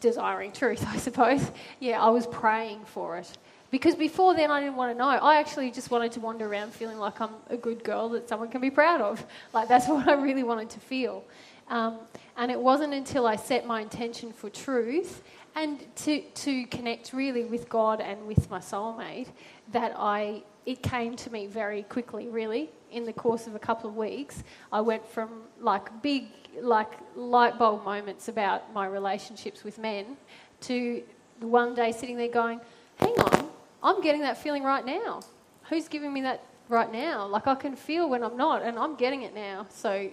[0.00, 1.50] desiring truth, I suppose.
[1.80, 3.36] Yeah, I was praying for it.
[3.70, 5.08] Because before then, I didn't want to know.
[5.08, 8.48] I actually just wanted to wander around feeling like I'm a good girl that someone
[8.48, 9.24] can be proud of.
[9.52, 11.24] Like, that's what I really wanted to feel.
[11.68, 11.98] Um,
[12.36, 15.22] and it wasn't until I set my intention for truth
[15.54, 19.28] and to, to connect really with God and with my soulmate
[19.72, 23.90] that I it came to me very quickly really in the course of a couple
[23.90, 24.42] of weeks.
[24.72, 26.28] I went from like big
[26.60, 30.16] like light bulb moments about my relationships with men
[30.62, 31.02] to
[31.40, 32.60] one day sitting there going
[32.96, 33.50] hang on
[33.84, 35.20] I'm getting that feeling right now.
[35.68, 37.26] Who's giving me that right now?
[37.26, 39.66] Like I can feel when I'm not and I'm getting it now.
[39.68, 40.08] So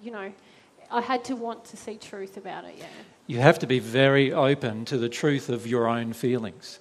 [0.00, 0.32] you know
[0.90, 2.86] I had to want to see truth about it yeah
[3.26, 6.78] You have to be very open to the truth of your own feelings.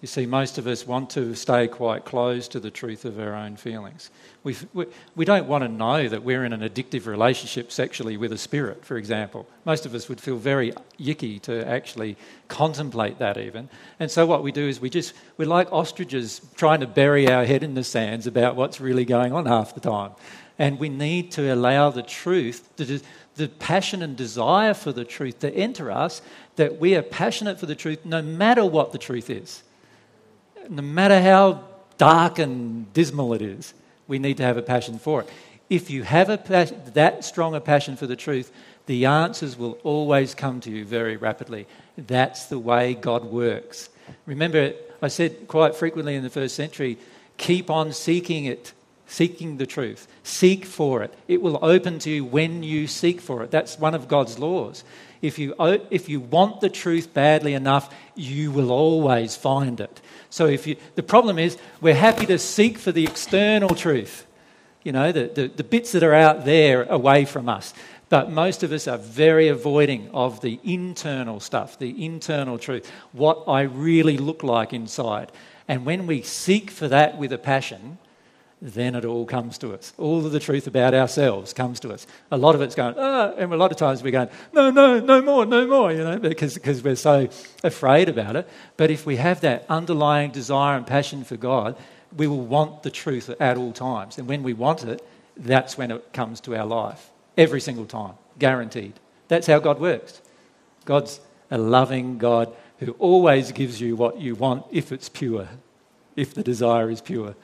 [0.00, 3.34] You see, most of us want to stay quite close to the truth of our
[3.34, 4.10] own feelings.
[4.42, 8.32] we we, we don't want to know that we're in an addictive relationship sexually with
[8.32, 9.46] a spirit, for example.
[9.66, 12.16] Most of us would feel very yicky to actually
[12.48, 13.68] contemplate that, even.
[13.98, 17.44] And so, what we do is we just, we're like ostriches trying to bury our
[17.44, 20.12] head in the sands about what's really going on half the time.
[20.58, 23.02] And we need to allow the truth, the,
[23.36, 26.22] the passion and desire for the truth to enter us,
[26.56, 29.62] that we are passionate for the truth no matter what the truth is.
[30.68, 31.64] No matter how
[31.98, 33.74] dark and dismal it is,
[34.06, 35.28] we need to have a passion for it.
[35.68, 36.36] If you have a
[36.94, 38.50] that strong a passion for the truth,
[38.86, 41.66] the answers will always come to you very rapidly.
[41.96, 43.88] That's the way God works.
[44.26, 46.98] Remember, I said quite frequently in the first century
[47.36, 48.72] keep on seeking it,
[49.10, 50.06] seeking the truth.
[50.22, 51.12] Seek for it.
[51.26, 53.50] It will open to you when you seek for it.
[53.50, 54.84] That's one of God's laws.
[55.20, 55.54] If you,
[55.90, 60.00] if you want the truth badly enough, you will always find it.
[60.30, 64.26] So if you, the problem is, we're happy to seek for the external truth,
[64.84, 67.74] you know, the, the, the bits that are out there away from us.
[68.10, 73.42] But most of us are very avoiding of the internal stuff, the internal truth, what
[73.48, 75.32] I really look like inside.
[75.66, 77.98] And when we seek for that with a passion,
[78.62, 79.92] then it all comes to us.
[79.96, 82.06] All of the truth about ourselves comes to us.
[82.30, 85.00] A lot of it's going, ah, and a lot of times we're going, no, no,
[85.00, 87.28] no more, no more, you know, because, because we're so
[87.64, 88.48] afraid about it.
[88.76, 91.76] But if we have that underlying desire and passion for God,
[92.14, 94.18] we will want the truth at all times.
[94.18, 95.06] And when we want it,
[95.36, 97.10] that's when it comes to our life.
[97.38, 98.94] Every single time, guaranteed.
[99.28, 100.20] That's how God works.
[100.84, 101.20] God's
[101.50, 105.48] a loving God who always gives you what you want if it's pure,
[106.16, 107.34] if the desire is pure.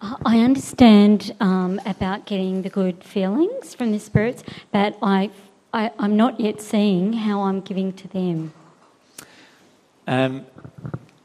[0.00, 5.30] I understand um, about getting the good feelings from the spirits, but I,
[5.72, 8.52] I, I'm not yet seeing how I'm giving to them.
[10.06, 10.46] Um,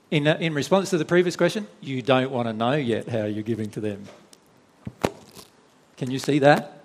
[0.10, 3.26] in, uh, in response to the previous question, you don't want to know yet how
[3.26, 4.04] you're giving to them.
[5.98, 6.80] Can you see that?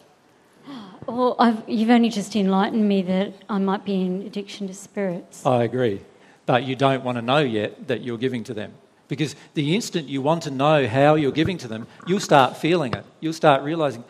[1.06, 5.46] Well, I've, you've only just enlightened me that I might be in addiction to spirits.
[5.46, 6.02] I agree.
[6.44, 8.74] But you don't want to know yet that you're giving to them.
[9.08, 12.92] Because the instant you want to know how you're giving to them, you'll start feeling
[12.92, 13.04] it.
[13.20, 14.04] You'll start realizing,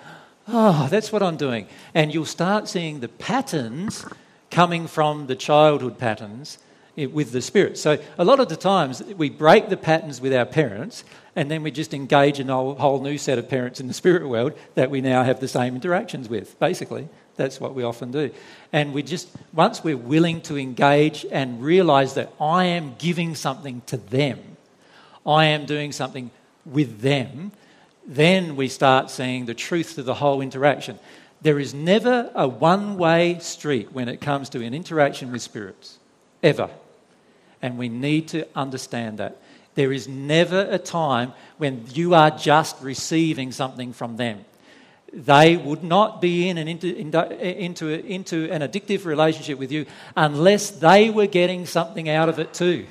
[0.49, 1.69] oh, that's what I'm doing.
[1.95, 4.05] And you'll start seeing the patterns
[4.51, 6.59] coming from the childhood patterns
[6.97, 7.79] eh, with the spirit.
[7.79, 11.05] So a lot of the times we break the patterns with our parents
[11.37, 14.29] and then we just engage in a whole new set of parents in the spirit
[14.29, 17.09] world that we now have the same interactions with, basically.
[17.37, 18.33] That's what we often do.
[18.73, 23.83] And we just, once we're willing to engage and realize that I am giving something
[23.87, 24.48] to them,
[25.29, 26.31] I am doing something
[26.65, 27.53] with them,
[28.07, 30.99] then we start seeing the truth to the whole interaction.
[31.43, 35.99] There is never a one way street when it comes to an interaction with spirits,
[36.43, 36.71] ever.
[37.61, 39.37] And we need to understand that.
[39.75, 44.45] There is never a time when you are just receiving something from them.
[45.13, 49.87] They would not be in an into, into, into an addictive relationship with you
[50.17, 52.87] unless they were getting something out of it too.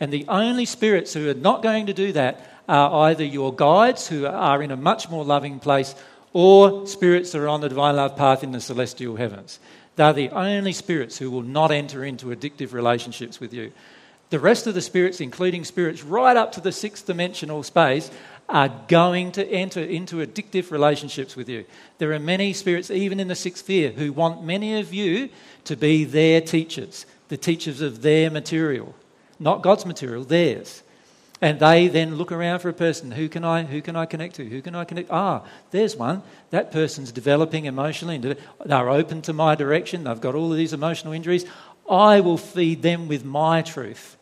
[0.00, 4.08] And the only spirits who are not going to do that are either your guides,
[4.08, 5.94] who are in a much more loving place,
[6.32, 9.60] or spirits that are on the divine love path in the celestial heavens.
[9.96, 13.72] They're the only spirits who will not enter into addictive relationships with you.
[14.30, 18.10] The rest of the spirits, including spirits right up to the sixth dimensional space,
[18.48, 21.64] are going to enter into addictive relationships with you.
[21.98, 25.28] There are many spirits, even in the sixth sphere, who want many of you
[25.64, 28.94] to be their teachers, the teachers of their material,
[29.38, 30.82] not God's material, theirs.
[31.40, 33.10] And they then look around for a person.
[33.10, 34.44] Who can I, who can I connect to?
[34.48, 35.10] Who can I connect?
[35.10, 35.42] Ah,
[35.72, 36.22] there's one.
[36.50, 38.14] That person's developing emotionally.
[38.16, 40.04] And they're open to my direction.
[40.04, 41.44] They've got all of these emotional injuries.
[41.90, 44.16] I will feed them with my truth.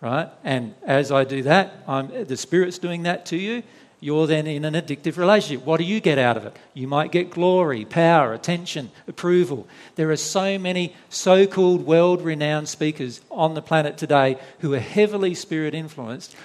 [0.00, 0.28] Right?
[0.42, 3.62] And as I do that, I'm, the Spirit's doing that to you.
[4.04, 5.64] You're then in an addictive relationship.
[5.64, 6.54] What do you get out of it?
[6.74, 9.66] You might get glory, power, attention, approval.
[9.94, 14.78] There are so many so called world renowned speakers on the planet today who are
[14.78, 16.36] heavily Spirit influenced,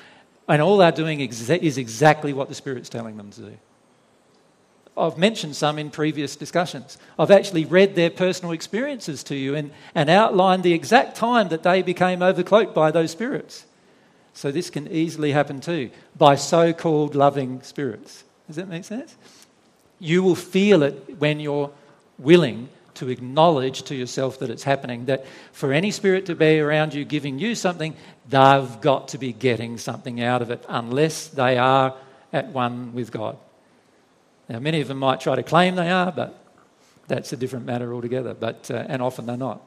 [0.48, 3.58] and all they're doing is exactly what the Spirit's telling them to do.
[4.96, 6.98] I've mentioned some in previous discussions.
[7.20, 11.64] I've actually read their personal experiences to you and, and outlined the exact time that
[11.64, 13.66] they became overcloaked by those spirits.
[14.34, 18.24] So this can easily happen too by so called loving spirits.
[18.48, 19.16] Does that make sense?
[20.00, 21.72] You will feel it when you're
[22.18, 25.06] willing to acknowledge to yourself that it's happening.
[25.06, 27.96] That for any spirit to be around you giving you something,
[28.28, 31.96] they've got to be getting something out of it unless they are
[32.32, 33.38] at one with God.
[34.50, 36.44] Now, many of them might try to claim they are, but
[37.08, 38.34] that's a different matter altogether.
[38.34, 39.62] But, uh, and often they're not.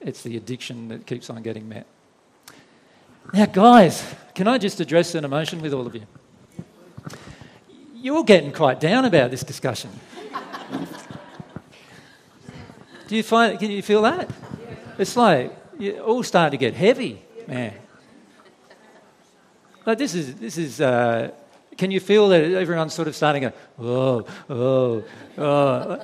[0.00, 1.86] It's the addiction that keeps on getting met.
[3.32, 6.02] Now, guys, can I just address an emotion with all of you?
[7.94, 9.90] You're getting quite down about this discussion.
[13.08, 13.58] Do you find?
[13.58, 14.30] Can you feel that?
[14.98, 17.74] It's like you're all starting to get heavy, man.
[19.86, 21.30] Like this is this is uh,
[21.76, 25.04] can you feel that everyone's sort of starting to go, oh, oh,
[25.38, 26.02] oh.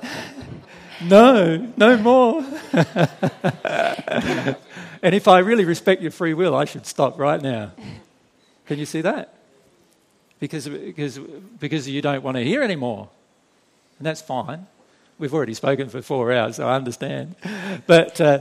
[1.03, 2.45] no, no more.
[5.01, 7.71] and if I really respect your free will, I should stop right now.
[8.67, 9.33] Can you see that?
[10.39, 11.19] Because, because,
[11.59, 13.09] because you don't want to hear anymore.
[13.99, 14.67] And that's fine.
[15.19, 17.35] We've already spoken for four hours, so I understand.
[17.85, 18.39] But, uh,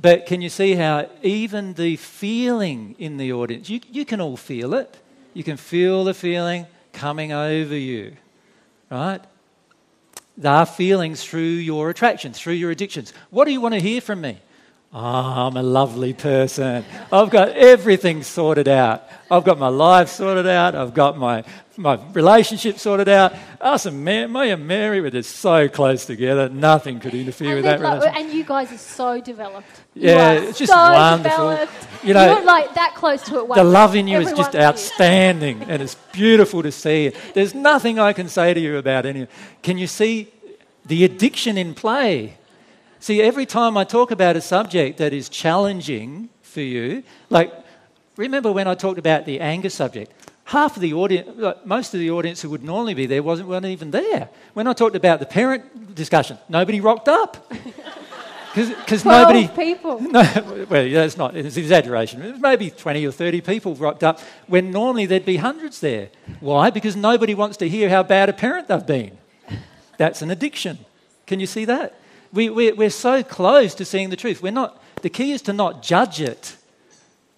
[0.00, 4.36] but can you see how even the feeling in the audience, you, you can all
[4.36, 4.96] feel it.
[5.34, 8.16] You can feel the feeling coming over you,
[8.90, 9.20] right?
[10.38, 13.12] There are feelings through your attraction, through your addictions.
[13.28, 14.38] What do you want to hear from me?
[14.98, 16.82] Oh, I'm a lovely person.
[17.12, 19.06] I've got everything sorted out.
[19.30, 20.74] I've got my life sorted out.
[20.74, 21.44] I've got my,
[21.76, 23.34] my relationship sorted out.
[23.60, 26.48] Us and Mary, me and Mary were just so close together.
[26.48, 28.24] Nothing could interfere and with that like, relationship.
[28.24, 29.68] And you guys are so developed.
[29.92, 31.50] Yeah, it's just so wonderful.
[31.50, 31.88] Developed.
[32.02, 33.54] You know, You're like that close to it.
[33.54, 37.12] the love in you is just outstanding, and it's beautiful to see.
[37.34, 39.26] There's nothing I can say to you about any.
[39.62, 40.32] Can you see
[40.86, 42.38] the addiction in play?
[43.00, 47.52] See, every time I talk about a subject that is challenging for you, like
[48.16, 50.12] remember when I talked about the anger subject?
[50.44, 51.28] Half of the audience,
[51.64, 54.28] most of the audience who would normally be there wasn't, weren't even there.
[54.54, 57.52] When I talked about the parent discussion, nobody rocked up.
[58.56, 59.48] Because nobody.
[59.48, 60.00] people.
[60.16, 60.22] No,
[60.70, 62.40] well, it's not, it's exaggeration.
[62.40, 66.08] Maybe 20 or 30 people rocked up when normally there'd be hundreds there.
[66.40, 66.70] Why?
[66.70, 69.18] Because nobody wants to hear how bad a parent they've been.
[69.98, 70.78] That's an addiction.
[71.26, 72.00] Can you see that?
[72.36, 74.42] We, we're, we're so close to seeing the truth.
[74.42, 76.54] We're not, the key is to not judge it.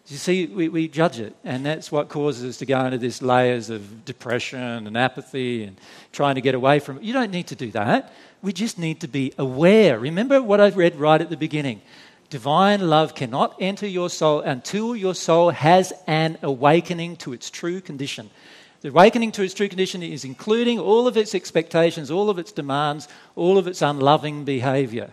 [0.08, 3.22] You see, we, we judge it, and that's what causes us to go into these
[3.22, 5.78] layers of depression and apathy and
[6.12, 7.04] trying to get away from it.
[7.04, 8.12] You don't need to do that.
[8.42, 9.98] We just need to be aware.
[9.98, 11.82] Remember what I read right at the beginning.
[12.30, 17.80] Divine love cannot enter your soul until your soul has an awakening to its true
[17.80, 18.30] condition.
[18.80, 22.52] The awakening to its true condition is including all of its expectations, all of its
[22.52, 25.10] demands, all of its unloving behaviour.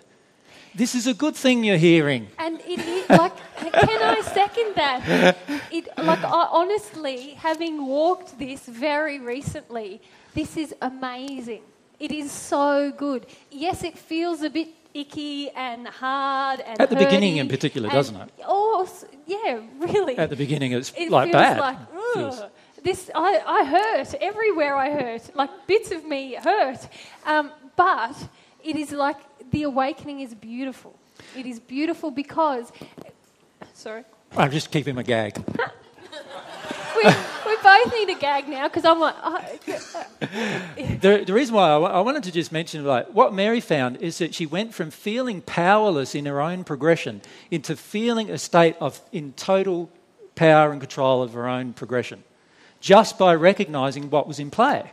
[0.75, 2.27] This is a good thing you're hearing.
[2.37, 5.37] And it is like, can I second that?
[5.71, 10.01] It, like, I, honestly, having walked this very recently,
[10.33, 11.61] this is amazing.
[11.99, 13.25] It is so good.
[13.49, 18.15] Yes, it feels a bit icky and hard and at the beginning in particular, doesn't
[18.15, 18.29] it?
[18.45, 18.87] Oh,
[19.25, 20.17] yeah, really.
[20.17, 21.59] At the beginning, it's it like feels bad.
[21.59, 21.77] Like,
[22.13, 22.41] feels.
[22.85, 24.75] This I, I hurt everywhere.
[24.75, 26.87] I hurt like bits of me hurt,
[27.25, 28.15] um, but
[28.63, 29.17] it is like
[29.49, 30.95] the awakening is beautiful.
[31.35, 32.71] It is beautiful because.
[33.73, 34.03] Sorry.
[34.37, 35.35] I'm just keeping my gag.
[36.95, 39.15] we, we both need a gag now because I'm like.
[39.17, 39.49] Oh.
[40.21, 44.19] the, the reason why I, I wanted to just mention, like, what Mary found is
[44.19, 49.01] that she went from feeling powerless in her own progression into feeling a state of
[49.11, 49.89] in total
[50.35, 52.23] power and control of her own progression,
[52.85, 54.91] just by recognizing what was in play.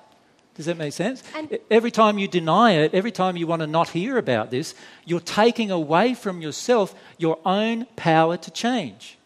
[0.54, 1.22] Does that make sense?
[1.36, 4.74] And- every time you deny it, every time you want to not hear about this,
[5.04, 9.18] you're taking away from yourself your own power to change.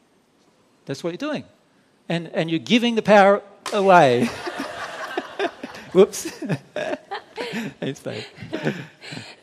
[0.85, 1.45] That's what you're doing.
[2.09, 3.41] And, and you're giving the power
[3.73, 4.25] away.
[5.93, 6.25] Whoops.
[7.79, 8.25] Thanks, babe.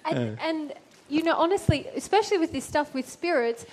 [0.04, 0.74] And, and,
[1.08, 3.66] you know, honestly, especially with this stuff with spirits,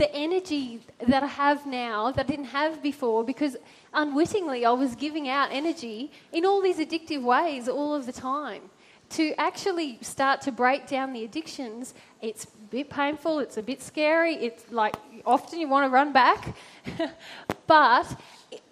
[0.00, 3.58] the energy that I have now that I didn't have before, because
[3.92, 8.62] unwittingly I was giving out energy in all these addictive ways all of the time.
[9.10, 13.82] To actually start to break down the addictions, it's a bit painful, it's a bit
[13.82, 14.94] scary, it's like
[15.26, 16.56] often you want to run back.
[17.66, 18.06] but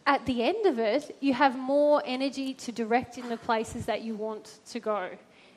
[0.07, 4.01] at the end of it, you have more energy to direct in the places that
[4.01, 5.11] you want to go.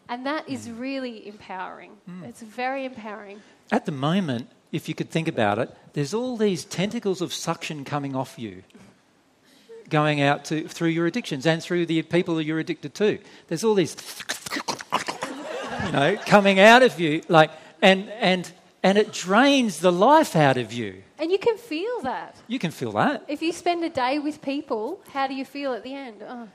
[0.10, 0.80] And that is mm.
[0.80, 1.92] really empowering.
[2.10, 2.28] Mm.
[2.28, 3.40] It's very empowering.
[3.72, 7.84] At the moment, if you could think about it, there's all these tentacles of suction
[7.84, 8.64] coming off you,
[9.90, 13.20] going out to, through your addictions and through the people that you're addicted to.
[13.48, 13.96] There's all these,
[15.86, 20.58] you know, coming out of you, like, and, and, and it drains the life out
[20.58, 21.04] of you.
[21.20, 22.36] And you can feel that.
[22.48, 23.26] You can feel that.
[23.28, 26.24] If you spend a day with people, how do you feel at the end?
[26.28, 26.48] Oh.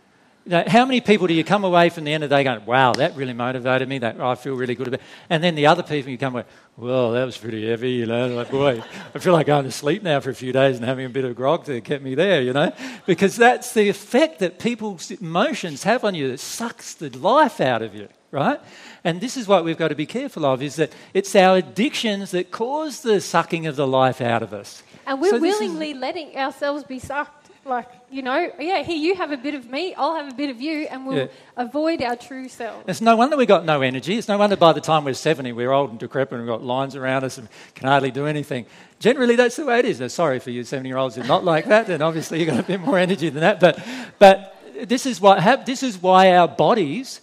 [0.46, 2.44] You know, how many people do you come away from the end of the day
[2.44, 5.66] going, wow, that really motivated me, that I feel really good about And then the
[5.66, 6.44] other people you come away,
[6.76, 8.80] well, that was pretty heavy, you know, like, boy,
[9.12, 11.24] I feel like going to sleep now for a few days and having a bit
[11.24, 12.72] of grog to get me there, you know,
[13.06, 17.82] because that's the effect that people's emotions have on you that sucks the life out
[17.82, 18.60] of you, right?
[19.02, 22.30] And this is what we've got to be careful of, is that it's our addictions
[22.30, 24.84] that cause the sucking of the life out of us.
[25.08, 27.50] And we're So this is- willingly letting ourselves be sucked.
[27.64, 30.48] Like, you know, yeah, here you have a bit of me, I'll have a bit
[30.50, 31.26] of you, and we'll Yeah.
[31.56, 32.84] avoid our true selves.
[32.86, 34.16] It's no wonder we've got no energy.
[34.16, 36.62] It's no wonder by the time we're 70, we're old and decrepit and we've got
[36.64, 38.66] lines around us and can hardly do anything.
[39.00, 40.00] Generally, that's the way it is.
[40.00, 42.48] Uh, Sorry for you 70 year olds who are not like that, then obviously you've
[42.48, 43.58] got a bit more energy than that.
[43.60, 43.78] But,
[44.18, 47.20] but this, is what hap- this is why our bodies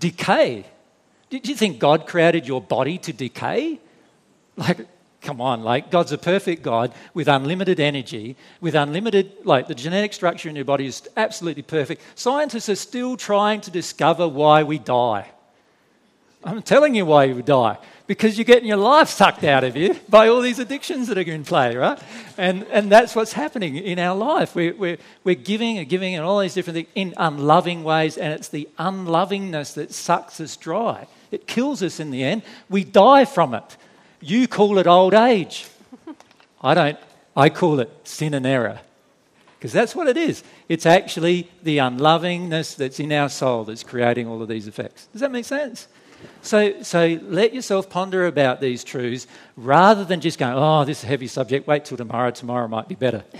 [0.00, 0.64] decay.
[1.30, 3.78] Did you think God created your body to decay?
[4.56, 4.86] Like,
[5.22, 10.12] come on, like, God's a perfect God with unlimited energy, with unlimited, like, the genetic
[10.12, 12.02] structure in your body is absolutely perfect.
[12.14, 15.30] Scientists are still trying to discover why we die.
[16.44, 17.78] I'm telling you why you die.
[18.08, 21.20] Because you're getting your life sucked out of you by all these addictions that are
[21.22, 21.98] in play, right?
[22.36, 24.56] And, and that's what's happening in our life.
[24.56, 28.32] We're, we're, we're giving and giving and all these different things in unloving ways, and
[28.32, 31.06] it's the unlovingness that sucks us dry.
[31.30, 32.42] It kills us in the end.
[32.68, 33.76] We die from it.
[34.22, 35.66] You call it old age.
[36.62, 36.98] I don't.
[37.36, 38.80] I call it sin and error.
[39.58, 40.42] Because that's what it is.
[40.68, 45.06] It's actually the unlovingness that's in our soul that's creating all of these effects.
[45.12, 45.88] Does that make sense?
[46.42, 49.26] So, so let yourself ponder about these truths
[49.56, 52.88] rather than just going, oh, this is a heavy subject, wait till tomorrow, tomorrow might
[52.88, 53.22] be better.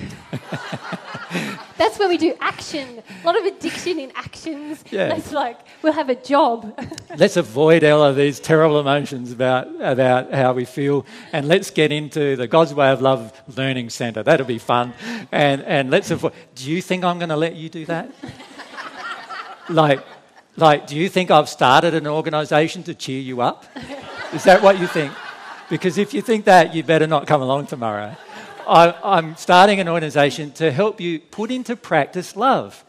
[1.79, 3.03] That's where we do action.
[3.23, 4.85] A lot of addiction in actions.
[4.93, 5.15] Yeah.
[5.15, 6.79] It's like we'll have a job.
[7.17, 11.93] let's avoid all of these terrible emotions about, about how we feel and let's get
[11.93, 14.23] into the God's Way of Love Learning Centre.
[14.23, 14.93] That'll be fun.
[15.33, 16.35] And, and let's avoid.
[16.55, 18.11] Do you think I'm going to let you do that?
[19.71, 20.05] like,
[20.57, 23.65] like, do you think I've started an organisation to cheer you up?
[24.35, 25.13] Is that what you think?
[25.71, 28.17] Because if you think that, you better not come along tomorrow.
[28.69, 32.85] I, I'm starting an organisation to help you put into practice love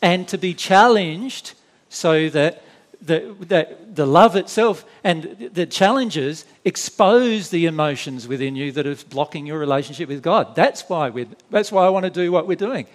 [0.00, 1.54] and to be challenged
[1.88, 2.62] so that
[3.02, 8.96] the, that the love itself and the challenges expose the emotions within you that are
[9.10, 10.54] blocking your relationship with God.
[10.54, 12.86] That's why, we that's why I want to do what we're doing.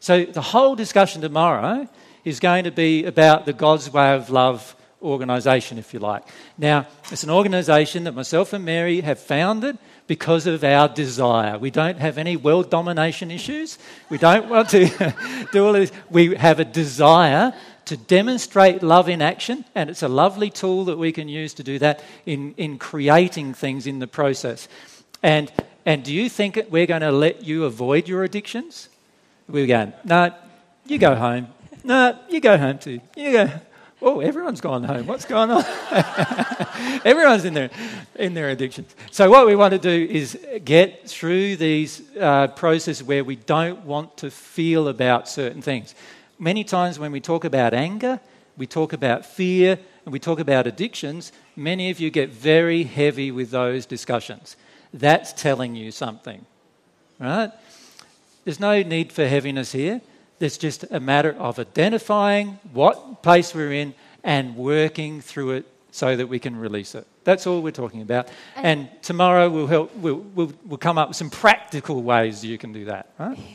[0.00, 1.88] So the whole discussion tomorrow
[2.24, 6.22] is going to be about the God's Way of Love organisation, if you like.
[6.58, 11.56] Now, it's an organisation that myself and Mary have founded because of our desire.
[11.58, 13.78] We don't have any world domination issues.
[14.08, 15.14] We don't want to
[15.52, 15.92] do all this.
[16.10, 17.54] We have a desire
[17.86, 21.62] to demonstrate love in action, and it's a lovely tool that we can use to
[21.62, 24.68] do that in, in creating things in the process.
[25.22, 25.50] And,
[25.86, 28.88] and do you think we're going to let you avoid your addictions?
[29.48, 30.32] We're going, no,
[30.86, 31.48] you go home.
[31.84, 33.00] No, you go home too.
[33.16, 33.50] You go.
[34.02, 35.06] Oh, everyone's gone home.
[35.06, 35.62] What's going on?
[37.04, 37.68] Everyone's in their,
[38.14, 38.94] in their addictions.
[39.10, 43.84] So, what we want to do is get through these uh, processes where we don't
[43.84, 45.94] want to feel about certain things.
[46.38, 48.20] Many times, when we talk about anger,
[48.56, 53.30] we talk about fear, and we talk about addictions, many of you get very heavy
[53.30, 54.56] with those discussions.
[54.94, 56.46] That's telling you something,
[57.18, 57.52] right?
[58.44, 60.00] There's no need for heaviness here.
[60.40, 63.94] There's just a matter of identifying what place we're in
[64.24, 67.06] and working through it so that we can release it.
[67.24, 68.28] That's all we're talking about.
[68.56, 72.72] And tomorrow we'll, help, we'll, we'll, we'll come up with some practical ways you can
[72.72, 73.12] do that.
[73.18, 73.38] Right?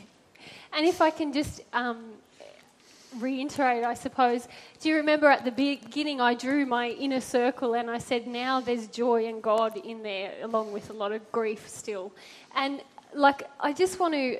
[0.72, 2.04] And if I can just um,
[3.18, 4.46] reiterate, I suppose.
[4.80, 8.60] Do you remember at the beginning I drew my inner circle and I said, now
[8.60, 12.12] there's joy and God in there, along with a lot of grief still.
[12.54, 12.82] And
[13.14, 14.38] like, I just want to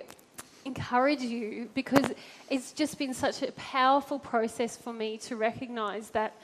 [0.66, 2.12] encourage you because
[2.50, 6.34] it's just been such a powerful process for me to recognize that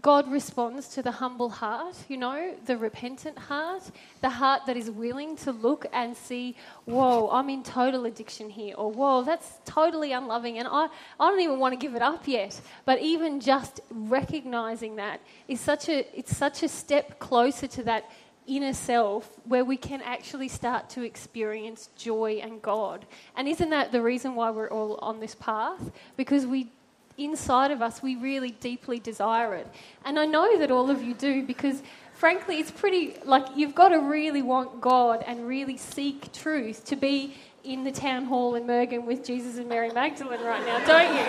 [0.00, 3.82] God responds to the humble heart, you know, the repentant heart,
[4.22, 8.74] the heart that is willing to look and see, whoa, I'm in total addiction here,
[8.74, 10.88] or whoa, that's totally unloving, and I,
[11.20, 12.60] I don't even want to give it up yet.
[12.84, 18.10] But even just recognizing that is such a it's such a step closer to that
[18.46, 23.06] inner self where we can actually start to experience joy and God.
[23.36, 25.90] And isn't that the reason why we're all on this path?
[26.16, 26.68] Because we
[27.16, 29.68] inside of us we really deeply desire it.
[30.04, 33.90] And I know that all of you do because frankly it's pretty like you've got
[33.90, 38.64] to really want God and really seek truth to be in the town hall in
[38.64, 41.24] Murgon with Jesus and Mary Magdalene right now, don't you?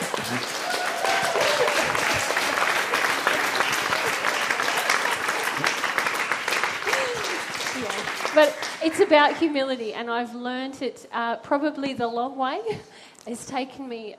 [8.34, 8.52] But
[8.82, 12.60] it's about humility, and I've learned it uh, probably the long way.
[13.26, 14.16] It's taken me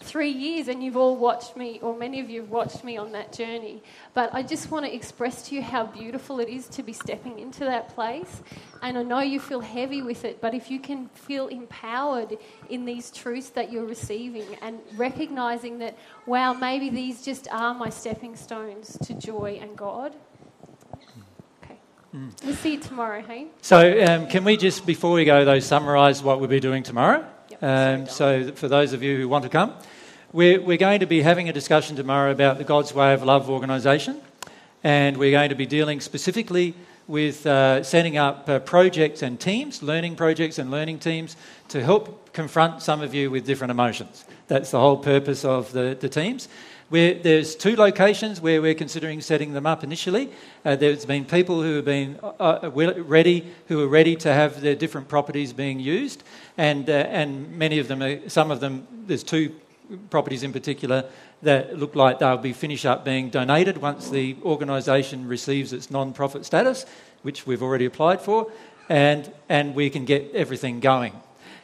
[0.00, 3.12] three years, and you've all watched me, or many of you have watched me on
[3.12, 3.82] that journey.
[4.12, 7.38] But I just want to express to you how beautiful it is to be stepping
[7.38, 8.42] into that place.
[8.82, 12.36] And I know you feel heavy with it, but if you can feel empowered
[12.68, 17.88] in these truths that you're receiving and recognizing that, wow, maybe these just are my
[17.88, 20.14] stepping stones to joy and God.
[22.14, 22.44] Mm.
[22.44, 23.46] We'll see you tomorrow, hey?
[23.62, 27.24] So, um, can we just, before we go, though, summarise what we'll be doing tomorrow?
[27.48, 27.62] Yep.
[27.62, 29.72] Um, so, for those of you who want to come,
[30.30, 33.48] we're, we're going to be having a discussion tomorrow about the God's Way of Love
[33.48, 34.20] organisation,
[34.84, 36.74] and we're going to be dealing specifically
[37.08, 41.34] with uh, setting up uh, projects and teams, learning projects and learning teams,
[41.68, 44.26] to help confront some of you with different emotions.
[44.48, 46.48] That's the whole purpose of the, the teams.
[46.92, 50.30] We're, there's two locations where we're considering setting them up initially.
[50.62, 54.60] Uh, there's been people who have been uh, uh ready, who are ready to have
[54.60, 56.22] their different properties being used,
[56.58, 59.54] and uh, and many of them, are, some of them, there's two
[60.10, 61.06] properties in particular
[61.40, 66.44] that look like they'll be finished up being donated once the organisation receives its non-profit
[66.44, 66.84] status,
[67.22, 68.52] which we've already applied for,
[68.90, 71.14] and and we can get everything going.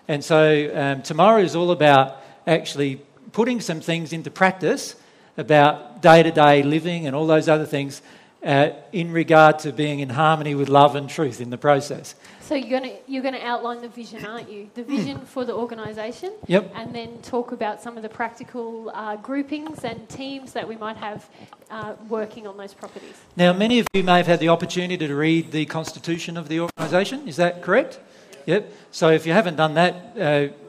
[0.08, 3.02] And so um, tomorrow is all about actually
[3.32, 4.94] putting some things into practice
[5.38, 8.02] about day to day living and all those other things
[8.42, 12.14] uh, in regard to being in harmony with love and truth in the process.
[12.40, 14.70] So you're going to you're to outline the vision, aren't you?
[14.74, 16.32] The vision for the organisation.
[16.46, 16.72] Yep.
[16.74, 20.96] And then talk about some of the practical uh, groupings and teams that we might
[20.96, 21.28] have
[21.70, 23.16] uh, working on those properties.
[23.36, 26.60] Now, many of you may have had the opportunity to read the constitution of the
[26.60, 27.28] organisation.
[27.28, 28.00] Is that correct?
[28.46, 28.72] Yep.
[28.92, 30.20] So if you haven't done that, uh,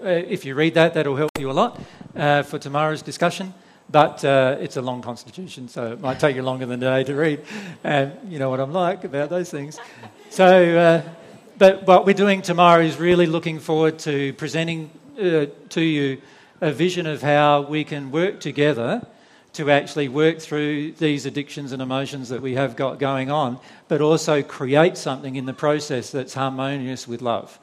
[0.06, 1.80] uh if you read that, that'll help you a lot
[2.16, 3.54] uh, for tomorrow's discussion.
[3.92, 7.04] But uh, it's a long constitution, so it might take you longer than a day
[7.06, 7.44] to read.
[7.84, 9.80] And you know what I'm like about those things.
[10.30, 11.02] So, uh,
[11.58, 16.22] but what we're doing tomorrow is really looking forward to presenting uh, to you
[16.62, 19.06] a vision of how we can work together
[19.54, 24.02] to actually work through these addictions and emotions that we have got going on, but
[24.02, 27.60] also create something in the process that's harmonious with love.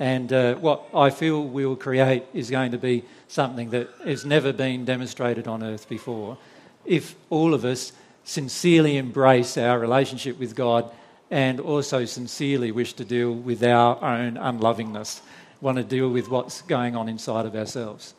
[0.00, 4.24] And uh, what I feel we will create is going to be something that has
[4.24, 6.38] never been demonstrated on earth before.
[6.86, 7.92] If all of us
[8.24, 10.90] sincerely embrace our relationship with God
[11.30, 15.20] and also sincerely wish to deal with our own unlovingness,
[15.60, 18.14] want to deal with what's going on inside of ourselves.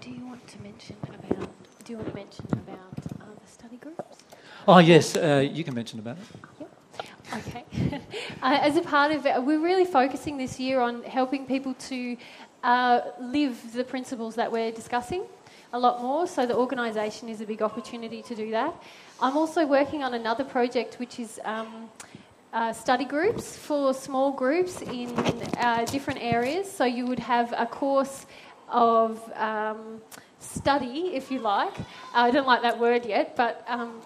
[0.00, 1.48] Do you want to mention about?
[1.84, 4.18] Do you want to mention about uh, the study groups?
[4.66, 6.41] Oh yes, uh, you can mention about it.
[7.34, 7.64] Okay.
[8.42, 12.16] uh, as a part of it, we're really focusing this year on helping people to
[12.62, 15.24] uh, live the principles that we're discussing
[15.72, 16.26] a lot more.
[16.26, 18.74] So the organisation is a big opportunity to do that.
[19.20, 21.40] I'm also working on another project which is.
[21.44, 21.90] Um,
[22.52, 25.08] uh, study groups for small groups in
[25.56, 26.70] uh, different areas.
[26.70, 28.26] So you would have a course
[28.68, 30.02] of um,
[30.38, 31.72] study, if you like.
[32.14, 34.02] I don't like that word yet, but um,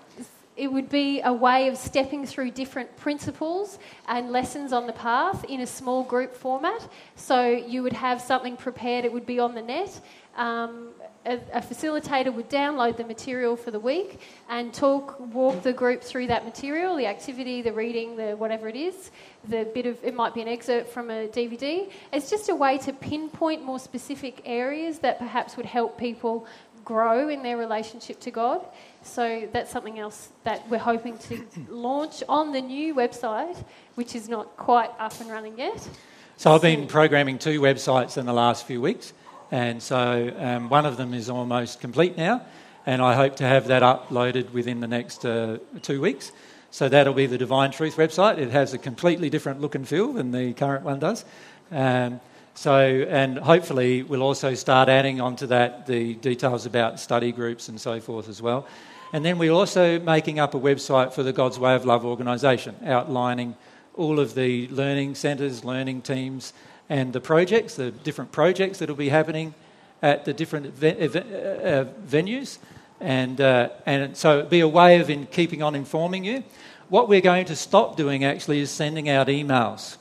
[0.57, 3.79] it would be a way of stepping through different principles
[4.09, 6.89] and lessons on the path in a small group format.
[7.15, 10.01] So you would have something prepared, it would be on the net.
[10.37, 10.91] Um,
[11.25, 16.03] a, a, facilitator would download the material for the week and talk, walk the group
[16.03, 19.11] through that material, the activity, the reading, the whatever it is,
[19.49, 21.91] the bit of, it might be an excerpt from a DVD.
[22.13, 26.47] It's just a way to pinpoint more specific areas that perhaps would help people
[26.85, 28.65] grow in their relationship to God.
[29.07, 33.57] So that's something else that we're hoping to launch on the new website,
[33.95, 35.89] which is not quite up and running yet.
[36.37, 39.15] So I've been programming two websites in the last few weeks,
[39.51, 42.43] and so um, one of them is almost complete now,
[42.85, 46.33] and I hope to have that uploaded within the next uh, two weeks.
[46.71, 48.37] So that'll be the Divine Truth website.
[48.37, 51.25] It has a completely different look and feel than the current one does.
[51.71, 52.21] Um,
[52.53, 57.81] so, and hopefully, we'll also start adding onto that the details about study groups and
[57.81, 58.67] so forth as well.
[59.13, 62.77] And then we're also making up a website for the God's Way of Love organisation,
[62.85, 63.57] outlining
[63.95, 66.53] all of the learning centres, learning teams,
[66.89, 69.55] and the projects, the different projects that will be happening
[70.03, 72.59] at the different ve- uh, venues.
[73.01, 76.45] And, uh, and so be a way of in keeping on informing you.
[76.89, 79.97] What we're going to stop doing actually is sending out emails.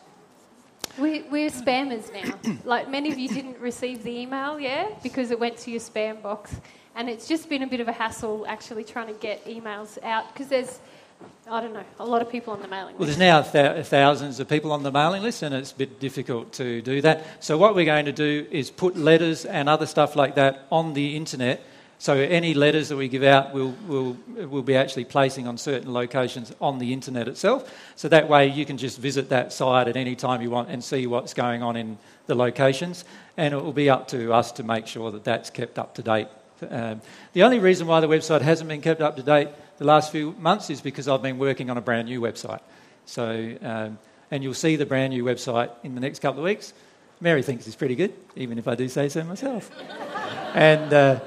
[0.97, 2.57] We, we're spammers now.
[2.63, 6.21] like many of you didn't receive the email, yeah, because it went to your spam
[6.21, 6.55] box.
[6.95, 10.31] And it's just been a bit of a hassle actually trying to get emails out
[10.33, 10.79] because there's
[11.49, 12.99] I don't know, a lot of people on the mailing list.
[12.99, 15.99] Well, there's now th- thousands of people on the mailing list, and it's a bit
[15.99, 17.25] difficult to do that.
[17.39, 20.93] So, what we're going to do is put letters and other stuff like that on
[20.93, 21.63] the internet.
[21.99, 25.93] So, any letters that we give out, we'll, we'll, we'll be actually placing on certain
[25.93, 27.71] locations on the internet itself.
[27.95, 30.83] So, that way you can just visit that site at any time you want and
[30.83, 33.05] see what's going on in the locations.
[33.37, 36.01] And it will be up to us to make sure that that's kept up to
[36.01, 36.27] date.
[36.69, 37.01] Um,
[37.33, 40.31] the only reason why the website hasn't been kept up to date the last few
[40.33, 42.61] months is because I've been working on a brand new website.
[43.05, 43.99] So, um,
[44.31, 46.73] and you'll see the brand new website in the next couple of weeks.
[47.19, 49.71] Mary thinks it's pretty good, even if I do say so myself.
[50.53, 51.19] and uh,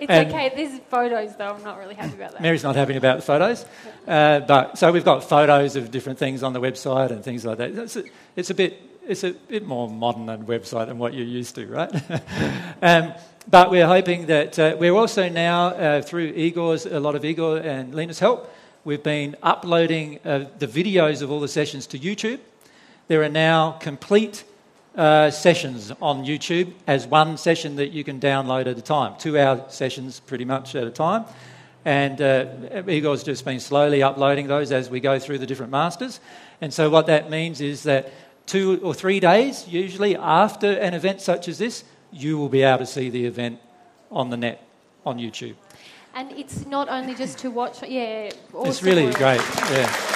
[0.00, 0.52] it's and okay.
[0.54, 1.50] There's photos though.
[1.50, 2.40] I'm not really happy about that.
[2.40, 3.64] Mary's not happy about the photos,
[4.08, 7.58] uh, but so we've got photos of different things on the website and things like
[7.58, 7.70] that.
[7.70, 8.04] It's a,
[8.36, 11.66] it's a bit it's a bit more modern and website than what you're used to,
[11.66, 11.90] right?
[12.82, 13.12] um,
[13.48, 17.58] but we're hoping that uh, we're also now, uh, through Igor's, a lot of Igor
[17.58, 18.52] and Lena's help,
[18.84, 22.38] we've been uploading uh, the videos of all the sessions to YouTube.
[23.08, 24.44] There are now complete
[24.94, 29.38] uh, sessions on YouTube as one session that you can download at a time, two
[29.38, 31.24] hour sessions pretty much at a time.
[31.84, 32.46] And uh,
[32.86, 36.20] Igor's just been slowly uploading those as we go through the different masters.
[36.60, 38.12] And so, what that means is that
[38.44, 42.78] two or three days, usually after an event such as this, you will be able
[42.78, 43.60] to see the event
[44.10, 44.62] on the net,
[45.04, 45.54] on YouTube.
[46.14, 48.30] And it's not only just to watch, yeah.
[48.64, 49.16] It's really work.
[49.16, 50.10] great, yeah.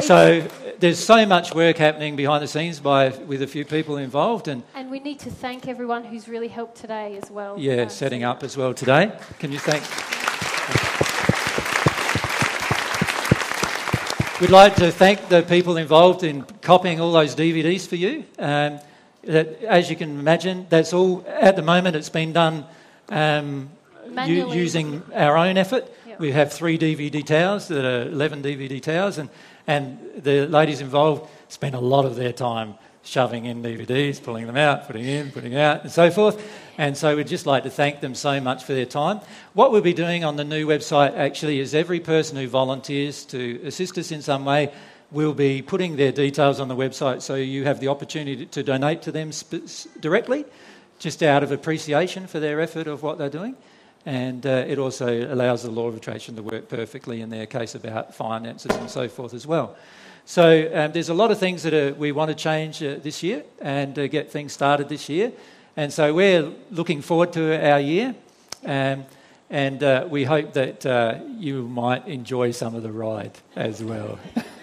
[0.00, 0.40] So
[0.78, 4.62] there's so much work happening behind the scenes by with a few people involved, and
[4.74, 7.56] and we need to thank everyone who's really helped today as well.
[7.58, 9.12] Yeah, setting up as well today.
[9.38, 9.84] Can you thank?
[14.40, 18.24] We'd like to thank the people involved in copying all those DVDs for you.
[18.38, 18.78] Um,
[19.24, 22.64] that, as you can imagine, that's all, at the moment, it's been done
[23.08, 23.68] um,
[24.26, 25.92] u- using our own effort.
[26.06, 26.20] Yep.
[26.20, 29.28] We have three DVD towers that are 11 DVD towers, and,
[29.66, 32.76] and the ladies involved spend a lot of their time
[33.08, 36.40] shoving in DVDs, pulling them out, putting in, putting out, and so forth.
[36.76, 39.20] And so we'd just like to thank them so much for their time.
[39.54, 43.60] What we'll be doing on the new website actually is every person who volunteers to
[43.64, 44.72] assist us in some way
[45.10, 49.00] will be putting their details on the website so you have the opportunity to donate
[49.02, 49.30] to them
[50.00, 50.44] directly,
[50.98, 53.56] just out of appreciation for their effort of what they're doing.
[54.06, 57.74] And uh, it also allows the law of attraction to work perfectly in their case
[57.74, 59.76] about finances and so forth as well.
[60.24, 63.22] So um, there's a lot of things that are, we want to change uh, this
[63.22, 65.32] year and uh, get things started this year.
[65.76, 68.14] And so we're looking forward to our year.
[68.64, 69.06] Um,
[69.50, 74.18] and uh, we hope that uh, you might enjoy some of the ride as well.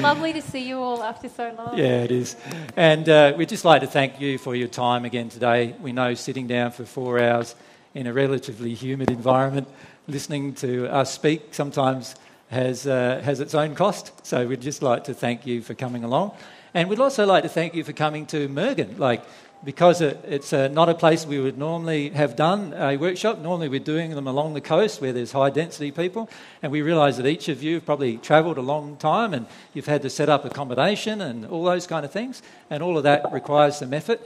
[0.00, 1.78] lovely to see you all after so long.
[1.78, 2.36] Yeah, it is.
[2.76, 5.74] And uh, we'd just like to thank you for your time again today.
[5.80, 7.54] We know sitting down for four hours
[7.94, 9.68] in a relatively humid environment,
[10.06, 12.14] listening to us speak sometimes
[12.48, 14.26] has, uh, has its own cost.
[14.26, 16.32] So we'd just like to thank you for coming along.
[16.74, 18.98] And we'd also like to thank you for coming to Murgon.
[18.98, 19.24] Like,
[19.62, 23.38] because it, it's uh, not a place we would normally have done a workshop.
[23.38, 26.30] Normally, we're doing them along the coast where there's high density people,
[26.62, 29.86] and we realise that each of you have probably travelled a long time and you've
[29.86, 33.30] had to set up accommodation and all those kind of things, and all of that
[33.32, 34.20] requires some effort.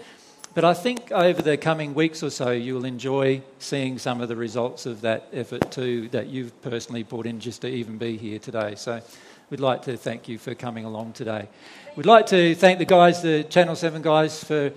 [0.55, 4.37] But I think over the coming weeks or so, you'll enjoy seeing some of the
[4.37, 8.39] results of that effort too that you've personally put in just to even be here
[8.39, 8.77] today.
[8.77, 9.03] So
[9.51, 11.49] we'd like to thank you for coming along today.
[11.97, 14.73] We'd like to thank the guys, the Channel 7 guys, for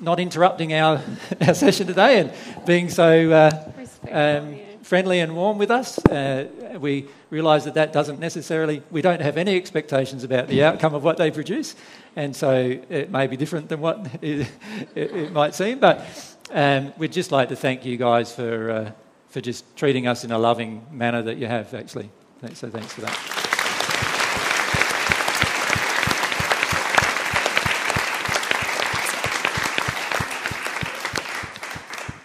[0.00, 1.00] not interrupting our,
[1.46, 3.72] our session today and being so uh,
[4.10, 5.98] um, friendly and warm with us.
[6.06, 10.94] Uh, we realise that that doesn't necessarily, we don't have any expectations about the outcome
[10.94, 11.74] of what they produce,
[12.16, 14.48] and so it may be different than what it,
[14.94, 15.78] it, it might seem.
[15.78, 16.06] But
[16.50, 18.92] um, we'd just like to thank you guys for, uh,
[19.28, 22.10] for just treating us in a loving manner that you have, actually.
[22.54, 23.42] So thanks for that.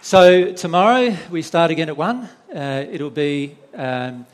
[0.02, 2.30] So tomorrow we start again at one.
[2.54, 4.26] Uh, it'll be um,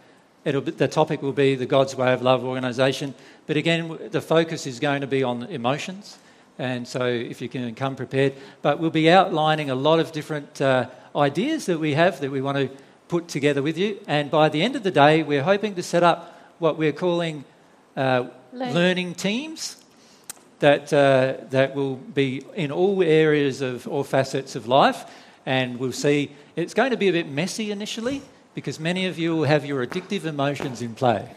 [0.45, 3.15] it'll be, the topic will be the God's Way of Love organisation.
[3.47, 6.19] But again, the focus is going to be on emotions,
[6.59, 8.35] and so if you can come prepared.
[8.63, 12.41] But we'll be outlining a lot of different uh, ideas that we have that we
[12.41, 12.71] want to
[13.09, 13.99] put together with you.
[14.07, 17.45] And by the end of the day, we're hoping to set up what we're calling
[17.97, 18.75] uh, Learn.
[18.75, 19.77] learning teams
[20.61, 25.05] that, uh, that will be in all areas of all facets of life.
[25.47, 28.23] And we'll see it's going to be a bit messy initially
[28.55, 31.29] because many of you will have your addictive emotions in play.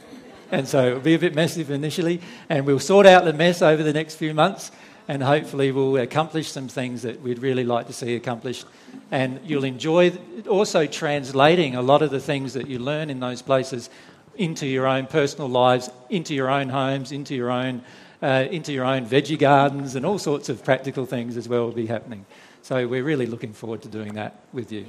[0.51, 3.83] And so it'll be a bit messy initially, and we'll sort out the mess over
[3.83, 4.71] the next few months,
[5.07, 8.65] and hopefully we'll accomplish some things that we'd really like to see accomplished.
[9.11, 10.13] And you'll enjoy
[10.47, 13.89] also translating a lot of the things that you learn in those places
[14.35, 17.81] into your own personal lives, into your own homes, into your own,
[18.21, 21.71] uh, into your own veggie gardens, and all sorts of practical things as well will
[21.71, 22.25] be happening.
[22.61, 24.85] So we're really looking forward to doing that with you.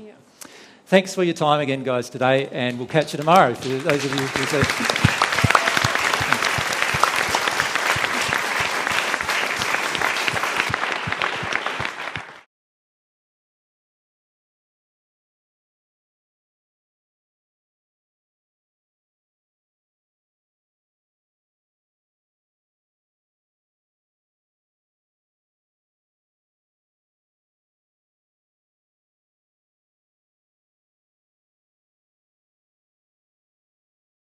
[0.88, 4.10] Thanks for your time again, guys, today, and we'll catch you tomorrow for those of
[4.10, 5.07] you who.